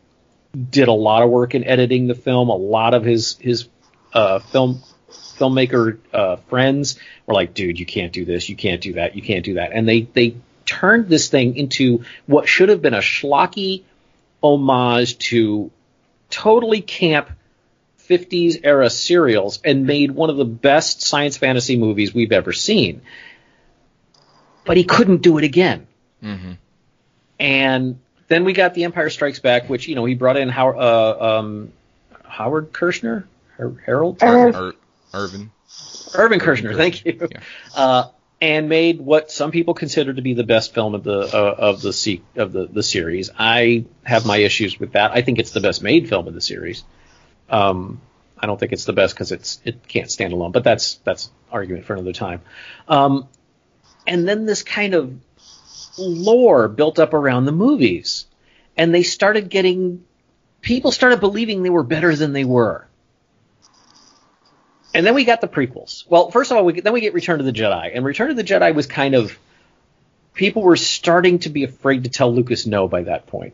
did 0.69 0.88
a 0.88 0.93
lot 0.93 1.23
of 1.23 1.29
work 1.29 1.55
in 1.55 1.63
editing 1.63 2.07
the 2.07 2.15
film. 2.15 2.49
A 2.49 2.55
lot 2.55 2.93
of 2.93 3.03
his 3.03 3.38
his 3.38 3.67
uh, 4.13 4.39
film 4.39 4.81
filmmaker 5.12 5.99
uh, 6.13 6.38
friends 6.49 6.99
were 7.25 7.33
like, 7.33 7.53
"Dude, 7.53 7.79
you 7.79 7.85
can't 7.85 8.12
do 8.12 8.25
this. 8.25 8.49
You 8.49 8.55
can't 8.55 8.81
do 8.81 8.93
that. 8.93 9.15
You 9.15 9.21
can't 9.21 9.45
do 9.45 9.55
that." 9.55 9.71
And 9.73 9.88
they 9.88 10.01
they 10.01 10.35
turned 10.65 11.07
this 11.07 11.29
thing 11.29 11.55
into 11.55 12.03
what 12.25 12.47
should 12.47 12.69
have 12.69 12.81
been 12.81 12.93
a 12.93 12.99
schlocky 12.99 13.83
homage 14.41 15.17
to 15.17 15.71
totally 16.29 16.81
camp 16.81 17.29
50s 18.07 18.62
era 18.63 18.89
serials 18.89 19.59
and 19.63 19.85
made 19.85 20.12
one 20.12 20.29
of 20.29 20.38
the 20.38 20.45
best 20.45 21.01
science 21.01 21.38
fantasy 21.38 21.77
movies 21.77 22.13
we've 22.13 22.31
ever 22.31 22.53
seen. 22.53 23.01
But 24.65 24.77
he 24.77 24.83
couldn't 24.83 25.21
do 25.21 25.38
it 25.38 25.43
again. 25.43 25.88
Mm-hmm. 26.23 26.53
And 27.39 27.99
then 28.29 28.45
we 28.45 28.53
got 28.53 28.73
The 28.73 28.85
Empire 28.85 29.09
Strikes 29.09 29.39
Back, 29.39 29.69
which 29.69 29.87
you 29.87 29.95
know 29.95 30.05
he 30.05 30.15
brought 30.15 30.37
in 30.37 30.49
Howard, 30.49 30.77
uh, 30.77 31.39
um, 31.39 31.73
Howard 32.23 32.71
Kershner, 32.71 33.25
Harold, 33.57 34.23
Ir- 34.23 34.73
Irvin, 35.13 35.51
Irvin 36.15 36.39
Kershner. 36.39 36.77
Thank 36.77 37.05
you. 37.05 37.27
Yeah. 37.29 37.39
Uh, 37.75 38.09
and 38.41 38.69
made 38.69 39.01
what 39.01 39.31
some 39.31 39.51
people 39.51 39.73
consider 39.73 40.13
to 40.13 40.21
be 40.21 40.33
the 40.33 40.43
best 40.45 40.73
film 40.73 40.95
of 40.95 41.03
the 41.03 41.19
uh, 41.19 41.55
of 41.57 41.81
the 41.81 41.91
se- 41.91 42.21
of 42.35 42.53
the, 42.53 42.67
the 42.67 42.83
series. 42.83 43.29
I 43.37 43.85
have 44.03 44.25
my 44.25 44.37
issues 44.37 44.79
with 44.79 44.93
that. 44.93 45.11
I 45.11 45.21
think 45.21 45.39
it's 45.39 45.51
the 45.51 45.59
best 45.59 45.83
made 45.83 46.07
film 46.07 46.27
of 46.27 46.33
the 46.33 46.41
series. 46.41 46.83
Um, 47.49 47.99
I 48.37 48.47
don't 48.47 48.57
think 48.57 48.71
it's 48.71 48.85
the 48.85 48.93
best 48.93 49.13
because 49.13 49.31
it's 49.31 49.59
it 49.65 49.87
can't 49.87 50.09
stand 50.09 50.31
alone, 50.33 50.51
but 50.51 50.63
that's 50.63 50.95
that's 51.03 51.29
argument 51.51 51.85
for 51.85 51.93
another 51.93 52.13
time. 52.13 52.41
Um, 52.87 53.27
and 54.07 54.27
then 54.27 54.45
this 54.45 54.63
kind 54.63 54.93
of 54.93 55.13
lore 55.97 56.67
built 56.67 56.99
up 56.99 57.13
around 57.13 57.45
the 57.45 57.52
movies. 57.52 58.25
And 58.78 58.93
they 58.93 59.04
started 59.04 59.49
getting, 59.49 60.06
people 60.62 60.91
started 60.91 61.19
believing 61.19 61.63
they 61.63 61.69
were 61.69 61.84
better 61.84 62.15
than 62.15 62.34
they 62.34 62.45
were. 62.45 62.88
And 64.93 65.06
then 65.06 65.13
we 65.13 65.23
got 65.23 65.41
the 65.41 65.47
prequels. 65.47 66.06
Well, 66.10 66.32
first 66.32 66.52
of 66.52 66.58
all, 66.58 66.65
we, 66.65 66.82
then 66.82 66.93
we 66.93 67.02
get 67.02 67.13
Return 67.13 67.39
of 67.39 67.45
the 67.45 67.54
Jedi. 67.54 67.91
And 67.93 68.04
Return 68.04 68.32
of 68.32 68.38
the 68.38 68.43
Jedi 68.43 68.73
was 68.73 68.88
kind 68.88 69.15
of, 69.15 69.38
people 70.34 70.63
were 70.63 70.78
starting 70.78 71.39
to 71.39 71.49
be 71.49 71.63
afraid 71.63 72.06
to 72.06 72.10
tell 72.10 72.34
Lucas 72.34 72.65
no 72.65 72.88
by 72.88 73.04
that 73.04 73.28
point. 73.28 73.54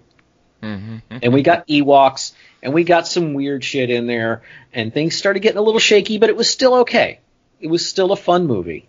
Mm-hmm. 0.62 1.18
And 1.22 1.34
we 1.34 1.42
got 1.42 1.68
Ewoks, 1.68 2.34
and 2.64 2.74
we 2.74 2.84
got 2.84 3.08
some 3.08 3.34
weird 3.34 3.64
shit 3.64 3.90
in 3.90 4.08
there, 4.08 4.44
and 4.74 4.94
things 4.94 5.16
started 5.16 5.42
getting 5.42 5.58
a 5.58 5.62
little 5.62 5.80
shaky, 5.80 6.18
but 6.18 6.30
it 6.30 6.38
was 6.38 6.50
still 6.50 6.76
okay. 6.76 7.20
It 7.60 7.68
was 7.68 7.88
still 7.88 8.12
a 8.12 8.16
fun 8.16 8.48
movie. 8.48 8.88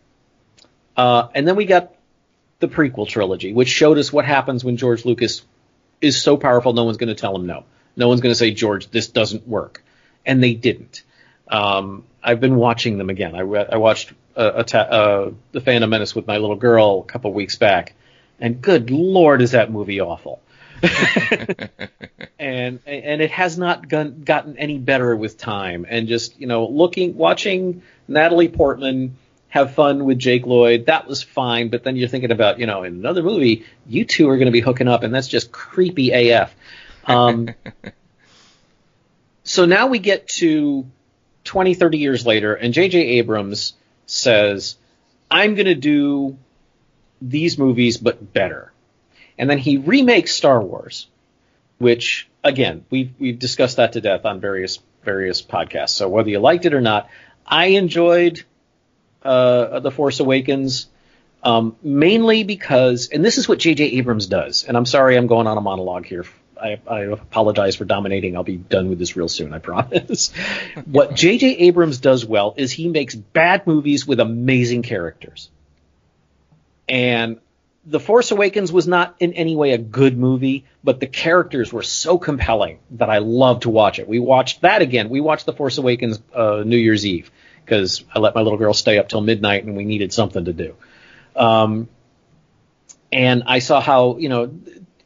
Uh, 0.97 1.29
and 1.35 1.47
then 1.47 1.57
we 1.57 1.65
got 1.65 1.96
the 2.59 2.69
prequel 2.69 3.09
trilogy, 3.09 3.53
which 3.53 3.69
showed 3.69 3.99
us 3.99 4.13
what 4.13 4.25
happens 4.25 4.65
when 4.65 4.77
George 4.77 5.05
Lucas 5.05 5.43
is 6.01 6.21
so 6.21 6.37
powerful, 6.37 6.73
no 6.73 6.85
one's 6.85 6.97
going 6.97 7.09
to 7.09 7.15
tell 7.15 7.35
him 7.35 7.47
no. 7.47 7.65
No 7.97 8.09
one's 8.09 8.21
going 8.21 8.33
to 8.33 8.39
say, 8.39 8.51
George, 8.51 8.91
this 8.91 9.09
doesn't 9.09 9.47
work. 9.49 9.83
And 10.25 10.43
they 10.43 10.55
didn't. 10.55 11.03
Um, 11.49 12.05
I've 12.23 12.41
been 12.41 12.57
watching 12.57 12.99
them 12.99 13.09
again. 13.09 13.35
I, 13.35 13.41
I 13.41 13.77
watched 13.77 14.13
uh, 14.37 14.41
uh, 14.41 15.31
The 15.53 15.61
Phantom 15.61 15.89
Menace 15.89 16.15
with 16.15 16.27
my 16.27 16.39
little 16.39 16.57
girl 16.57 17.05
a 17.07 17.11
couple 17.11 17.33
weeks 17.33 17.57
back, 17.57 17.95
and 18.41 18.61
good 18.61 18.91
lord, 18.91 19.41
is 19.41 19.53
that 19.53 19.71
movie 19.71 20.01
awful. 20.01 20.43
and 22.39 22.81
and 22.87 23.23
it 23.23 23.31
has 23.31 23.57
not 23.57 23.89
gotten 23.89 24.59
any 24.59 24.77
better 24.77 25.17
with 25.17 25.39
time. 25.39 25.87
And 25.89 26.07
just 26.07 26.39
you 26.39 26.47
know, 26.47 26.67
looking, 26.67 27.17
watching 27.17 27.83
Natalie 28.09 28.49
Portman 28.49 29.17
have 29.57 29.75
fun 29.75 30.05
with 30.05 30.19
Jake 30.19 30.47
Lloyd. 30.47 30.87
That 30.87 31.07
was 31.07 31.23
fine, 31.23 31.69
but 31.69 31.83
then 31.83 31.97
you're 31.97 32.09
thinking 32.09 32.31
about, 32.31 32.59
you 32.59 32.67
know, 32.67 32.83
in 32.83 32.95
another 32.95 33.23
movie, 33.23 33.65
you 33.87 34.05
two 34.05 34.29
are 34.29 34.37
going 34.37 34.47
to 34.47 34.53
be 34.53 34.61
hooking 34.61 34.89
up, 34.89 35.03
and 35.03 35.15
that's 35.15 35.29
just 35.29 35.51
creepy 35.51 36.13
AF. 36.31 36.55
Um, 37.07 37.49
so 39.45 39.65
now 39.65 39.87
we 39.87 39.99
get 39.99 40.29
to 40.29 40.87
20, 41.45 41.75
30 41.75 41.99
years 41.99 42.27
later, 42.27 42.55
and 42.55 42.75
J.J. 42.75 42.99
Abrams 42.99 43.73
says, 44.05 44.77
I'm 45.31 45.55
going 45.55 45.67
to 45.67 45.75
do 45.75 46.37
these 47.23 47.59
movies, 47.59 47.97
but 47.97 48.33
better. 48.33 48.73
And 49.39 49.49
then 49.49 49.59
he 49.59 49.79
remakes 49.79 50.35
Star 50.35 50.63
Wars, 50.63 51.09
which, 51.79 52.29
again, 52.45 52.85
we've, 52.91 53.13
we've 53.19 53.39
discussed 53.39 53.79
that 53.79 53.95
to 53.95 54.01
death 54.01 54.25
on 54.25 54.41
various 54.41 54.79
various 55.07 55.41
podcasts. 55.41 55.91
So 55.91 56.09
whether 56.09 56.29
you 56.29 56.41
liked 56.41 56.67
it 56.67 56.75
or 56.75 56.81
not, 56.83 57.09
I 57.47 57.67
enjoyed 57.67 58.45
uh, 59.27 59.81
The 59.81 59.91
Force 59.91 60.21
Awakens, 60.21 60.89
um, 61.43 61.77
mainly 61.83 62.45
because, 62.45 63.09
and 63.09 63.25
this 63.25 63.39
is 63.39 63.49
what 63.49 63.59
J.J. 63.59 63.85
Abrams 63.85 64.27
does. 64.27 64.65
And 64.65 64.77
I'm 64.77 64.87
sorry, 64.87 65.17
I'm 65.17 65.27
going 65.27 65.47
on 65.47 65.59
a 65.59 65.61
monologue 65.61 66.07
here. 66.07 66.25
I, 66.61 66.81
I 66.87 67.01
apologize 67.01 67.77
for 67.77 67.85
dominating. 67.85 68.35
I'll 68.37 68.43
be 68.43 68.57
done 68.57 68.89
with 68.89 68.99
this 68.99 69.15
real 69.15 69.29
soon, 69.29 69.53
I 69.53 69.59
promise. 69.59 70.33
what 70.87 71.15
J.J. 71.15 71.57
Abrams 71.59 71.99
does 71.99 72.25
well 72.25 72.55
is 72.57 72.73
he 72.73 72.89
makes 72.89 73.15
bad 73.15 73.67
movies 73.67 74.07
with 74.07 74.21
amazing 74.21 74.83
characters. 74.83 75.51
And 76.89 77.39
The 77.85 78.01
Force 78.01 78.31
Awakens 78.31 78.73
was 78.73 78.89
not 78.89 79.17
in 79.21 79.35
any 79.35 79.55
way 79.55 79.73
a 79.73 79.79
good 79.79 80.17
movie, 80.17 80.65
but 80.83 80.99
the 80.99 81.07
characters 81.07 81.73
were 81.73 81.83
so 81.83 82.17
compelling 82.17 82.79
that 82.93 83.11
I 83.11 83.19
loved 83.19 83.63
to 83.63 83.71
watch 83.71 83.99
it. 83.99 84.09
We 84.09 84.19
watched 84.19 84.63
that 84.63 84.81
again. 84.81 85.11
We 85.11 85.21
watched 85.21 85.45
The 85.47 85.53
Force 85.53 85.77
Awakens 85.77 86.21
uh, 86.35 86.63
New 86.65 86.79
Year's 86.79 87.05
Eve 87.05 87.31
because 87.67 88.05
I 88.15 88.21
let 88.21 88.35
my 88.35 88.41
little 88.41 88.59
girl 88.59 88.73
stay 88.73 88.99
up 88.99 89.09
till 89.09 89.21
midnight 89.21 89.65
and 89.65 89.77
we 89.77 89.85
needed 89.85 90.13
something 90.13 90.45
to 90.45 90.53
do. 90.53 90.75
Um, 91.35 91.89
and 93.13 93.43
I 93.47 93.59
saw 93.59 93.81
how 93.81 94.17
you 94.19 94.29
know 94.29 94.51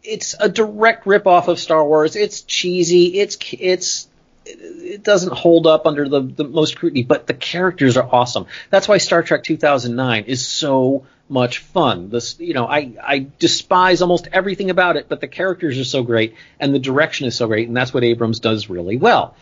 it's 0.02 0.34
a 0.38 0.48
direct 0.48 1.06
ripoff 1.06 1.48
of 1.48 1.58
Star 1.58 1.84
Wars. 1.84 2.16
It's 2.16 2.42
cheesy. 2.42 3.18
It's 3.18 3.36
it's 3.52 4.08
it 4.44 5.02
doesn't 5.02 5.32
hold 5.32 5.66
up 5.66 5.86
under 5.86 6.08
the, 6.08 6.20
the 6.20 6.44
most 6.44 6.72
scrutiny, 6.72 7.02
but 7.02 7.26
the 7.26 7.34
characters 7.34 7.96
are 7.96 8.08
awesome. 8.10 8.46
That's 8.70 8.88
why 8.88 8.98
Star 8.98 9.22
Trek 9.22 9.44
2009 9.44 10.24
is 10.24 10.46
so 10.46 11.06
much 11.28 11.58
fun. 11.58 12.10
This, 12.10 12.38
you 12.40 12.54
know, 12.54 12.66
I, 12.66 12.92
I 13.02 13.26
despise 13.38 14.02
almost 14.02 14.28
everything 14.32 14.70
about 14.70 14.96
it, 14.96 15.06
but 15.08 15.20
the 15.20 15.28
characters 15.28 15.78
are 15.78 15.84
so 15.84 16.02
great 16.02 16.34
and 16.58 16.74
the 16.74 16.78
direction 16.78 17.26
is 17.26 17.36
so 17.36 17.46
great, 17.46 17.68
and 17.68 17.76
that's 17.76 17.94
what 17.94 18.02
Abrams 18.02 18.40
does 18.40 18.68
really 18.68 18.96
well. 18.96 19.36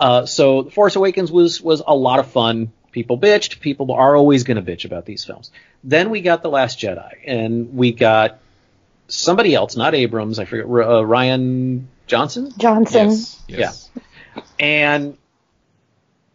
Uh, 0.00 0.24
so 0.24 0.62
The 0.62 0.70
Force 0.70 0.96
Awakens 0.96 1.30
was 1.30 1.60
was 1.60 1.82
a 1.86 1.94
lot 1.94 2.18
of 2.18 2.28
fun. 2.28 2.72
People 2.90 3.18
bitched. 3.18 3.60
People 3.60 3.92
are 3.92 4.16
always 4.16 4.42
going 4.44 4.56
to 4.56 4.62
bitch 4.62 4.84
about 4.84 5.04
these 5.04 5.24
films. 5.24 5.52
Then 5.84 6.10
we 6.10 6.22
got 6.22 6.42
The 6.42 6.48
Last 6.48 6.80
Jedi, 6.80 7.12
and 7.24 7.76
we 7.76 7.92
got 7.92 8.40
somebody 9.06 9.54
else, 9.54 9.76
not 9.76 9.94
Abrams. 9.94 10.38
I 10.38 10.46
forget. 10.46 10.64
Uh, 10.64 11.04
Rian 11.04 11.84
Johnson. 12.06 12.50
Johnson. 12.58 13.10
Yes. 13.10 13.42
yes. 13.46 13.90
Yeah. 13.94 14.42
And 14.58 15.18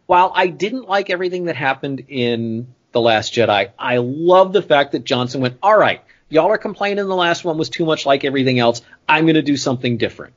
while 0.06 0.32
I 0.34 0.46
didn't 0.46 0.88
like 0.88 1.10
everything 1.10 1.46
that 1.46 1.56
happened 1.56 2.04
in 2.08 2.68
The 2.92 3.00
Last 3.00 3.34
Jedi, 3.34 3.70
I 3.78 3.98
love 3.98 4.52
the 4.52 4.62
fact 4.62 4.92
that 4.92 5.04
Johnson 5.04 5.40
went, 5.40 5.58
all 5.62 5.76
right, 5.76 6.02
y'all 6.28 6.50
are 6.50 6.58
complaining 6.58 7.06
the 7.06 7.16
last 7.16 7.44
one 7.44 7.58
was 7.58 7.68
too 7.68 7.84
much 7.84 8.06
like 8.06 8.24
everything 8.24 8.58
else. 8.58 8.82
I'm 9.08 9.24
going 9.24 9.34
to 9.34 9.42
do 9.42 9.56
something 9.56 9.96
different. 9.96 10.34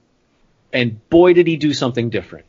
And 0.74 1.08
boy, 1.10 1.34
did 1.34 1.48
he 1.48 1.58
do 1.58 1.74
something 1.74 2.10
different. 2.10 2.46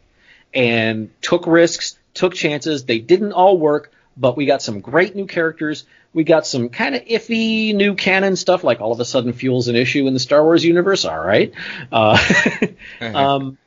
And 0.52 1.10
took 1.22 1.46
risks, 1.46 1.98
took 2.14 2.34
chances. 2.34 2.84
They 2.84 2.98
didn't 2.98 3.32
all 3.32 3.58
work, 3.58 3.92
but 4.16 4.36
we 4.36 4.46
got 4.46 4.62
some 4.62 4.80
great 4.80 5.14
new 5.14 5.26
characters. 5.26 5.84
We 6.12 6.24
got 6.24 6.46
some 6.46 6.70
kind 6.70 6.94
of 6.94 7.04
iffy 7.04 7.74
new 7.74 7.94
canon 7.94 8.34
stuff, 8.36 8.64
like 8.64 8.80
all 8.80 8.92
of 8.92 8.98
a 8.98 9.04
sudden 9.04 9.32
fuels 9.32 9.68
an 9.68 9.76
issue 9.76 10.06
in 10.06 10.14
the 10.14 10.20
Star 10.20 10.42
Wars 10.42 10.64
universe. 10.64 11.04
All 11.04 11.24
right. 11.24 11.52
Uh, 11.92 12.18
um, 13.00 13.58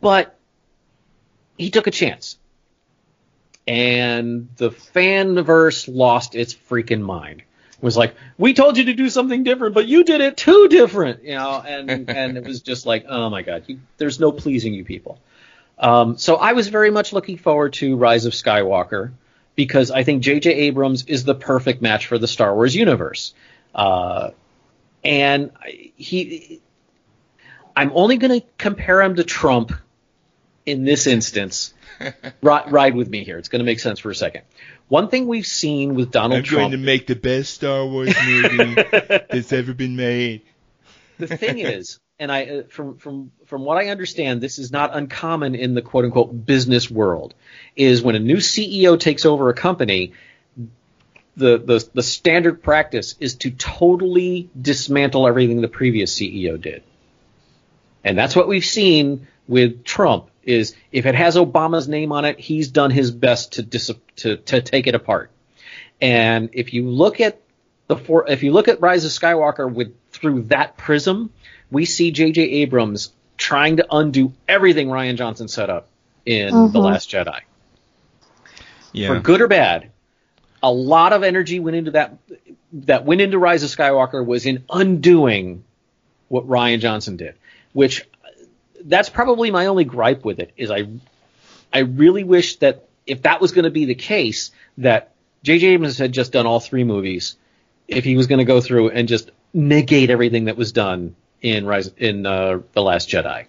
but 0.00 0.38
he 1.56 1.70
took 1.70 1.86
a 1.86 1.90
chance. 1.90 2.36
And 3.66 4.50
the 4.56 4.70
fanverse 4.70 5.88
lost 5.88 6.34
its 6.34 6.54
freaking 6.54 7.00
mind. 7.00 7.40
It 7.40 7.82
was 7.82 7.96
like, 7.96 8.14
we 8.36 8.52
told 8.52 8.76
you 8.76 8.84
to 8.84 8.92
do 8.92 9.08
something 9.08 9.44
different, 9.44 9.74
but 9.74 9.86
you 9.86 10.04
did 10.04 10.20
it 10.20 10.36
too 10.36 10.68
different, 10.68 11.24
you 11.24 11.34
know, 11.34 11.62
and, 11.66 11.90
and 12.10 12.36
it 12.36 12.44
was 12.44 12.60
just 12.60 12.84
like, 12.84 13.06
oh 13.08 13.30
my 13.30 13.42
god, 13.42 13.64
you, 13.66 13.80
there's 13.96 14.20
no 14.20 14.32
pleasing 14.32 14.74
you 14.74 14.84
people. 14.84 15.18
Um, 15.78 16.16
so 16.18 16.36
I 16.36 16.52
was 16.52 16.68
very 16.68 16.90
much 16.90 17.12
looking 17.12 17.36
forward 17.36 17.72
to 17.74 17.96
Rise 17.96 18.26
of 18.26 18.32
Skywalker 18.32 19.12
because 19.56 19.90
I 19.90 20.04
think 20.04 20.22
J.J. 20.22 20.50
Abrams 20.52 21.04
is 21.06 21.24
the 21.24 21.34
perfect 21.34 21.82
match 21.82 22.06
for 22.06 22.18
the 22.18 22.28
Star 22.28 22.54
Wars 22.54 22.74
universe. 22.74 23.34
Uh, 23.74 24.30
and 25.02 25.50
he, 25.96 26.60
I'm 27.76 27.92
only 27.94 28.16
going 28.16 28.40
to 28.40 28.46
compare 28.58 29.02
him 29.02 29.16
to 29.16 29.24
Trump 29.24 29.72
in 30.64 30.84
this 30.84 31.06
instance, 31.06 31.74
ride, 32.42 32.72
ride, 32.72 32.94
with 32.94 33.08
me 33.08 33.24
here. 33.24 33.38
It's 33.38 33.48
going 33.48 33.60
to 33.60 33.66
make 33.66 33.80
sense 33.80 33.98
for 33.98 34.10
a 34.10 34.14
second. 34.14 34.42
One 34.88 35.08
thing 35.08 35.26
we've 35.26 35.46
seen 35.46 35.94
with 35.94 36.10
Donald 36.10 36.38
I'm 36.38 36.44
Trump. 36.44 36.60
going 36.62 36.70
to 36.72 36.78
make 36.78 37.06
the 37.06 37.16
best 37.16 37.54
Star 37.54 37.86
Wars 37.86 38.14
movie 38.26 38.74
that's 39.30 39.52
ever 39.52 39.74
been 39.74 39.96
made. 39.96 40.42
The 41.18 41.36
thing 41.36 41.58
is, 41.58 41.98
and 42.18 42.30
I 42.30 42.44
uh, 42.44 42.62
from 42.68 42.96
from 42.98 43.32
from 43.46 43.64
what 43.64 43.76
I 43.76 43.88
understand, 43.88 44.40
this 44.40 44.58
is 44.58 44.70
not 44.70 44.96
uncommon 44.96 45.54
in 45.54 45.74
the 45.74 45.82
quote 45.82 46.04
unquote 46.04 46.46
business 46.46 46.90
world. 46.90 47.34
Is 47.76 48.02
when 48.02 48.14
a 48.14 48.20
new 48.20 48.36
CEO 48.36 48.98
takes 48.98 49.24
over 49.24 49.48
a 49.48 49.54
company, 49.54 50.12
the 51.36 51.58
the 51.58 51.88
the 51.92 52.02
standard 52.02 52.62
practice 52.62 53.16
is 53.20 53.36
to 53.36 53.50
totally 53.50 54.48
dismantle 54.60 55.26
everything 55.26 55.60
the 55.60 55.68
previous 55.68 56.16
CEO 56.16 56.60
did. 56.60 56.82
And 58.04 58.18
that's 58.18 58.36
what 58.36 58.48
we've 58.48 58.64
seen 58.64 59.26
with 59.48 59.84
Trump 59.84 60.28
is 60.42 60.76
if 60.92 61.06
it 61.06 61.14
has 61.14 61.36
Obama's 61.36 61.88
name 61.88 62.12
on 62.12 62.26
it, 62.26 62.38
he's 62.38 62.68
done 62.68 62.90
his 62.90 63.10
best 63.10 63.54
to 63.54 63.62
dis- 63.62 63.90
to 64.16 64.36
to 64.36 64.60
take 64.60 64.86
it 64.86 64.94
apart. 64.94 65.30
And 66.00 66.50
if 66.52 66.74
you 66.74 66.88
look 66.88 67.20
at 67.20 67.40
the 67.86 67.96
for, 67.96 68.28
if 68.28 68.42
you 68.42 68.52
look 68.52 68.68
at 68.68 68.80
Rise 68.80 69.04
of 69.04 69.10
Skywalker 69.10 69.70
with 69.72 69.94
through 70.10 70.42
that 70.44 70.76
prism, 70.76 71.30
we 71.70 71.84
see 71.84 72.10
J.J. 72.10 72.42
Abrams 72.42 73.12
trying 73.36 73.78
to 73.78 73.86
undo 73.90 74.32
everything 74.48 74.88
Rian 74.88 75.16
Johnson 75.16 75.48
set 75.48 75.70
up 75.70 75.88
in 76.24 76.52
mm-hmm. 76.52 76.72
The 76.72 76.78
Last 76.78 77.10
Jedi. 77.10 77.40
Yeah. 78.92 79.08
For 79.08 79.20
good 79.20 79.40
or 79.40 79.48
bad, 79.48 79.90
a 80.62 80.70
lot 80.70 81.12
of 81.12 81.22
energy 81.22 81.60
went 81.60 81.76
into 81.76 81.90
that 81.92 82.16
that 82.72 83.04
went 83.04 83.20
into 83.20 83.38
Rise 83.38 83.62
of 83.62 83.70
Skywalker 83.70 84.24
was 84.24 84.46
in 84.46 84.64
undoing 84.70 85.64
what 86.28 86.46
Rian 86.46 86.80
Johnson 86.80 87.16
did, 87.16 87.34
which 87.72 88.08
that's 88.84 89.08
probably 89.08 89.50
my 89.50 89.66
only 89.66 89.84
gripe 89.84 90.24
with 90.24 90.38
it 90.38 90.52
is 90.56 90.70
I 90.70 90.88
I 91.72 91.80
really 91.80 92.24
wish 92.24 92.56
that 92.56 92.88
if 93.06 93.22
that 93.22 93.40
was 93.40 93.52
going 93.52 93.64
to 93.64 93.70
be 93.70 93.84
the 93.84 93.94
case 93.94 94.52
that 94.78 95.12
J.J. 95.42 95.66
Abrams 95.66 95.98
had 95.98 96.12
just 96.12 96.32
done 96.32 96.46
all 96.46 96.60
three 96.60 96.84
movies, 96.84 97.36
if 97.88 98.04
he 98.04 98.16
was 98.16 98.26
going 98.26 98.38
to 98.38 98.44
go 98.44 98.60
through 98.60 98.90
and 98.90 99.08
just 99.08 99.30
negate 99.52 100.10
everything 100.10 100.46
that 100.46 100.56
was 100.56 100.72
done 100.72 101.14
in 101.40 101.66
Rise 101.66 101.88
in 101.96 102.26
uh, 102.26 102.60
the 102.72 102.82
Last 102.82 103.08
Jedi. 103.08 103.46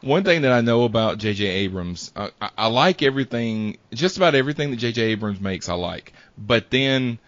One 0.00 0.22
thing 0.22 0.42
that 0.42 0.52
I 0.52 0.60
know 0.60 0.84
about 0.84 1.16
J.J. 1.16 1.46
Abrams, 1.46 2.12
uh, 2.14 2.28
I, 2.40 2.50
I 2.58 2.66
like 2.66 3.02
everything, 3.02 3.78
just 3.92 4.18
about 4.18 4.34
everything 4.34 4.70
that 4.70 4.76
J.J. 4.76 5.00
Abrams 5.00 5.40
makes, 5.40 5.70
I 5.70 5.74
like. 5.74 6.12
But 6.36 6.68
then 6.68 7.18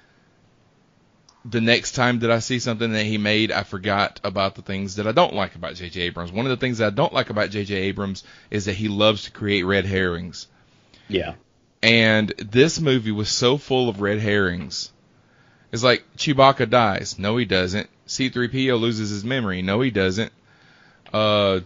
the 1.42 1.62
next 1.62 1.92
time 1.92 2.18
that 2.18 2.30
I 2.30 2.40
see 2.40 2.58
something 2.58 2.92
that 2.92 3.04
he 3.04 3.16
made, 3.16 3.50
I 3.50 3.62
forgot 3.62 4.20
about 4.24 4.56
the 4.56 4.62
things 4.62 4.96
that 4.96 5.06
I 5.06 5.12
don't 5.12 5.34
like 5.34 5.54
about 5.54 5.76
J.J. 5.76 6.02
Abrams. 6.02 6.32
One 6.32 6.44
of 6.44 6.50
the 6.50 6.56
things 6.58 6.78
that 6.78 6.88
I 6.88 6.90
don't 6.90 7.14
like 7.14 7.30
about 7.30 7.50
J.J. 7.50 7.74
Abrams 7.74 8.24
is 8.50 8.66
that 8.66 8.74
he 8.74 8.88
loves 8.88 9.24
to 9.24 9.30
create 9.30 9.62
red 9.62 9.86
herrings. 9.86 10.48
Yeah. 11.08 11.34
And 11.82 12.28
this 12.30 12.80
movie 12.80 13.12
was 13.12 13.28
so 13.30 13.56
full 13.56 13.88
of 13.88 14.00
red 14.00 14.18
herrings. 14.18 14.92
It's 15.76 15.84
like 15.84 16.04
Chewbacca 16.16 16.70
dies. 16.70 17.18
No, 17.18 17.36
he 17.36 17.44
doesn't. 17.44 17.90
C3PO 18.08 18.80
loses 18.80 19.10
his 19.10 19.24
memory. 19.24 19.60
No, 19.60 19.82
he 19.82 19.90
doesn't. 19.90 20.32
Uh, 21.12 21.60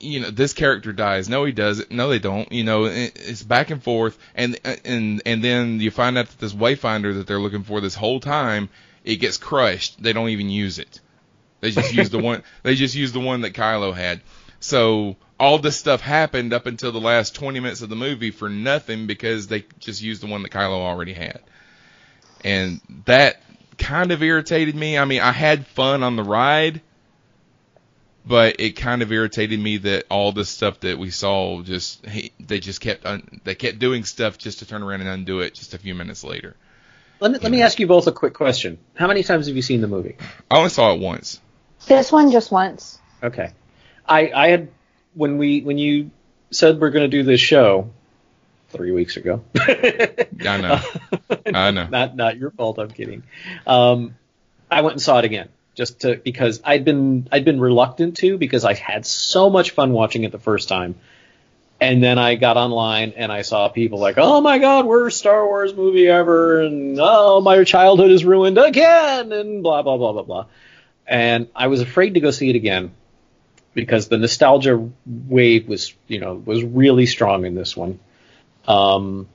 you 0.00 0.20
know, 0.20 0.30
this 0.30 0.54
character 0.54 0.94
dies. 0.94 1.28
No, 1.28 1.44
he 1.44 1.52
doesn't. 1.52 1.90
No, 1.90 2.08
they 2.08 2.20
don't. 2.20 2.50
You 2.50 2.64
know, 2.64 2.86
it's 2.86 3.42
back 3.42 3.68
and 3.68 3.82
forth, 3.82 4.18
and 4.34 4.58
and 4.86 5.20
and 5.26 5.44
then 5.44 5.78
you 5.78 5.90
find 5.90 6.16
out 6.16 6.28
that 6.28 6.38
this 6.38 6.54
wayfinder 6.54 7.12
that 7.18 7.26
they're 7.26 7.38
looking 7.38 7.64
for 7.64 7.82
this 7.82 7.94
whole 7.94 8.18
time 8.18 8.70
it 9.04 9.16
gets 9.16 9.36
crushed. 9.36 10.02
They 10.02 10.14
don't 10.14 10.30
even 10.30 10.48
use 10.48 10.78
it. 10.78 10.98
They 11.60 11.70
just 11.70 11.92
use 11.94 12.08
the 12.08 12.18
one. 12.18 12.42
They 12.62 12.76
just 12.76 12.94
use 12.94 13.12
the 13.12 13.20
one 13.20 13.42
that 13.42 13.52
Kylo 13.52 13.94
had. 13.94 14.22
So 14.58 15.16
all 15.38 15.58
this 15.58 15.76
stuff 15.76 16.00
happened 16.00 16.54
up 16.54 16.64
until 16.64 16.92
the 16.92 16.98
last 17.00 17.34
20 17.34 17.60
minutes 17.60 17.82
of 17.82 17.90
the 17.90 17.96
movie 17.96 18.30
for 18.30 18.48
nothing 18.48 19.06
because 19.06 19.48
they 19.48 19.66
just 19.80 20.00
used 20.00 20.22
the 20.22 20.28
one 20.28 20.42
that 20.44 20.50
Kylo 20.50 20.80
already 20.80 21.12
had. 21.12 21.42
And 22.44 22.80
that 23.04 23.42
kind 23.78 24.12
of 24.12 24.22
irritated 24.22 24.74
me. 24.74 24.98
I 24.98 25.04
mean, 25.04 25.20
I 25.20 25.32
had 25.32 25.66
fun 25.66 26.02
on 26.02 26.16
the 26.16 26.22
ride, 26.22 26.80
but 28.26 28.60
it 28.60 28.72
kind 28.72 29.02
of 29.02 29.10
irritated 29.10 29.58
me 29.58 29.78
that 29.78 30.04
all 30.10 30.32
the 30.32 30.44
stuff 30.44 30.80
that 30.80 30.98
we 30.98 31.10
saw 31.10 31.62
just 31.62 32.04
they 32.38 32.60
just 32.60 32.80
kept 32.80 33.06
un, 33.06 33.40
they 33.44 33.54
kept 33.54 33.78
doing 33.78 34.04
stuff 34.04 34.38
just 34.38 34.58
to 34.58 34.66
turn 34.66 34.82
around 34.82 35.00
and 35.00 35.08
undo 35.08 35.40
it 35.40 35.54
just 35.54 35.74
a 35.74 35.78
few 35.78 35.94
minutes 35.94 36.24
later. 36.24 36.56
Let 37.20 37.32
me, 37.32 37.38
let 37.38 37.50
me 37.50 37.62
ask 37.62 37.80
you 37.80 37.86
both 37.88 38.06
a 38.06 38.12
quick 38.12 38.34
question. 38.34 38.78
How 38.94 39.08
many 39.08 39.24
times 39.24 39.48
have 39.48 39.56
you 39.56 39.62
seen 39.62 39.80
the 39.80 39.88
movie? 39.88 40.16
I 40.50 40.58
only 40.58 40.70
saw 40.70 40.92
it 40.94 41.00
once. 41.00 41.40
This 41.86 42.12
one 42.12 42.30
just 42.30 42.52
once. 42.52 42.98
Okay. 43.22 43.52
I 44.06 44.30
I 44.30 44.48
had 44.48 44.68
when 45.14 45.38
we 45.38 45.62
when 45.62 45.78
you 45.78 46.10
said 46.50 46.80
we're 46.80 46.90
going 46.90 47.08
to 47.10 47.16
do 47.16 47.22
this 47.22 47.40
show 47.40 47.90
three 48.68 48.92
weeks 48.92 49.16
ago. 49.16 49.42
I 49.58 50.26
know. 50.40 50.80
I 51.46 51.70
know. 51.70 51.86
Not 51.86 52.16
not 52.16 52.36
your 52.36 52.50
fault. 52.50 52.78
I'm 52.78 52.90
kidding. 52.90 53.22
Um, 53.66 54.16
I 54.70 54.82
went 54.82 54.94
and 54.94 55.02
saw 55.02 55.18
it 55.18 55.24
again 55.24 55.48
just 55.74 56.00
to 56.00 56.16
because 56.16 56.60
I'd 56.64 56.84
been 56.84 57.28
I'd 57.32 57.44
been 57.44 57.60
reluctant 57.60 58.16
to 58.18 58.36
because 58.36 58.64
I 58.64 58.74
had 58.74 59.06
so 59.06 59.48
much 59.48 59.70
fun 59.70 59.92
watching 59.92 60.24
it 60.24 60.32
the 60.32 60.38
first 60.38 60.68
time. 60.68 60.96
And 61.80 62.02
then 62.02 62.18
I 62.18 62.34
got 62.34 62.56
online 62.56 63.12
and 63.16 63.30
I 63.30 63.42
saw 63.42 63.68
people 63.68 64.00
like, 64.00 64.16
"Oh 64.18 64.40
my 64.40 64.58
God, 64.58 64.84
worst 64.84 65.18
Star 65.18 65.46
Wars 65.46 65.72
movie 65.72 66.08
ever!" 66.08 66.62
and 66.62 66.98
"Oh, 67.00 67.40
my 67.40 67.62
childhood 67.62 68.10
is 68.10 68.24
ruined 68.24 68.58
again!" 68.58 69.30
and 69.30 69.62
blah 69.62 69.82
blah 69.82 69.96
blah 69.96 70.12
blah 70.12 70.22
blah. 70.24 70.46
And 71.06 71.48
I 71.54 71.68
was 71.68 71.80
afraid 71.80 72.14
to 72.14 72.20
go 72.20 72.32
see 72.32 72.50
it 72.50 72.56
again 72.56 72.90
because 73.74 74.08
the 74.08 74.18
nostalgia 74.18 74.90
wave 75.06 75.68
was, 75.68 75.94
you 76.08 76.18
know, 76.18 76.34
was 76.34 76.64
really 76.64 77.06
strong 77.06 77.46
in 77.46 77.54
this 77.54 77.76
one. 77.76 78.00
Um, 78.68 79.28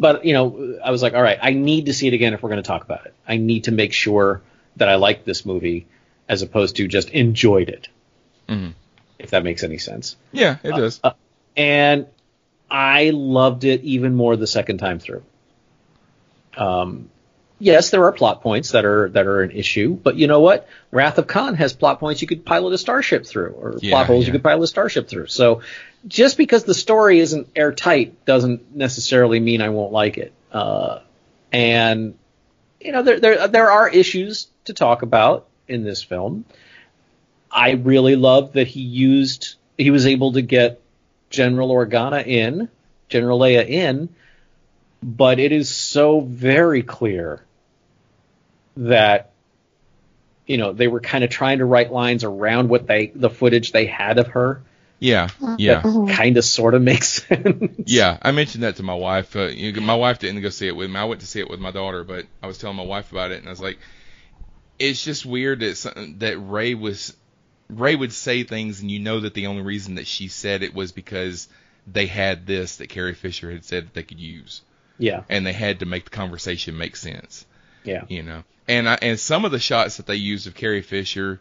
but 0.00 0.24
you 0.24 0.32
know, 0.32 0.78
I 0.84 0.90
was 0.90 1.02
like, 1.02 1.14
all 1.14 1.22
right, 1.22 1.38
I 1.40 1.52
need 1.52 1.86
to 1.86 1.94
see 1.94 2.08
it 2.08 2.14
again 2.14 2.34
if 2.34 2.42
we're 2.42 2.50
going 2.50 2.62
to 2.62 2.66
talk 2.66 2.82
about 2.82 3.06
it. 3.06 3.14
I 3.28 3.36
need 3.36 3.64
to 3.64 3.72
make 3.72 3.92
sure 3.92 4.42
that 4.76 4.88
I 4.88 4.96
like 4.96 5.24
this 5.24 5.46
movie 5.46 5.86
as 6.28 6.42
opposed 6.42 6.76
to 6.76 6.88
just 6.88 7.10
enjoyed 7.10 7.68
it. 7.68 7.88
Mm-hmm 8.48 8.72
if 9.18 9.30
that 9.30 9.42
makes 9.42 9.62
any 9.62 9.78
sense. 9.78 10.16
Yeah, 10.32 10.58
it 10.62 10.70
does. 10.70 11.00
Uh, 11.02 11.12
and 11.56 12.06
I 12.70 13.10
loved 13.10 13.64
it 13.64 13.82
even 13.82 14.14
more 14.14 14.36
the 14.36 14.46
second 14.46 14.78
time 14.78 14.98
through. 14.98 15.22
Um, 16.56 17.10
yes, 17.58 17.90
there 17.90 18.04
are 18.04 18.12
plot 18.12 18.42
points 18.42 18.72
that 18.72 18.84
are 18.84 19.08
that 19.10 19.26
are 19.26 19.42
an 19.42 19.50
issue, 19.50 19.94
but 19.94 20.16
you 20.16 20.26
know 20.26 20.40
what? 20.40 20.68
Wrath 20.90 21.18
of 21.18 21.26
Khan 21.26 21.54
has 21.54 21.72
plot 21.72 22.00
points 22.00 22.22
you 22.22 22.28
could 22.28 22.44
pilot 22.44 22.72
a 22.74 22.78
starship 22.78 23.26
through, 23.26 23.52
or 23.52 23.78
Yeah, 23.80 23.90
plot 23.90 24.06
holes 24.06 24.24
yeah. 24.24 24.26
you 24.28 24.32
could 24.32 24.44
pilot 24.44 24.64
a 24.64 24.68
starship 24.68 25.08
through. 25.08 25.26
So 25.28 25.62
just 26.06 26.36
because 26.36 26.64
the 26.64 26.74
story 26.74 27.20
isn't 27.20 27.48
airtight 27.56 28.24
doesn't 28.24 28.74
necessarily 28.74 29.40
mean 29.40 29.62
I 29.62 29.70
won't 29.70 29.92
like 29.92 30.18
it. 30.18 30.32
Uh, 30.52 31.00
and 31.52 32.16
you 32.80 32.92
know, 32.92 33.02
there 33.02 33.20
there 33.20 33.48
there 33.48 33.70
are 33.70 33.88
issues 33.88 34.48
to 34.64 34.74
talk 34.74 35.02
about 35.02 35.46
in 35.66 35.84
this 35.84 36.02
film. 36.02 36.44
I 37.50 37.72
really 37.72 38.16
love 38.16 38.52
that 38.54 38.66
he 38.66 38.80
used 38.80 39.56
he 39.78 39.90
was 39.90 40.06
able 40.06 40.32
to 40.32 40.42
get 40.42 40.80
General 41.30 41.70
Organa 41.70 42.26
in, 42.26 42.68
General 43.08 43.38
Leia 43.38 43.66
in, 43.66 44.08
but 45.02 45.38
it 45.38 45.52
is 45.52 45.74
so 45.74 46.20
very 46.20 46.82
clear 46.82 47.44
that 48.76 49.30
you 50.46 50.58
know 50.58 50.72
they 50.72 50.88
were 50.88 51.00
kind 51.00 51.24
of 51.24 51.30
trying 51.30 51.58
to 51.58 51.64
write 51.64 51.92
lines 51.92 52.24
around 52.24 52.68
what 52.68 52.86
they 52.86 53.12
the 53.14 53.30
footage 53.30 53.72
they 53.72 53.86
had 53.86 54.18
of 54.18 54.28
her 54.28 54.62
Yeah, 55.00 55.28
yeah, 55.58 55.82
kind 55.82 56.36
of 56.38 56.44
sort 56.44 56.74
of 56.74 56.80
makes 56.82 57.22
sense. 57.28 57.72
yeah. 57.86 58.16
I 58.22 58.30
mentioned 58.30 58.62
that 58.64 58.76
to 58.76 58.82
my 58.82 58.94
wife. 58.94 59.36
Uh, 59.36 59.46
you 59.48 59.72
know, 59.72 59.80
my 59.82 59.94
wife 59.96 60.18
didn't 60.18 60.40
go 60.40 60.48
see 60.48 60.66
it 60.66 60.76
with 60.76 60.88
me. 60.90 60.96
I 60.96 61.04
went 61.04 61.20
to 61.20 61.26
see 61.26 61.40
it 61.40 61.50
with 61.50 61.60
my 61.60 61.72
daughter, 61.72 62.04
but 62.04 62.26
I 62.42 62.46
was 62.46 62.56
telling 62.58 62.76
my 62.76 62.84
wife 62.84 63.12
about 63.12 63.30
it, 63.32 63.38
and 63.38 63.46
I 63.46 63.50
was 63.50 63.60
like, 63.60 63.78
it's 64.78 65.04
just 65.04 65.26
weird 65.26 65.60
that 65.60 65.76
some- 65.76 66.16
that 66.18 66.38
Rey 66.38 66.74
was 66.74 67.14
Rey 67.68 67.96
would 67.96 68.12
say 68.12 68.44
things, 68.44 68.80
and 68.80 68.90
you 68.90 68.98
know 68.98 69.20
that 69.20 69.34
the 69.34 69.46
only 69.46 69.62
reason 69.62 69.96
that 69.96 70.06
she 70.06 70.28
said 70.28 70.62
it 70.62 70.74
was 70.74 70.92
because 70.92 71.48
they 71.86 72.06
had 72.06 72.46
this 72.46 72.76
that 72.76 72.88
Carrie 72.88 73.14
Fisher 73.14 73.50
had 73.50 73.64
said 73.64 73.86
that 73.86 73.94
they 73.94 74.02
could 74.02 74.20
use, 74.20 74.62
Yeah, 74.98 75.22
and 75.28 75.46
they 75.46 75.52
had 75.52 75.80
to 75.80 75.86
make 75.86 76.04
the 76.04 76.10
conversation 76.10 76.78
make 76.78 76.96
sense. 76.96 77.46
yeah, 77.84 78.04
you 78.08 78.22
know. 78.22 78.44
And 78.68 78.88
I, 78.88 78.98
and 79.02 79.18
some 79.20 79.44
of 79.44 79.50
the 79.50 79.58
shots 79.58 79.96
that 79.98 80.06
they 80.06 80.14
used 80.16 80.46
of 80.46 80.54
Carrie 80.54 80.82
Fisher, 80.82 81.40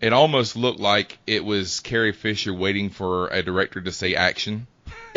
it 0.00 0.12
almost 0.12 0.56
looked 0.56 0.80
like 0.80 1.18
it 1.26 1.44
was 1.44 1.80
Carrie 1.80 2.12
Fisher 2.12 2.52
waiting 2.52 2.90
for 2.90 3.28
a 3.28 3.42
director 3.42 3.80
to 3.80 3.92
say 3.92 4.14
action. 4.14 4.66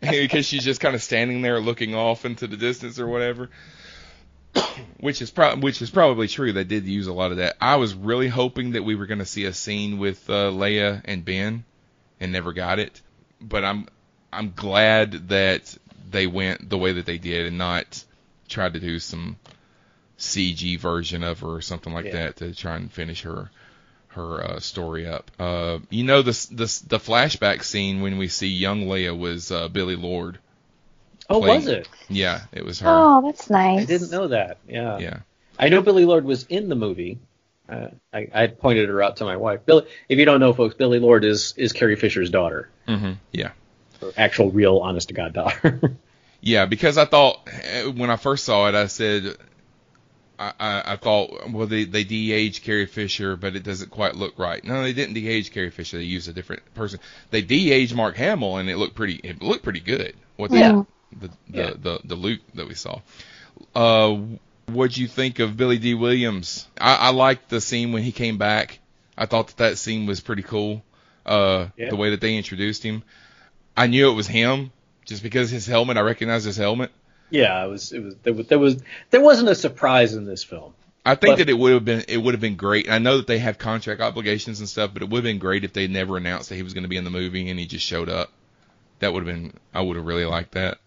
because 0.00 0.44
she's 0.44 0.64
just 0.64 0.80
kind 0.80 0.94
of 0.94 1.02
standing 1.02 1.42
there 1.42 1.60
looking 1.60 1.94
off 1.94 2.24
into 2.24 2.46
the 2.46 2.56
distance 2.56 2.98
or 2.98 3.06
whatever. 3.06 3.48
which 5.00 5.22
is 5.22 5.30
pro- 5.30 5.56
which 5.56 5.82
is 5.82 5.90
probably 5.90 6.28
true. 6.28 6.52
They 6.52 6.64
did 6.64 6.86
use 6.86 7.06
a 7.06 7.12
lot 7.12 7.30
of 7.30 7.38
that. 7.38 7.56
I 7.60 7.76
was 7.76 7.94
really 7.94 8.28
hoping 8.28 8.72
that 8.72 8.84
we 8.84 8.94
were 8.94 9.06
going 9.06 9.18
to 9.18 9.26
see 9.26 9.44
a 9.44 9.52
scene 9.52 9.98
with 9.98 10.28
uh, 10.28 10.50
Leia 10.50 11.02
and 11.04 11.24
Ben, 11.24 11.64
and 12.20 12.32
never 12.32 12.52
got 12.52 12.78
it. 12.78 13.00
But 13.40 13.64
I'm 13.64 13.86
I'm 14.32 14.52
glad 14.54 15.28
that 15.28 15.76
they 16.10 16.26
went 16.26 16.68
the 16.68 16.78
way 16.78 16.92
that 16.92 17.06
they 17.06 17.18
did 17.18 17.46
and 17.46 17.58
not 17.58 18.04
tried 18.48 18.74
to 18.74 18.80
do 18.80 18.98
some 18.98 19.36
CG 20.18 20.78
version 20.78 21.22
of 21.22 21.40
her 21.40 21.48
or 21.48 21.60
something 21.60 21.92
like 21.92 22.06
Yeah. 22.06 22.12
that 22.12 22.36
to 22.36 22.54
try 22.54 22.76
and 22.76 22.90
finish 22.92 23.22
her 23.22 23.50
her 24.08 24.42
uh, 24.42 24.60
story 24.60 25.06
up. 25.06 25.30
Uh, 25.38 25.78
you 25.90 26.02
know 26.04 26.22
the 26.22 26.32
the 26.50 26.82
the 26.86 26.98
flashback 26.98 27.62
scene 27.62 28.00
when 28.00 28.16
we 28.16 28.28
see 28.28 28.48
young 28.48 28.84
Leia 28.86 29.16
was 29.16 29.52
uh, 29.52 29.68
Billie 29.68 29.96
Lourd. 29.96 30.38
Oh, 31.28 31.40
playing- 31.40 31.56
was 31.56 31.66
it? 31.68 31.88
Yeah, 32.08 32.42
it 32.52 32.64
was 32.64 32.80
her. 32.80 32.88
Oh, 32.88 33.22
that's 33.22 33.50
nice. 33.50 33.82
I 33.82 33.84
didn't 33.84 34.10
know 34.10 34.28
that. 34.28 34.58
Yeah. 34.68 34.98
Yeah. 34.98 35.18
I 35.58 35.68
know 35.68 35.82
Billie 35.82 36.04
Lourd 36.04 36.24
was 36.24 36.44
in 36.44 36.68
the 36.68 36.76
movie. 36.76 37.18
Uh, 37.68 37.88
I, 38.12 38.28
I 38.32 38.46
pointed 38.46 38.88
her 38.88 39.02
out 39.02 39.16
to 39.16 39.24
my 39.24 39.36
wife. 39.36 39.66
Billie, 39.66 39.86
if 40.08 40.18
you 40.18 40.24
don't 40.24 40.38
know, 40.40 40.52
folks, 40.52 40.76
Billie 40.76 41.00
Lourd 41.00 41.24
is 41.24 41.52
is 41.56 41.72
Carrie 41.72 41.96
Fisher's 41.96 42.30
daughter, 42.30 42.68
hmm 42.86 43.12
Yeah. 43.32 43.50
her 44.00 44.12
actual, 44.16 44.50
real, 44.52 44.78
honest 44.78 45.08
to 45.08 45.14
god 45.14 45.32
daughter. 45.34 45.80
Yeah, 46.40 46.66
because 46.66 46.96
I 46.96 47.06
thought 47.06 47.48
eh, 47.64 47.86
when 47.86 48.08
I 48.08 48.16
first 48.16 48.44
saw 48.44 48.68
it, 48.68 48.74
I 48.76 48.86
said, 48.86 49.36
I, 50.38 50.52
I, 50.60 50.92
I 50.92 50.96
thought, 50.96 51.50
well, 51.50 51.66
they 51.66 51.84
they 51.84 52.04
de-aged 52.04 52.62
Carrie 52.62 52.86
Fisher, 52.86 53.36
but 53.36 53.56
it 53.56 53.62
doesn't 53.62 53.90
quite 53.90 54.14
look 54.16 54.38
right. 54.38 54.62
No, 54.64 54.82
they 54.82 54.92
didn't 54.92 55.14
de-age 55.14 55.52
Carrie 55.52 55.70
Fisher. 55.70 55.96
They 55.98 56.04
used 56.04 56.28
a 56.28 56.32
different 56.32 56.62
person. 56.74 57.00
They 57.30 57.42
de-aged 57.42 57.94
Mark 57.94 58.16
Hamill, 58.16 58.56
and 58.58 58.68
it 58.68 58.76
looked 58.76 58.94
pretty. 58.94 59.14
It 59.22 59.40
looked 59.42 59.62
pretty 59.64 59.80
good. 59.80 60.14
What 60.36 60.50
they, 60.50 60.60
Yeah. 60.60 60.82
the 61.18 61.28
the, 61.28 61.30
Yeah. 61.58 61.70
the 61.76 62.00
the 62.04 62.14
Luke 62.14 62.40
that 62.54 62.68
we 62.68 62.74
saw. 62.74 63.00
Uh, 63.74 64.18
what'd 64.66 64.96
you 64.96 65.06
think 65.06 65.38
of 65.38 65.56
Billy 65.56 65.78
Dee 65.78 65.94
Williams? 65.94 66.66
I, 66.78 66.94
I 66.96 67.10
liked 67.10 67.48
the 67.48 67.60
scene 67.60 67.92
when 67.92 68.02
he 68.02 68.12
came 68.12 68.36
back. 68.38 68.78
I 69.16 69.26
thought 69.26 69.46
that 69.48 69.56
that 69.58 69.78
scene 69.78 70.06
was 70.06 70.20
pretty 70.20 70.42
cool. 70.42 70.82
Uh, 71.24 71.68
Yeah. 71.76 71.88
the 71.90 71.96
way 71.96 72.10
that 72.10 72.20
they 72.20 72.36
introduced 72.36 72.82
him. 72.82 73.02
I 73.76 73.86
knew 73.86 74.10
it 74.10 74.14
was 74.14 74.26
him 74.26 74.70
just 75.06 75.22
because 75.22 75.50
his 75.50 75.66
helmet. 75.66 75.96
I 75.96 76.00
recognized 76.02 76.44
his 76.46 76.56
helmet. 76.56 76.90
Yeah, 77.30 77.64
it 77.64 77.68
was. 77.68 77.92
It 77.92 78.00
was. 78.02 78.14
There 78.22 78.32
was. 78.32 78.46
There 78.46 78.58
was. 78.58 78.82
There 79.10 79.20
wasn't 79.20 79.48
a 79.48 79.54
surprise 79.54 80.14
in 80.14 80.24
this 80.24 80.44
film. 80.44 80.72
I 81.04 81.14
think 81.14 81.32
But- 81.32 81.38
that 81.38 81.48
it 81.48 81.54
would 81.58 81.72
have 81.72 81.84
been 81.84 82.04
it 82.08 82.16
would 82.18 82.34
have 82.34 82.40
been 82.40 82.56
great. 82.56 82.90
I 82.90 82.98
know 82.98 83.18
that 83.18 83.26
they 83.28 83.38
have 83.38 83.58
contract 83.58 84.00
obligations 84.00 84.58
and 84.60 84.68
stuff, 84.68 84.90
but 84.92 85.02
it 85.02 85.08
would 85.08 85.18
have 85.18 85.24
been 85.24 85.38
great 85.38 85.64
if 85.64 85.72
they 85.72 85.86
never 85.86 86.16
announced 86.16 86.48
that 86.48 86.56
he 86.56 86.62
was 86.64 86.74
going 86.74 86.82
to 86.82 86.88
be 86.88 86.96
in 86.96 87.04
the 87.04 87.10
movie 87.10 87.48
and 87.48 87.58
he 87.60 87.66
just 87.66 87.84
showed 87.86 88.08
up. 88.08 88.32
That 88.98 89.12
would 89.12 89.24
have 89.26 89.32
been 89.34 89.52
I 89.72 89.82
would 89.82 89.96
have 89.96 90.04
really 90.04 90.24
liked 90.24 90.52
that. 90.52 90.78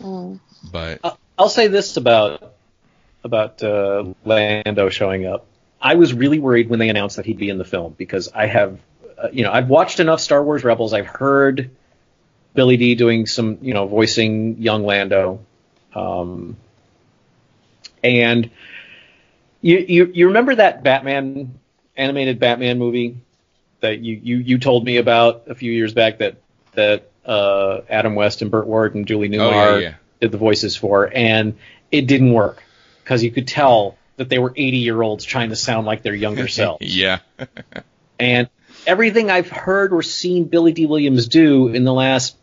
But 0.00 1.00
I- 1.04 1.12
I'll 1.38 1.48
say 1.48 1.68
this 1.68 1.96
about 1.96 2.52
about 3.24 3.62
uh, 3.62 4.04
Lando 4.24 4.88
showing 4.90 5.26
up. 5.26 5.46
I 5.80 5.94
was 5.94 6.12
really 6.12 6.38
worried 6.38 6.68
when 6.68 6.78
they 6.78 6.88
announced 6.88 7.16
that 7.16 7.26
he'd 7.26 7.38
be 7.38 7.48
in 7.50 7.58
the 7.58 7.64
film 7.64 7.94
because 7.96 8.30
I 8.34 8.46
have, 8.46 8.78
uh, 9.22 9.28
you 9.32 9.44
know, 9.44 9.52
I've 9.52 9.68
watched 9.68 10.00
enough 10.00 10.20
Star 10.20 10.42
Wars 10.42 10.64
Rebels. 10.64 10.92
I've 10.92 11.06
heard 11.06 11.70
Billy 12.54 12.76
Dee 12.76 12.94
doing 12.96 13.26
some, 13.26 13.58
you 13.62 13.74
know, 13.74 13.86
voicing 13.86 14.60
young 14.60 14.84
Lando, 14.84 15.40
um, 15.98 16.56
and 18.02 18.50
you, 19.60 19.78
you 19.78 20.04
you 20.14 20.26
remember 20.28 20.54
that 20.54 20.82
Batman 20.82 21.58
animated 21.96 22.38
Batman 22.38 22.78
movie 22.78 23.16
that 23.80 24.00
you 24.00 24.20
you 24.22 24.36
you 24.38 24.58
told 24.58 24.84
me 24.84 24.96
about 24.98 25.44
a 25.48 25.54
few 25.54 25.72
years 25.72 25.92
back 25.94 26.18
that 26.18 26.36
that 26.74 27.10
uh, 27.24 27.80
Adam 27.88 28.14
West 28.14 28.42
and 28.42 28.50
Burt 28.50 28.66
Ward 28.66 28.94
and 28.94 29.06
Julie 29.06 29.28
Newmar 29.28 29.40
Oh, 29.52 29.76
yeah, 29.76 29.88
yeah. 29.88 29.94
did 30.20 30.32
the 30.32 30.38
voices 30.38 30.76
for, 30.76 31.10
and 31.14 31.58
it 31.90 32.06
didn't 32.06 32.32
work 32.32 32.62
because 33.02 33.22
you 33.22 33.30
could 33.30 33.48
tell 33.48 33.96
that 34.16 34.28
they 34.28 34.38
were 34.38 34.52
80 34.56 34.76
year 34.78 35.00
olds 35.02 35.24
trying 35.24 35.50
to 35.50 35.56
sound 35.56 35.86
like 35.86 36.02
their 36.02 36.14
younger 36.14 36.48
selves. 36.58 36.78
yeah, 36.96 37.18
And 38.18 38.48
everything 38.86 39.30
I've 39.30 39.48
heard 39.48 39.92
or 39.92 40.02
seen 40.02 40.44
Billy 40.44 40.72
Dee 40.72 40.86
Williams 40.86 41.28
do 41.28 41.68
in 41.68 41.84
the 41.84 41.92
last 41.92 42.36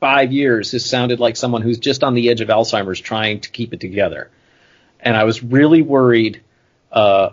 five 0.00 0.32
years 0.32 0.72
has 0.72 0.84
sounded 0.84 1.20
like 1.20 1.36
someone 1.36 1.62
who's 1.62 1.78
just 1.78 2.04
on 2.04 2.14
the 2.14 2.30
edge 2.30 2.40
of 2.40 2.48
Alzheimer's 2.48 3.00
trying 3.00 3.40
to 3.40 3.50
keep 3.50 3.72
it 3.72 3.80
together. 3.80 4.30
And 5.00 5.16
I 5.16 5.24
was 5.24 5.42
really 5.42 5.82
worried 5.82 6.42
uh, 6.92 7.30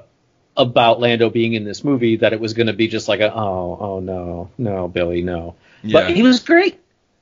about 0.57 0.99
Lando 0.99 1.29
being 1.29 1.53
in 1.53 1.63
this 1.63 1.83
movie 1.83 2.17
that 2.17 2.33
it 2.33 2.39
was 2.39 2.53
going 2.53 2.67
to 2.67 2.73
be 2.73 2.87
just 2.87 3.07
like 3.07 3.19
a 3.19 3.33
oh 3.33 3.77
oh 3.79 3.99
no 3.99 4.49
no 4.57 4.87
Billy 4.87 5.21
no. 5.21 5.55
Yeah. 5.83 6.01
But 6.01 6.15
he 6.15 6.23
was 6.23 6.41
great. 6.41 6.79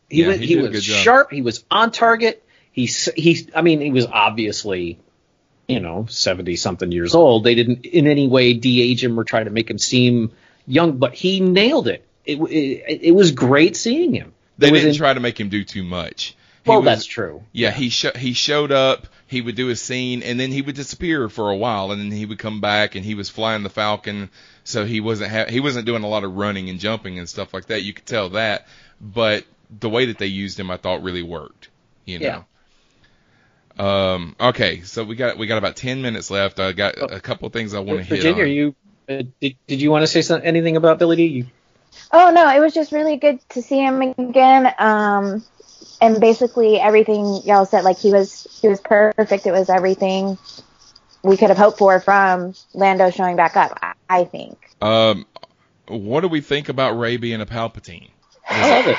He 0.09 0.21
Yeah, 0.21 0.27
was 0.29 0.39
he 0.39 0.47
he, 0.47 0.55
was 0.57 0.83
job. 0.83 1.03
sharp. 1.03 1.31
He 1.31 1.41
was 1.41 1.63
on 1.71 1.91
target. 1.91 2.43
He's 2.71 3.05
he's 3.15 3.49
I 3.55 3.61
mean 3.61 3.81
he 3.81 3.91
was 3.91 4.05
obviously 4.05 4.99
you 5.67 5.79
know 5.79 6.05
70 6.09 6.55
something 6.57 6.91
years 6.91 7.15
old. 7.15 7.43
They 7.43 7.55
didn't 7.55 7.85
in 7.85 8.07
any 8.07 8.27
way 8.27 8.53
de-age 8.53 9.03
him 9.03 9.19
or 9.19 9.23
try 9.23 9.43
to 9.43 9.49
make 9.49 9.69
him 9.69 9.77
seem 9.77 10.31
young, 10.67 10.97
but 10.97 11.13
he 11.13 11.39
nailed 11.39 11.87
it. 11.87 12.05
It 12.25 12.39
it, 12.39 12.99
it 13.03 13.11
was 13.11 13.31
great 13.31 13.75
seeing 13.75 14.13
him. 14.13 14.33
They 14.63 14.71
didn't 14.71 14.89
in- 14.89 14.95
try 14.95 15.13
to 15.13 15.19
make 15.19 15.39
him 15.39 15.49
do 15.49 15.63
too 15.63 15.83
much. 15.83 16.35
He 16.63 16.69
Well, 16.69 16.79
was- 16.79 16.85
that's 16.85 17.05
true. 17.05 17.43
Yeah, 17.51 17.71
he 17.71 17.89
sho- 17.89 18.11
he 18.15 18.33
showed 18.33 18.71
up. 18.71 19.07
He 19.27 19.41
would 19.41 19.55
do 19.55 19.69
a 19.69 19.75
scene, 19.75 20.21
and 20.23 20.39
then 20.39 20.51
he 20.51 20.61
would 20.61 20.75
disappear 20.75 21.27
for 21.27 21.49
a 21.49 21.55
while, 21.55 21.91
and 21.91 21.99
then 21.99 22.11
he 22.11 22.25
would 22.25 22.37
come 22.37 22.61
back, 22.61 22.95
and 22.95 23.03
he 23.03 23.15
was 23.15 23.29
flying 23.29 23.63
the 23.63 23.69
Falcon, 23.69 24.29
so 24.63 24.85
he 24.85 24.99
wasn't 24.99 25.31
ha- 25.31 25.47
he 25.49 25.59
wasn't 25.59 25.85
doing 25.87 26.03
a 26.03 26.07
lot 26.07 26.23
of 26.23 26.35
running 26.35 26.69
and 26.69 26.79
jumping 26.79 27.17
and 27.19 27.27
stuff 27.27 27.53
like 27.53 27.65
that. 27.67 27.81
You 27.83 27.93
could 27.93 28.05
tell 28.05 28.29
that, 28.29 28.67
but 29.01 29.43
the 29.79 29.89
way 29.89 30.05
that 30.05 30.19
they 30.19 30.27
used 30.27 30.59
him, 30.59 30.69
I 30.69 30.77
thought 30.77 31.01
really 31.03 31.23
worked. 31.23 31.69
You 32.05 32.19
know. 32.19 32.25
Yeah. 32.25 34.13
Um. 34.13 34.35
Okay, 34.39 34.81
so 34.81 35.03
we 35.03 35.15
got 35.15 35.37
we 35.37 35.47
got 35.47 35.57
about 35.57 35.75
ten 35.75 36.01
minutes 36.03 36.29
left. 36.29 36.59
I 36.59 36.73
got 36.73 36.95
a 37.11 37.19
couple 37.19 37.47
of 37.47 37.53
things 37.53 37.73
I 37.73 37.79
want 37.79 37.99
to 37.99 38.03
hit 38.05 38.17
Virginia, 38.17 38.43
on. 38.43 38.49
you 38.51 38.75
uh, 39.09 39.23
did, 39.41 39.55
did 39.67 39.81
you 39.81 39.89
want 39.89 40.03
to 40.03 40.07
say 40.07 40.21
something, 40.21 40.47
anything 40.47 40.77
about 40.77 40.99
Billy 40.99 41.15
Dee? 41.15 41.25
You, 41.25 41.45
Oh 42.11 42.31
no, 42.31 42.49
it 42.55 42.59
was 42.59 42.73
just 42.73 42.91
really 42.91 43.17
good 43.17 43.39
to 43.49 43.61
see 43.61 43.79
him 43.79 44.01
again. 44.01 44.73
Um, 44.77 45.43
and 46.01 46.19
basically 46.19 46.79
everything 46.79 47.41
y'all 47.45 47.65
said, 47.65 47.83
like 47.83 47.97
he 47.97 48.11
was, 48.11 48.47
he 48.61 48.67
was 48.67 48.79
perfect. 48.81 49.45
It 49.45 49.51
was 49.51 49.69
everything 49.69 50.37
we 51.23 51.37
could 51.37 51.49
have 51.49 51.57
hoped 51.57 51.77
for 51.77 51.99
from 51.99 52.53
Lando 52.73 53.09
showing 53.09 53.35
back 53.35 53.55
up. 53.55 53.77
I, 53.81 53.93
I 54.09 54.25
think. 54.25 54.57
Um, 54.81 55.25
what 55.87 56.21
do 56.21 56.27
we 56.27 56.41
think 56.41 56.69
about 56.69 56.97
Rey 56.97 57.17
being 57.17 57.41
a 57.41 57.45
Palpatine? 57.45 58.09
I 58.49 58.69
love 58.69 58.87
it. 58.87 58.97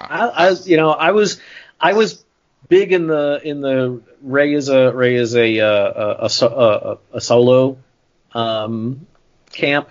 I, 0.00 0.28
I 0.28 0.50
you 0.64 0.76
know 0.76 0.90
I 0.90 1.12
was 1.12 1.40
I 1.78 1.92
was 1.92 2.24
big 2.68 2.92
in 2.92 3.06
the 3.06 3.40
in 3.44 3.60
the 3.60 4.00
Rey 4.22 4.54
is 4.54 4.68
a 4.68 4.92
Rey 4.92 5.16
is 5.16 5.36
a 5.36 5.60
uh, 5.60 6.28
a, 6.28 6.30
a, 6.40 6.46
a, 6.46 6.98
a 7.14 7.20
solo 7.20 7.78
um, 8.32 9.06
camp, 9.52 9.90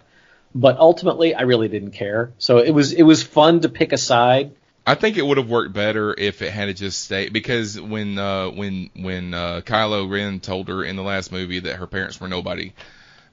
but 0.54 0.78
ultimately 0.78 1.34
I 1.36 1.42
really 1.42 1.68
didn't 1.68 1.92
care. 1.92 2.32
So 2.38 2.58
it 2.60 2.72
was 2.72 2.94
it 2.94 3.04
was 3.04 3.24
fun 3.24 3.62
to 3.62 3.70
pick 3.70 3.92
a 3.94 3.98
side 3.98 4.52
I 4.86 4.96
think 4.96 5.18
it 5.18 5.22
would 5.26 5.38
have 5.38 5.50
worked 5.50 5.74
better 5.74 6.16
if 6.18 6.42
it 6.42 6.52
had 6.52 6.76
just 6.76 7.04
stayed 7.04 7.32
because 7.32 7.80
when 7.80 8.18
uh, 8.18 8.50
when 8.50 8.90
when 8.96 9.34
uh, 9.36 9.62
Kylo 9.64 10.10
Ren 10.10 10.40
told 10.40 10.68
her 10.68 10.84
in 10.84 10.96
the 10.96 11.04
last 11.04 11.32
movie 11.32 11.60
that 11.60 11.76
her 11.76 11.86
parents 11.86 12.20
were 12.20 12.28
nobody, 12.28 12.74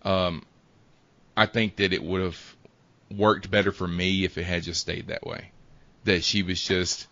um, 0.02 0.44
I 1.34 1.46
think 1.46 1.76
that 1.76 1.94
it 1.94 2.02
would 2.02 2.20
have 2.22 2.56
worked 3.10 3.50
better 3.50 3.72
for 3.72 3.88
me 3.88 4.24
if 4.24 4.36
it 4.36 4.44
had 4.44 4.64
just 4.64 4.82
stayed 4.82 5.08
that 5.08 5.26
way, 5.26 5.50
that 6.04 6.24
she 6.24 6.42
was 6.42 6.60
just 6.60 7.06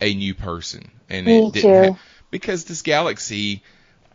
a 0.00 0.14
new 0.14 0.34
person 0.34 0.90
and 1.10 1.26
Me 1.26 1.38
it 1.46 1.52
didn't 1.52 1.74
too. 1.74 1.92
ha- 1.92 1.98
because 2.30 2.64
this 2.64 2.80
galaxy 2.80 3.62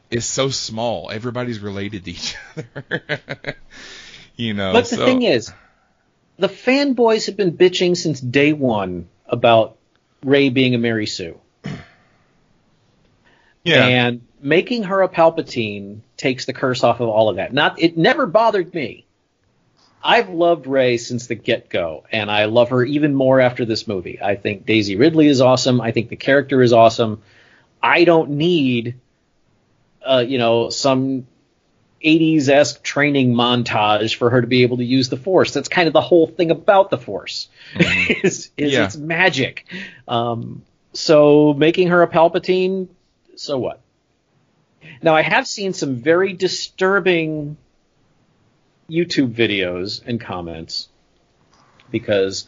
is 0.10 0.26
so 0.26 0.50
small, 0.50 1.12
everybody's 1.12 1.60
related 1.60 2.06
to 2.06 2.12
each 2.12 2.36
other. 2.58 3.56
You 4.36 4.54
know, 4.54 4.74
But 4.74 4.86
the 4.90 4.98
so- 4.98 5.06
thing 5.06 5.22
is, 5.24 5.52
the 6.38 6.50
fanboys 6.50 7.28
have 7.28 7.38
been 7.38 7.56
bitching 7.56 7.96
since 7.96 8.20
day 8.20 8.52
one 8.54 9.08
about 9.26 9.78
Rey 10.24 10.50
being 10.50 10.76
a 10.76 10.78
Mary 10.78 11.06
Sue. 11.06 11.40
yeah. 13.64 13.86
And 13.86 14.22
making 14.42 14.84
her 14.84 15.02
a 15.02 15.10
Palpatine 15.10 16.00
takes 16.18 16.46
the 16.46 16.54
curse 16.54 16.84
off 16.84 17.00
of 17.00 17.10
all 17.10 17.30
of 17.30 17.38
that. 17.38 17.54
Not 17.54 17.82
it 17.82 17.98
never 17.98 18.26
bothered 18.28 18.74
me. 18.74 19.06
I've 20.04 20.30
loved 20.30 20.68
Rey 20.68 20.98
since 20.98 21.26
the 21.26 21.34
get 21.34 21.68
go, 21.70 22.04
and 22.12 22.30
I 22.30 22.46
love 22.46 22.70
her 22.70 22.84
even 22.84 23.16
more 23.16 23.40
after 23.40 23.66
this 23.66 23.88
movie. 23.88 24.20
I 24.22 24.36
think 24.36 24.66
Daisy 24.68 24.96
Ridley 24.98 25.26
is 25.28 25.42
awesome. 25.42 25.82
I 25.82 25.92
think 25.92 26.10
the 26.10 26.16
character 26.16 26.62
is 26.62 26.74
awesome. 26.74 27.24
I 27.82 28.04
don't 28.04 28.32
need, 28.32 28.96
uh, 30.06 30.24
you 30.28 30.38
know, 30.38 30.70
some 30.70 31.26
80s 32.06 32.48
esque 32.50 32.84
training 32.84 33.34
montage 33.34 34.16
for 34.16 34.30
her 34.30 34.42
to 34.42 34.48
be 34.48 34.62
able 34.64 34.78
to 34.78 34.86
use 34.86 35.10
the 35.10 35.18
Force. 35.18 35.52
That's 35.54 35.68
kind 35.68 35.88
of 35.88 35.94
the 35.94 36.02
whole 36.02 36.28
thing 36.28 36.52
about 36.52 36.90
the 36.90 36.98
Force 36.98 37.50
is, 37.76 38.52
is 38.58 38.74
Yeah. 38.74 38.86
its 38.86 38.96
magic. 38.96 39.66
Um, 40.08 40.64
so 40.94 41.54
making 41.54 41.88
her 41.90 42.02
a 42.02 42.08
Palpatine, 42.08 42.88
so 43.36 43.58
what? 43.58 43.82
Now 45.02 45.16
I 45.16 45.22
have 45.24 45.48
seen 45.48 45.74
some 45.74 45.96
very 45.98 46.34
disturbing 46.34 47.58
YouTube 48.90 49.34
videos 49.34 50.02
and 50.06 50.22
comments 50.22 50.88
because, 51.90 52.48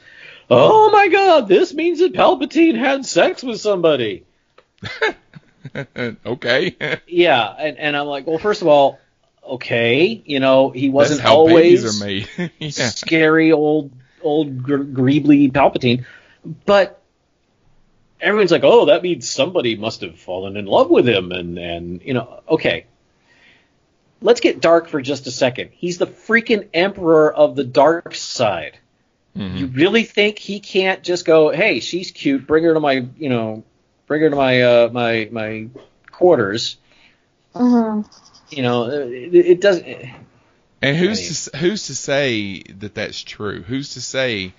oh 0.50 0.92
my 0.92 1.08
God, 1.10 1.48
this 1.48 1.74
means 1.74 2.00
that 2.00 2.14
Palpatine 2.14 2.78
had 2.78 3.06
sex 3.06 3.44
with 3.44 3.60
somebody. 3.60 4.26
okay. 6.26 6.76
Yeah, 7.08 7.50
and, 7.58 7.78
and 7.78 7.98
I'm 7.98 8.08
like, 8.08 8.28
well, 8.28 8.38
first 8.38 8.62
of 8.62 8.68
all, 8.68 9.00
okay, 9.48 10.22
you 10.26 10.40
know, 10.40 10.70
he 10.70 10.90
wasn't 10.90 11.22
how 11.22 11.36
always 11.36 11.84
babies 11.84 12.02
are 12.02 12.06
made. 12.06 12.30
yeah. 12.60 12.90
scary 12.90 13.52
old 13.52 13.92
old 14.22 14.64
gr- 14.64 14.84
greebly 14.84 15.52
Palpatine, 15.52 16.06
but 16.66 17.02
everyone's 18.20 18.52
like, 18.52 18.64
oh, 18.64 18.86
that 18.86 19.04
means 19.04 19.30
somebody 19.30 19.76
must 19.76 20.02
have 20.02 20.20
fallen 20.20 20.58
in 20.58 20.66
love 20.66 20.90
with 20.90 21.08
him, 21.08 21.32
and 21.32 21.58
and 21.58 22.02
you 22.04 22.14
know, 22.14 22.42
okay. 22.50 22.86
Let's 24.20 24.40
get 24.40 24.62
dark 24.62 24.88
for 24.88 25.00
just 25.00 25.28
a 25.28 25.32
second. 25.32 25.70
He's 25.74 26.00
the 26.00 26.08
freaking 26.08 26.70
emperor 26.74 27.32
of 27.32 27.56
the 27.56 27.64
dark 27.64 28.16
side. 28.16 28.80
Mhm. 29.38 29.60
You 29.60 29.68
really 29.68 30.04
think 30.04 30.40
he 30.40 30.60
can't 30.60 31.04
just 31.04 31.24
go, 31.24 31.50
"Hey, 31.50 31.80
she's 31.80 32.10
cute. 32.12 32.48
Bring 32.48 32.64
her 32.64 32.74
to 32.74 32.80
my, 32.80 33.06
you 33.18 33.30
know, 33.30 33.64
bring 34.08 34.22
her 34.22 34.30
to 34.32 34.36
my 34.36 34.62
uh, 34.62 34.90
my 34.92 35.30
my 35.32 35.68
quarters." 36.12 36.78
hmm 37.56 38.02
You 38.50 38.64
know, 38.64 38.90
it, 38.90 39.34
it 39.36 39.62
doesn't. 39.62 39.86
And 40.82 40.96
who's 40.96 41.46
to, 41.46 41.58
who's 41.58 41.88
to 41.88 41.96
say 41.96 42.62
that 42.80 42.96
that's 42.96 43.22
true? 43.22 43.62
Who's 43.64 43.96
to 43.96 44.02
say 44.02 44.54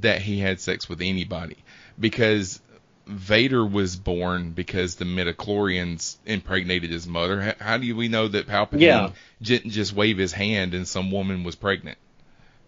that 0.00 0.22
he 0.22 0.38
had 0.38 0.60
sex 0.60 0.88
with 0.88 1.00
anybody? 1.00 1.56
Because 1.98 2.60
Vader 3.06 3.64
was 3.64 3.96
born 3.96 4.52
because 4.52 4.94
the 4.94 5.04
midichlorians 5.04 6.16
impregnated 6.24 6.90
his 6.90 7.06
mother. 7.06 7.40
How, 7.40 7.54
how 7.60 7.76
do 7.78 7.94
we 7.94 8.08
know 8.08 8.28
that 8.28 8.46
Palpatine 8.46 8.80
Yeah. 8.80 9.10
didn't 9.42 9.70
just 9.70 9.92
wave 9.92 10.16
his 10.16 10.32
hand 10.32 10.74
and 10.74 10.86
some 10.88 11.10
woman 11.10 11.44
was 11.44 11.56
pregnant? 11.56 11.98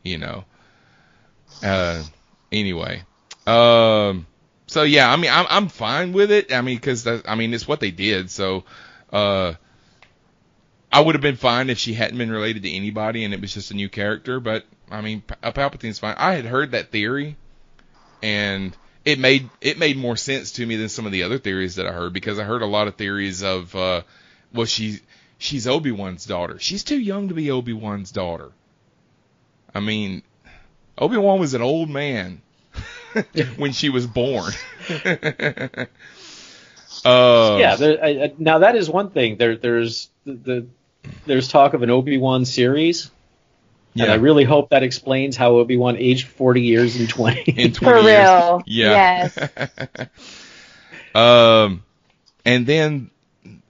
You 0.03 0.19
know. 0.19 0.45
Uh. 1.63 2.03
Anyway. 2.51 3.03
Um. 3.47 4.27
So 4.67 4.83
yeah, 4.83 5.11
I 5.11 5.17
mean, 5.17 5.31
I'm 5.33 5.47
I'm 5.49 5.69
fine 5.69 6.13
with 6.13 6.31
it. 6.31 6.53
I 6.53 6.61
mean, 6.61 6.77
because 6.77 7.07
I 7.07 7.35
mean, 7.37 7.55
it's 7.55 7.67
what 7.67 7.81
they 7.81 7.91
did. 7.91 8.31
So. 8.31 8.65
Uh. 9.13 9.55
I 10.93 11.01
would 11.01 11.15
have 11.15 11.23
been 11.23 11.37
fine 11.37 11.71
if 11.71 11.79
she 11.79 11.95
hadn't 11.95 12.19
been 12.19 12.31
related 12.31 12.65
to 12.65 12.71
anybody 12.71 13.25
and 13.25 13.33
it 13.33 13.41
was 13.41 13.55
just 13.55 13.71
a 13.71 13.75
new 13.75 13.89
character, 13.89 14.41
but 14.41 14.67
I 14.91 15.01
mean, 15.01 15.23
P- 15.23 15.35
uh, 15.43 15.53
Palpatine's 15.53 15.99
fine. 15.99 16.17
I 16.19 16.35
had 16.35 16.45
heard 16.45 16.73
that 16.73 16.91
theory, 16.91 17.37
and 18.23 18.77
it 19.05 19.19
made 19.19 19.49
it 19.63 19.79
made 19.79 19.97
more 19.97 20.17
sense 20.17 20.53
to 20.53 20.67
me 20.67 20.77
than 20.77 20.91
some 20.91 21.07
of 21.07 21.13
the 21.13 21.23
other 21.23 21.39
theories 21.39 21.77
that 21.77 21.87
I 21.87 21.93
heard 21.93 22.13
because 22.13 22.39
I 22.39 22.45
heard 22.45 22.61
a 22.61 22.67
lot 22.67 22.89
of 22.89 22.97
theories 22.97 23.43
of, 23.43 23.75
uh, 23.75 24.03
well, 24.53 24.67
she 24.67 25.01
she's 25.39 25.67
Obi 25.67 25.93
Wan's 25.93 26.27
daughter. 26.27 26.59
She's 26.59 26.85
too 26.85 26.99
young 26.99 27.29
to 27.29 27.35
be 27.35 27.51
Obi 27.51 27.73
Wan's 27.73 28.13
daughter. 28.13 28.51
I 29.75 29.81
mean, 29.81 30.23
Obi 30.99 31.17
Wan 31.17 31.41
was 31.41 31.55
an 31.55 31.63
old 31.63 31.89
man 31.89 32.43
when 33.57 33.73
she 33.73 33.89
was 33.89 34.07
born. 34.07 34.53
uh, 34.91 35.87
yeah, 37.05 37.77
there, 37.77 38.05
I, 38.05 38.09
I, 38.09 38.35
now 38.37 38.59
that 38.59 38.77
is 38.77 38.91
one 38.91 39.11
thing. 39.11 39.39
There, 39.39 39.57
there's 39.57 40.11
the, 40.27 40.35
the 40.35 40.67
there's 41.27 41.49
talk 41.49 41.75
of 41.75 41.83
an 41.83 41.91
Obi 41.91 42.19
Wan 42.19 42.45
series, 42.45 43.11
and 43.95 44.11
I 44.11 44.15
really 44.15 44.45
hope 44.45 44.71
that 44.71 44.83
explains 44.83 45.37
how 45.37 45.57
Obi 45.57 45.77
Wan 45.77 45.97
aged 45.97 46.27
40 46.29 46.63
years 46.63 47.01
in 47.01 47.07
20. 47.07 47.41
in 47.51 47.73
20 47.73 47.75
For 47.75 48.09
years. 48.09 48.23
real. 48.25 48.63
Yeah. 48.67 49.29
um, 51.15 51.83
and 52.45 52.67
then 52.67 53.11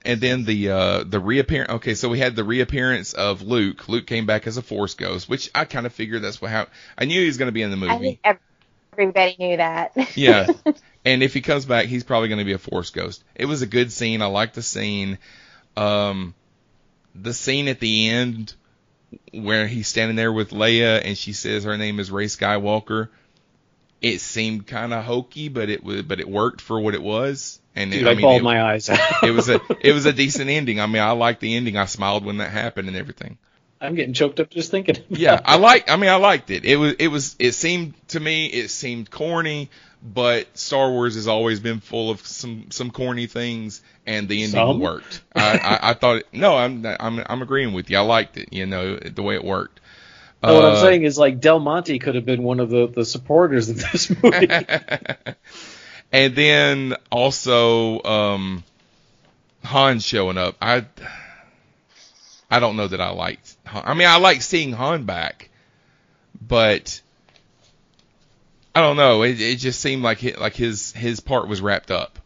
and 0.04 0.20
then 0.20 0.44
the 0.44 0.70
uh 0.70 1.04
the 1.04 1.20
reappearance. 1.20 1.70
Okay, 1.72 1.94
so 1.94 2.08
we 2.08 2.18
had 2.18 2.36
the 2.36 2.44
reappearance 2.44 3.12
of 3.12 3.42
Luke. 3.42 3.88
Luke 3.88 4.06
came 4.06 4.26
back 4.26 4.46
as 4.46 4.56
a 4.56 4.62
Force 4.62 4.94
ghost, 4.94 5.28
which 5.28 5.50
I 5.54 5.64
kind 5.64 5.86
of 5.86 5.92
figured 5.92 6.22
that's 6.22 6.40
what 6.40 6.50
how 6.50 6.66
I 6.96 7.04
knew 7.04 7.20
he 7.20 7.26
was 7.26 7.38
going 7.38 7.48
to 7.48 7.52
be 7.52 7.62
in 7.62 7.70
the 7.70 7.86
I 7.86 7.92
movie. 7.92 8.18
think 8.22 8.38
everybody 8.92 9.36
knew 9.38 9.56
that. 9.56 9.92
Yeah. 10.16 10.46
and 11.04 11.22
if 11.22 11.34
he 11.34 11.40
comes 11.40 11.66
back, 11.66 11.86
he's 11.86 12.04
probably 12.04 12.28
going 12.28 12.38
to 12.38 12.44
be 12.44 12.52
a 12.52 12.58
Force 12.58 12.90
ghost. 12.90 13.24
It 13.34 13.46
was 13.46 13.62
a 13.62 13.66
good 13.66 13.92
scene. 13.92 14.22
I 14.22 14.26
liked 14.26 14.54
the 14.54 14.62
scene. 14.62 15.18
Um, 15.76 16.34
the 17.14 17.34
scene 17.34 17.68
at 17.68 17.80
the 17.80 18.08
end 18.08 18.54
where 19.32 19.66
he's 19.66 19.88
standing 19.88 20.16
there 20.16 20.32
with 20.32 20.50
Leia 20.50 21.00
and 21.04 21.16
she 21.16 21.32
says 21.32 21.64
her 21.64 21.76
name 21.76 22.00
is 22.00 22.10
Rey 22.10 22.26
Skywalker. 22.26 23.08
It 24.00 24.20
seemed 24.20 24.66
kind 24.66 24.92
of 24.92 25.04
hokey, 25.04 25.48
but 25.48 25.68
it 25.68 25.84
was, 25.84 26.02
but 26.02 26.18
it 26.18 26.28
worked 26.28 26.60
for 26.60 26.80
what 26.80 26.94
it 26.94 27.02
was. 27.02 27.60
And 27.76 27.92
Dude, 27.92 28.02
it, 28.02 28.08
I, 28.08 28.10
I 28.10 28.14
mean, 28.14 28.22
bawled 28.22 28.40
it, 28.40 28.44
my 28.44 28.62
eyes 28.62 28.90
out. 28.90 28.98
it 29.22 29.30
was 29.30 29.48
a, 29.48 29.60
it 29.80 29.92
was 29.92 30.06
a 30.06 30.12
decent 30.12 30.50
ending. 30.50 30.80
I 30.80 30.86
mean, 30.86 31.02
I 31.02 31.12
liked 31.12 31.40
the 31.40 31.54
ending. 31.54 31.76
I 31.76 31.86
smiled 31.86 32.24
when 32.24 32.38
that 32.38 32.50
happened 32.50 32.88
and 32.88 32.96
everything. 32.96 33.38
I'm 33.82 33.94
getting 33.96 34.14
choked 34.14 34.40
up 34.40 34.48
just 34.50 34.70
thinking. 34.70 34.96
Yeah. 35.10 35.40
I 35.44 35.56
like. 35.56 35.90
I 35.90 35.96
mean, 35.96 36.08
I 36.10 36.16
liked 36.16 36.50
it. 36.50 36.64
It 36.64 36.76
was. 36.76 36.94
It 36.98 37.08
was. 37.08 37.36
It 37.38 37.52
seemed 37.52 37.94
to 38.08 38.20
me. 38.20 38.46
It 38.46 38.68
seemed 38.70 39.10
corny, 39.10 39.68
but 40.02 40.56
Star 40.56 40.90
Wars 40.90 41.16
has 41.16 41.26
always 41.28 41.60
been 41.60 41.80
full 41.80 42.10
of 42.10 42.20
some 42.26 42.70
some 42.70 42.90
corny 42.90 43.26
things, 43.26 43.82
and 44.06 44.28
the 44.28 44.42
ending 44.44 44.52
Some? 44.58 44.78
worked. 44.80 45.20
I, 45.34 45.58
I, 45.58 45.90
I 45.90 45.94
thought. 45.94 46.18
It, 46.18 46.26
no, 46.32 46.56
I'm 46.56 46.86
I'm 46.86 47.22
I'm 47.26 47.42
agreeing 47.42 47.72
with 47.74 47.90
you. 47.90 47.98
I 47.98 48.02
liked 48.02 48.36
it. 48.38 48.52
You 48.52 48.66
know 48.66 48.96
the 48.96 49.22
way 49.22 49.34
it 49.34 49.44
worked. 49.44 49.80
No, 50.42 50.54
what 50.54 50.64
I'm 50.64 50.72
Uh, 50.74 50.80
saying 50.80 51.02
is 51.04 51.18
like 51.18 51.40
Del 51.40 51.60
Monte 51.60 51.98
could 51.98 52.14
have 52.16 52.24
been 52.24 52.42
one 52.42 52.58
of 52.60 52.68
the, 52.70 52.88
the 52.88 53.04
supporters 53.04 53.68
of 53.68 53.78
this 53.78 54.10
movie. 54.22 54.48
and 56.10 56.34
then 56.34 56.94
also 57.10 58.02
um, 58.02 58.64
Han 59.64 60.00
showing 60.00 60.38
up. 60.38 60.56
I 60.60 60.84
I 62.52 62.60
don't 62.60 62.76
know 62.76 62.86
that 62.86 63.00
I 63.00 63.10
liked. 63.10 63.56
I 63.66 63.94
mean, 63.94 64.06
I 64.06 64.18
like 64.18 64.42
seeing 64.42 64.72
Han 64.72 65.04
back, 65.04 65.48
but 66.40 67.00
I 68.74 68.80
don't 68.82 68.98
know. 68.98 69.22
It, 69.22 69.40
it 69.40 69.56
just 69.56 69.80
seemed 69.80 70.02
like 70.02 70.20
hi- 70.20 70.34
like 70.38 70.54
his 70.54 70.92
his 70.92 71.20
part 71.20 71.48
was 71.48 71.62
wrapped 71.62 71.90
up. 71.90 72.18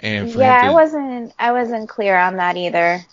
And 0.00 0.32
for 0.32 0.40
yeah, 0.40 0.62
to, 0.62 0.66
I 0.66 0.70
wasn't 0.70 1.32
I 1.38 1.52
wasn't 1.52 1.88
clear 1.88 2.16
on 2.18 2.36
that 2.36 2.56
either. 2.56 3.04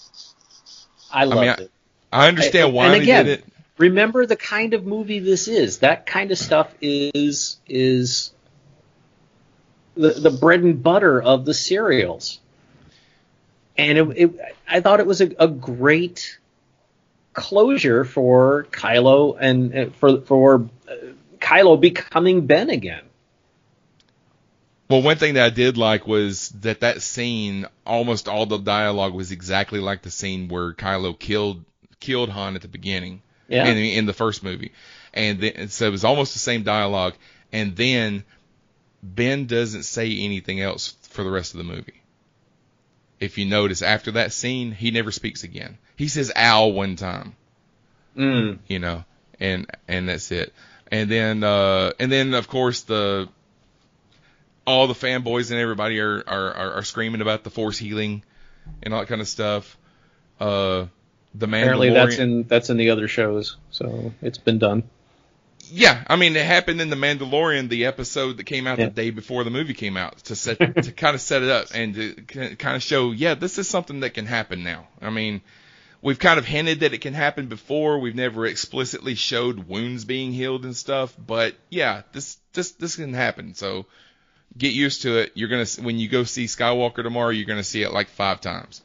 I 1.11 1.25
loved 1.25 1.41
mean, 1.41 1.49
it. 1.67 1.71
I 2.11 2.27
understand 2.27 2.69
I- 2.69 2.71
why 2.71 2.85
and 2.85 2.93
they 2.95 2.99
again, 3.03 3.25
did 3.25 3.39
it. 3.39 3.45
Remember 3.77 4.25
the 4.25 4.35
kind 4.35 4.73
of 4.73 4.85
movie 4.85 5.19
this 5.19 5.47
is. 5.47 5.79
That 5.79 6.05
kind 6.07 6.31
of 6.31 6.37
stuff 6.37 6.73
is 6.81 7.57
is 7.67 8.31
the 9.95 10.09
the 10.09 10.31
bread 10.31 10.61
and 10.61 10.81
butter 10.81 11.21
of 11.21 11.45
the 11.45 11.53
serials. 11.53 12.39
And 13.77 13.97
it, 13.97 14.17
it 14.17 14.39
I 14.67 14.79
thought 14.81 14.99
it 14.99 15.07
was 15.07 15.21
a, 15.21 15.31
a 15.39 15.47
great 15.47 16.39
closure 17.33 18.05
for 18.05 18.67
Kylo 18.71 19.37
and 19.39 19.75
uh, 19.75 19.89
for 19.91 20.21
for 20.21 20.69
uh, 20.87 20.93
Kylo 21.39 21.79
becoming 21.79 22.45
Ben 22.45 22.69
again. 22.69 23.03
Well, 24.89 25.01
one 25.01 25.17
thing 25.17 25.33
that 25.33 25.45
I 25.45 25.49
did 25.49 25.77
like 25.77 26.07
was 26.07 26.49
that 26.61 26.81
that 26.81 27.01
scene, 27.01 27.65
almost 27.85 28.27
all 28.27 28.45
the 28.45 28.59
dialogue 28.59 29.13
was 29.13 29.31
exactly 29.31 29.79
like 29.79 30.03
the 30.03 30.11
scene 30.11 30.47
where 30.47 30.73
Kylo 30.73 31.17
killed 31.17 31.65
killed 31.99 32.29
Han 32.29 32.55
at 32.55 32.61
the 32.61 32.67
beginning. 32.67 33.21
Yeah. 33.47 33.67
In, 33.67 33.77
in 33.77 34.05
the 34.07 34.13
first 34.13 34.43
movie, 34.43 34.71
and 35.13 35.39
then, 35.39 35.67
so 35.67 35.85
it 35.85 35.91
was 35.91 36.03
almost 36.03 36.33
the 36.33 36.39
same 36.39 36.63
dialogue. 36.63 37.13
And 37.51 37.75
then 37.75 38.23
Ben 39.03 39.45
doesn't 39.45 39.83
say 39.83 40.17
anything 40.17 40.61
else 40.61 40.95
for 41.03 41.23
the 41.23 41.29
rest 41.29 41.53
of 41.53 41.59
the 41.59 41.63
movie. 41.63 42.01
If 43.19 43.37
you 43.37 43.45
notice, 43.45 43.81
after 43.81 44.11
that 44.11 44.33
scene, 44.33 44.71
he 44.71 44.91
never 44.91 45.11
speaks 45.11 45.43
again. 45.43 45.77
He 45.95 46.07
says 46.07 46.31
"ow" 46.35 46.67
one 46.67 46.95
time, 46.95 47.35
Mm. 48.17 48.59
you 48.67 48.79
know, 48.79 49.03
and 49.39 49.67
and 49.87 50.09
that's 50.09 50.31
it. 50.31 50.53
And 50.91 51.09
then 51.09 51.43
uh, 51.43 51.91
and 51.99 52.11
then 52.11 52.33
of 52.33 52.47
course 52.47 52.81
the 52.81 53.29
all 54.67 54.87
the 54.87 54.93
fanboys 54.93 55.51
and 55.51 55.59
everybody 55.59 55.99
are 55.99 56.23
are, 56.27 56.53
are, 56.53 56.83
screaming 56.83 57.21
about 57.21 57.43
the 57.43 57.49
force 57.49 57.77
healing 57.77 58.23
and 58.83 58.93
all 58.93 58.99
that 58.99 59.07
kind 59.07 59.21
of 59.21 59.27
stuff. 59.27 59.77
Uh, 60.39 60.85
the 61.33 61.47
Mandalorian. 61.47 61.61
Apparently 61.61 61.89
that's 61.91 62.17
in 62.17 62.43
that's 62.43 62.69
in 62.69 62.77
the 62.77 62.89
other 62.89 63.07
shows, 63.07 63.57
so 63.69 64.13
it's 64.21 64.37
been 64.37 64.59
done. 64.59 64.83
Yeah, 65.71 66.03
I 66.07 66.15
mean 66.15 66.35
it 66.35 66.45
happened 66.45 66.81
in 66.81 66.89
the 66.89 66.95
Mandalorian, 66.95 67.69
the 67.69 67.85
episode 67.85 68.37
that 68.37 68.45
came 68.45 68.67
out 68.67 68.77
Yeah. 68.79 68.85
the 68.85 68.91
day 68.91 69.09
before 69.09 69.43
the 69.43 69.49
movie 69.49 69.73
came 69.73 69.97
out 69.97 70.17
to 70.25 70.35
set 70.35 70.57
to 70.83 70.91
kind 70.91 71.15
of 71.15 71.21
set 71.21 71.43
it 71.43 71.49
up 71.49 71.67
and 71.73 71.93
to 71.95 72.13
kind 72.57 72.75
of 72.75 72.83
show, 72.83 73.11
yeah, 73.11 73.33
this 73.35 73.57
is 73.57 73.67
something 73.69 74.01
that 74.01 74.13
can 74.13 74.25
happen 74.25 74.63
now. 74.63 74.87
I 75.01 75.09
mean, 75.09 75.41
we've 76.01 76.19
kind 76.19 76.37
of 76.39 76.45
hinted 76.45 76.81
that 76.81 76.93
it 76.93 76.99
can 77.01 77.13
happen 77.13 77.47
before. 77.47 77.99
We've 77.99 78.15
never 78.15 78.45
explicitly 78.45 79.15
showed 79.15 79.67
wounds 79.67 80.05
being 80.05 80.31
healed 80.31 80.65
and 80.65 80.75
stuff, 80.75 81.15
but 81.17 81.55
yeah, 81.69 82.03
this 82.13 82.37
this 82.53 82.71
this 82.73 82.95
can 82.95 83.13
happen. 83.13 83.53
So 83.55 83.85
get 84.57 84.71
used 84.73 85.01
to 85.01 85.17
it. 85.17 85.31
You're 85.35 85.49
gonna 85.49 85.65
when 85.81 85.97
you 85.99 86.07
go 86.09 86.23
see 86.23 86.45
Skywalker 86.45 87.03
tomorrow, 87.03 87.29
you're 87.29 87.47
gonna 87.47 87.63
see 87.63 87.81
it 87.81 87.91
like 87.91 88.09
five 88.09 88.39
times. 88.41 88.81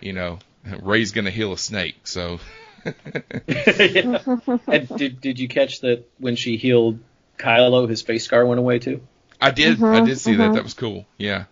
You 0.00 0.12
know, 0.12 0.38
Rey's 0.80 1.12
gonna 1.12 1.30
heal 1.30 1.52
a 1.52 1.58
snake, 1.58 1.96
so. 2.04 2.38
Yeah. 2.84 4.18
And 4.66 4.88
did 4.96 5.20
did 5.20 5.38
you 5.38 5.48
catch 5.48 5.80
that 5.80 6.08
when 6.18 6.36
she 6.36 6.56
healed 6.56 6.98
Kylo, 7.38 7.88
his 7.88 8.02
face 8.02 8.24
scar 8.24 8.44
went 8.46 8.58
away 8.58 8.78
too? 8.78 9.00
I 9.40 9.50
did. 9.50 9.82
I 9.82 10.04
did 10.04 10.18
see 10.18 10.36
that. 10.36 10.54
That 10.54 10.62
was 10.62 10.74
cool. 10.74 11.06
Yeah. 11.18 11.44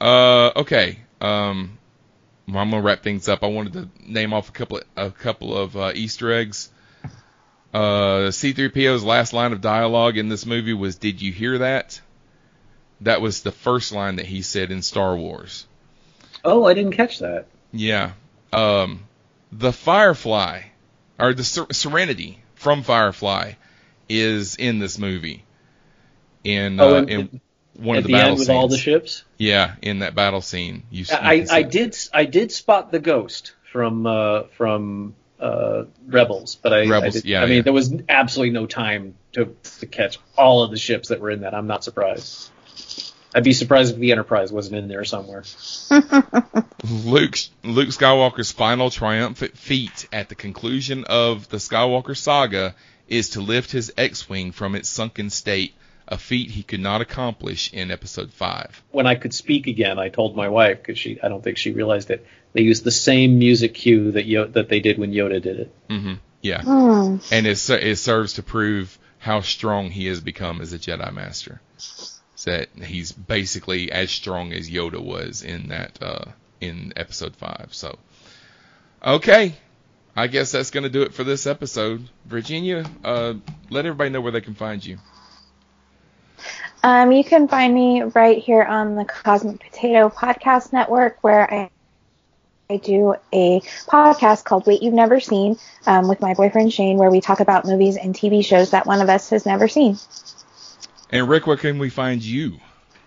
Uh, 0.00 0.50
okay. 0.56 0.98
Um, 1.20 1.78
well, 2.48 2.58
I'm 2.58 2.70
gonna 2.70 2.82
wrap 2.82 3.02
things 3.02 3.28
up. 3.28 3.42
I 3.42 3.46
wanted 3.46 3.72
to 3.74 3.88
name 4.00 4.32
off 4.32 4.48
a 4.48 4.52
couple 4.52 4.78
of, 4.78 4.84
a 4.96 5.10
couple 5.10 5.56
of 5.56 5.76
uh, 5.76 5.92
Easter 5.94 6.32
eggs. 6.32 6.70
Uh, 7.72 8.30
C-3PO's 8.30 9.02
last 9.02 9.32
line 9.32 9.52
of 9.52 9.60
dialogue 9.60 10.16
in 10.16 10.28
this 10.28 10.46
movie 10.46 10.74
was, 10.74 10.96
"Did 10.96 11.22
you 11.22 11.32
hear 11.32 11.58
that?" 11.58 12.00
That 13.00 13.20
was 13.20 13.42
the 13.42 13.50
first 13.50 13.92
line 13.92 14.16
that 14.16 14.26
he 14.26 14.42
said 14.42 14.70
in 14.70 14.82
Star 14.82 15.16
Wars. 15.16 15.66
Oh, 16.44 16.64
I 16.64 16.74
didn't 16.74 16.92
catch 16.92 17.18
that. 17.18 17.46
Yeah. 17.72 18.12
Um, 18.52 19.00
the 19.56 19.72
Firefly, 19.72 20.62
or 21.18 21.34
the 21.34 21.44
Ser- 21.44 21.72
Serenity 21.72 22.42
from 22.54 22.82
Firefly, 22.82 23.52
is 24.08 24.56
in 24.56 24.78
this 24.78 24.98
movie. 24.98 25.44
In 26.42 26.80
uh, 26.80 26.84
Oh, 26.84 26.94
and- 26.96 27.10
in 27.10 27.40
one 27.76 27.96
of 27.98 28.04
the, 28.04 28.08
the 28.08 28.12
battle 28.14 28.30
end 28.32 28.38
with 28.38 28.50
all 28.50 28.68
the 28.68 28.78
ships. 28.78 29.24
Yeah, 29.38 29.74
in 29.82 30.00
that 30.00 30.14
battle 30.14 30.40
scene, 30.40 30.84
you. 30.90 31.04
I, 31.10 31.44
I 31.50 31.62
did 31.62 31.96
I 32.12 32.24
did 32.24 32.52
spot 32.52 32.92
the 32.92 33.00
ghost 33.00 33.54
from 33.72 34.06
uh, 34.06 34.44
from 34.56 35.14
uh, 35.40 35.84
Rebels, 36.06 36.54
but 36.54 36.72
I 36.72 36.86
Rebels, 36.86 37.16
I, 37.16 37.20
did- 37.20 37.24
yeah, 37.24 37.42
I 37.42 37.46
mean 37.46 37.56
yeah. 37.56 37.62
there 37.62 37.72
was 37.72 37.92
absolutely 38.08 38.52
no 38.52 38.66
time 38.66 39.14
to 39.32 39.56
to 39.80 39.86
catch 39.86 40.18
all 40.36 40.62
of 40.62 40.70
the 40.70 40.76
ships 40.76 41.08
that 41.08 41.20
were 41.20 41.30
in 41.30 41.40
that. 41.40 41.54
I'm 41.54 41.66
not 41.66 41.82
surprised. 41.82 42.50
I'd 43.34 43.44
be 43.44 43.52
surprised 43.52 43.94
if 43.94 44.00
the 44.00 44.12
Enterprise 44.12 44.52
wasn't 44.52 44.76
in 44.76 44.88
there 44.88 45.04
somewhere. 45.04 45.42
Luke 45.90 47.36
Luke 47.62 47.88
Skywalker's 47.88 48.52
final 48.52 48.90
triumphant 48.90 49.56
feat 49.56 50.06
at 50.12 50.28
the 50.28 50.34
conclusion 50.34 51.04
of 51.04 51.48
the 51.48 51.56
Skywalker 51.56 52.16
saga 52.16 52.74
is 53.08 53.30
to 53.30 53.40
lift 53.40 53.72
his 53.72 53.92
X-wing 53.96 54.52
from 54.52 54.74
its 54.74 54.88
sunken 54.88 55.30
state, 55.30 55.74
a 56.06 56.16
feat 56.18 56.50
he 56.50 56.62
could 56.62 56.80
not 56.80 57.00
accomplish 57.00 57.72
in 57.72 57.90
Episode 57.90 58.32
Five. 58.32 58.82
When 58.92 59.06
I 59.06 59.14
could 59.14 59.34
speak 59.34 59.66
again, 59.66 59.98
I 59.98 60.08
told 60.10 60.36
my 60.36 60.48
wife 60.48 60.78
because 60.78 60.98
she 60.98 61.18
I 61.22 61.28
don't 61.28 61.42
think 61.42 61.56
she 61.58 61.72
realized 61.72 62.10
it. 62.10 62.24
They 62.52 62.62
used 62.62 62.84
the 62.84 62.90
same 62.92 63.38
music 63.38 63.74
cue 63.74 64.12
that 64.12 64.26
Yo- 64.26 64.46
that 64.48 64.68
they 64.68 64.80
did 64.80 64.98
when 64.98 65.12
Yoda 65.12 65.42
did 65.42 65.58
it. 65.60 65.74
hmm 65.88 66.14
Yeah, 66.40 66.62
Hmm. 66.62 67.16
and 67.32 67.46
it 67.46 67.70
it 67.70 67.96
serves 67.96 68.34
to 68.34 68.42
prove 68.42 68.96
how 69.18 69.40
strong 69.40 69.90
he 69.90 70.06
has 70.06 70.20
become 70.20 70.60
as 70.60 70.72
a 70.72 70.78
Jedi 70.78 71.12
Master. 71.12 71.60
That 72.44 72.68
he's 72.76 73.12
basically 73.12 73.90
as 73.90 74.10
strong 74.10 74.52
as 74.52 74.70
Yoda 74.70 75.02
was 75.02 75.42
in 75.42 75.68
that 75.68 75.98
uh, 76.02 76.24
in 76.60 76.92
Episode 76.96 77.36
Five. 77.36 77.68
So, 77.72 77.98
okay, 79.04 79.54
I 80.16 80.26
guess 80.26 80.52
that's 80.52 80.70
gonna 80.70 80.88
do 80.88 81.02
it 81.02 81.14
for 81.14 81.24
this 81.24 81.46
episode. 81.46 82.08
Virginia, 82.26 82.84
uh, 83.04 83.34
let 83.70 83.86
everybody 83.86 84.10
know 84.10 84.20
where 84.20 84.32
they 84.32 84.40
can 84.40 84.54
find 84.54 84.84
you. 84.84 84.98
Um, 86.82 87.12
you 87.12 87.24
can 87.24 87.48
find 87.48 87.72
me 87.72 88.02
right 88.02 88.38
here 88.38 88.62
on 88.62 88.94
the 88.94 89.06
Cosmic 89.06 89.60
Potato 89.60 90.10
Podcast 90.10 90.72
Network, 90.72 91.16
where 91.22 91.52
I 91.52 91.70
I 92.70 92.78
do 92.78 93.14
a 93.32 93.60
podcast 93.86 94.44
called 94.44 94.66
Wait 94.66 94.82
You've 94.82 94.94
Never 94.94 95.20
Seen 95.20 95.58
um, 95.86 96.08
with 96.08 96.20
my 96.20 96.32
boyfriend 96.32 96.72
Shane, 96.72 96.96
where 96.96 97.10
we 97.10 97.20
talk 97.20 97.40
about 97.40 97.66
movies 97.66 97.96
and 97.96 98.14
TV 98.14 98.44
shows 98.44 98.70
that 98.70 98.86
one 98.86 99.02
of 99.02 99.10
us 99.10 99.30
has 99.30 99.44
never 99.44 99.68
seen. 99.68 99.98
And 101.10 101.28
Rick, 101.28 101.46
where 101.46 101.56
can 101.56 101.78
we 101.78 101.90
find 101.90 102.22
you? 102.22 102.58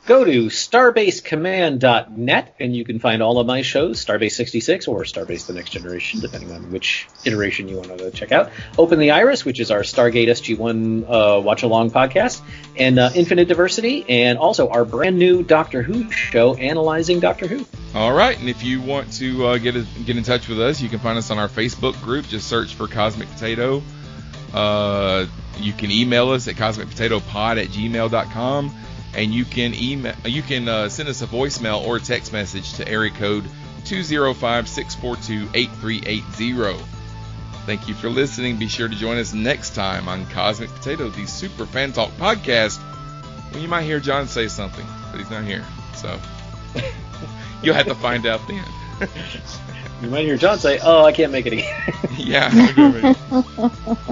Go 0.07 0.23
to 0.23 0.45
starbasecommand.net 0.45 2.55
and 2.61 2.73
you 2.73 2.85
can 2.85 2.97
find 2.97 3.21
all 3.21 3.39
of 3.39 3.47
my 3.47 3.61
shows, 3.61 4.05
Starbase 4.05 4.31
66 4.31 4.87
or 4.87 5.01
Starbase 5.01 5.47
The 5.47 5.53
Next 5.53 5.71
Generation, 5.71 6.21
depending 6.21 6.53
on 6.53 6.71
which 6.71 7.09
iteration 7.25 7.67
you 7.67 7.75
want 7.75 7.97
to 7.97 8.09
check 8.11 8.31
out. 8.31 8.49
Open 8.77 8.99
the 8.99 9.11
Iris, 9.11 9.43
which 9.43 9.59
is 9.59 9.69
our 9.69 9.81
Stargate 9.81 10.29
SG1 10.29 11.09
uh, 11.09 11.41
watch 11.41 11.63
along 11.63 11.91
podcast, 11.91 12.39
and 12.77 12.97
uh, 12.97 13.09
Infinite 13.15 13.49
Diversity, 13.49 14.05
and 14.07 14.39
also 14.39 14.69
our 14.69 14.85
brand 14.85 15.19
new 15.19 15.43
Doctor 15.43 15.81
Who 15.81 16.09
show, 16.09 16.55
Analyzing 16.55 17.19
Doctor 17.19 17.45
Who. 17.45 17.65
All 17.93 18.13
right, 18.13 18.39
and 18.39 18.47
if 18.47 18.63
you 18.63 18.81
want 18.81 19.11
to 19.15 19.45
uh, 19.45 19.57
get 19.57 19.75
a, 19.75 19.85
get 20.05 20.15
in 20.15 20.23
touch 20.23 20.47
with 20.47 20.61
us, 20.61 20.79
you 20.79 20.87
can 20.87 20.99
find 20.99 21.17
us 21.17 21.31
on 21.31 21.37
our 21.37 21.49
Facebook 21.49 22.01
group. 22.01 22.25
Just 22.27 22.47
search 22.47 22.75
for 22.75 22.87
Cosmic 22.87 23.29
Potato. 23.31 23.83
You 25.59 25.73
can 25.73 25.91
email 25.91 26.29
us 26.31 26.47
at 26.47 26.55
cosmicpotatopod 26.55 27.61
at 27.61 27.67
gmail.com, 27.69 28.75
and 29.15 29.33
you 29.33 29.45
can 29.45 29.73
email 29.73 30.13
you 30.25 30.41
can 30.41 30.67
uh, 30.67 30.89
send 30.89 31.09
us 31.09 31.21
a 31.21 31.27
voicemail 31.27 31.85
or 31.85 31.97
a 31.97 31.99
text 31.99 32.33
message 32.33 32.73
to 32.73 32.87
area 32.87 33.11
code 33.11 33.45
205-642-8380. 33.83 36.79
Thank 37.65 37.87
you 37.87 37.93
for 37.93 38.09
listening. 38.09 38.57
Be 38.57 38.67
sure 38.67 38.87
to 38.87 38.95
join 38.95 39.17
us 39.17 39.33
next 39.33 39.75
time 39.75 40.07
on 40.07 40.25
Cosmic 40.27 40.69
Potato, 40.69 41.09
the 41.09 41.25
Super 41.25 41.65
Fan 41.65 41.91
Talk 41.91 42.11
podcast. 42.11 42.77
When 43.51 43.61
you 43.61 43.67
might 43.67 43.83
hear 43.83 43.99
John 43.99 44.27
say 44.27 44.47
something, 44.47 44.85
but 45.11 45.19
he's 45.19 45.29
not 45.29 45.43
here, 45.43 45.65
so 45.95 46.19
you'll 47.63 47.75
have 47.75 47.87
to 47.87 47.95
find 47.95 48.25
out 48.25 48.41
then. 48.47 48.63
You 50.01 50.09
might 50.09 50.25
hear 50.25 50.37
John 50.37 50.59
say, 50.59 50.79
Oh, 50.81 51.03
I 51.03 51.11
can't 51.11 51.31
make 51.31 51.45
it 51.45 51.53
again. 51.53 51.93
yeah. 52.17 53.13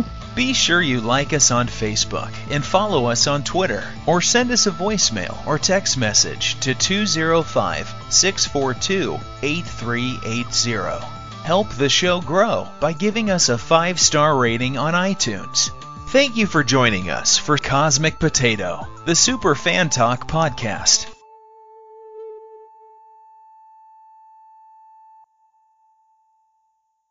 Be 0.35 0.51
sure 0.53 0.81
you 0.81 0.99
like 0.99 1.31
us 1.31 1.49
on 1.49 1.67
Facebook 1.67 2.33
and 2.51 2.63
follow 2.63 3.05
us 3.05 3.25
on 3.25 3.43
Twitter 3.43 3.85
or 4.05 4.21
send 4.21 4.51
us 4.51 4.67
a 4.67 4.71
voicemail 4.71 5.35
or 5.47 5.57
text 5.57 5.97
message 5.97 6.59
to 6.59 6.75
205 6.75 7.93
642 8.09 9.17
8380. 9.41 11.05
Help 11.43 11.69
the 11.69 11.87
show 11.87 12.19
grow 12.19 12.67
by 12.81 12.91
giving 12.91 13.29
us 13.29 13.47
a 13.47 13.57
five 13.57 13.97
star 13.99 14.35
rating 14.35 14.77
on 14.77 14.93
iTunes. 14.93 15.71
Thank 16.09 16.35
you 16.35 16.47
for 16.47 16.63
joining 16.63 17.09
us 17.09 17.37
for 17.37 17.57
Cosmic 17.57 18.19
Potato, 18.19 18.87
the 19.05 19.15
Super 19.15 19.55
Fan 19.55 19.89
Talk 19.89 20.27
podcast. 20.27 21.14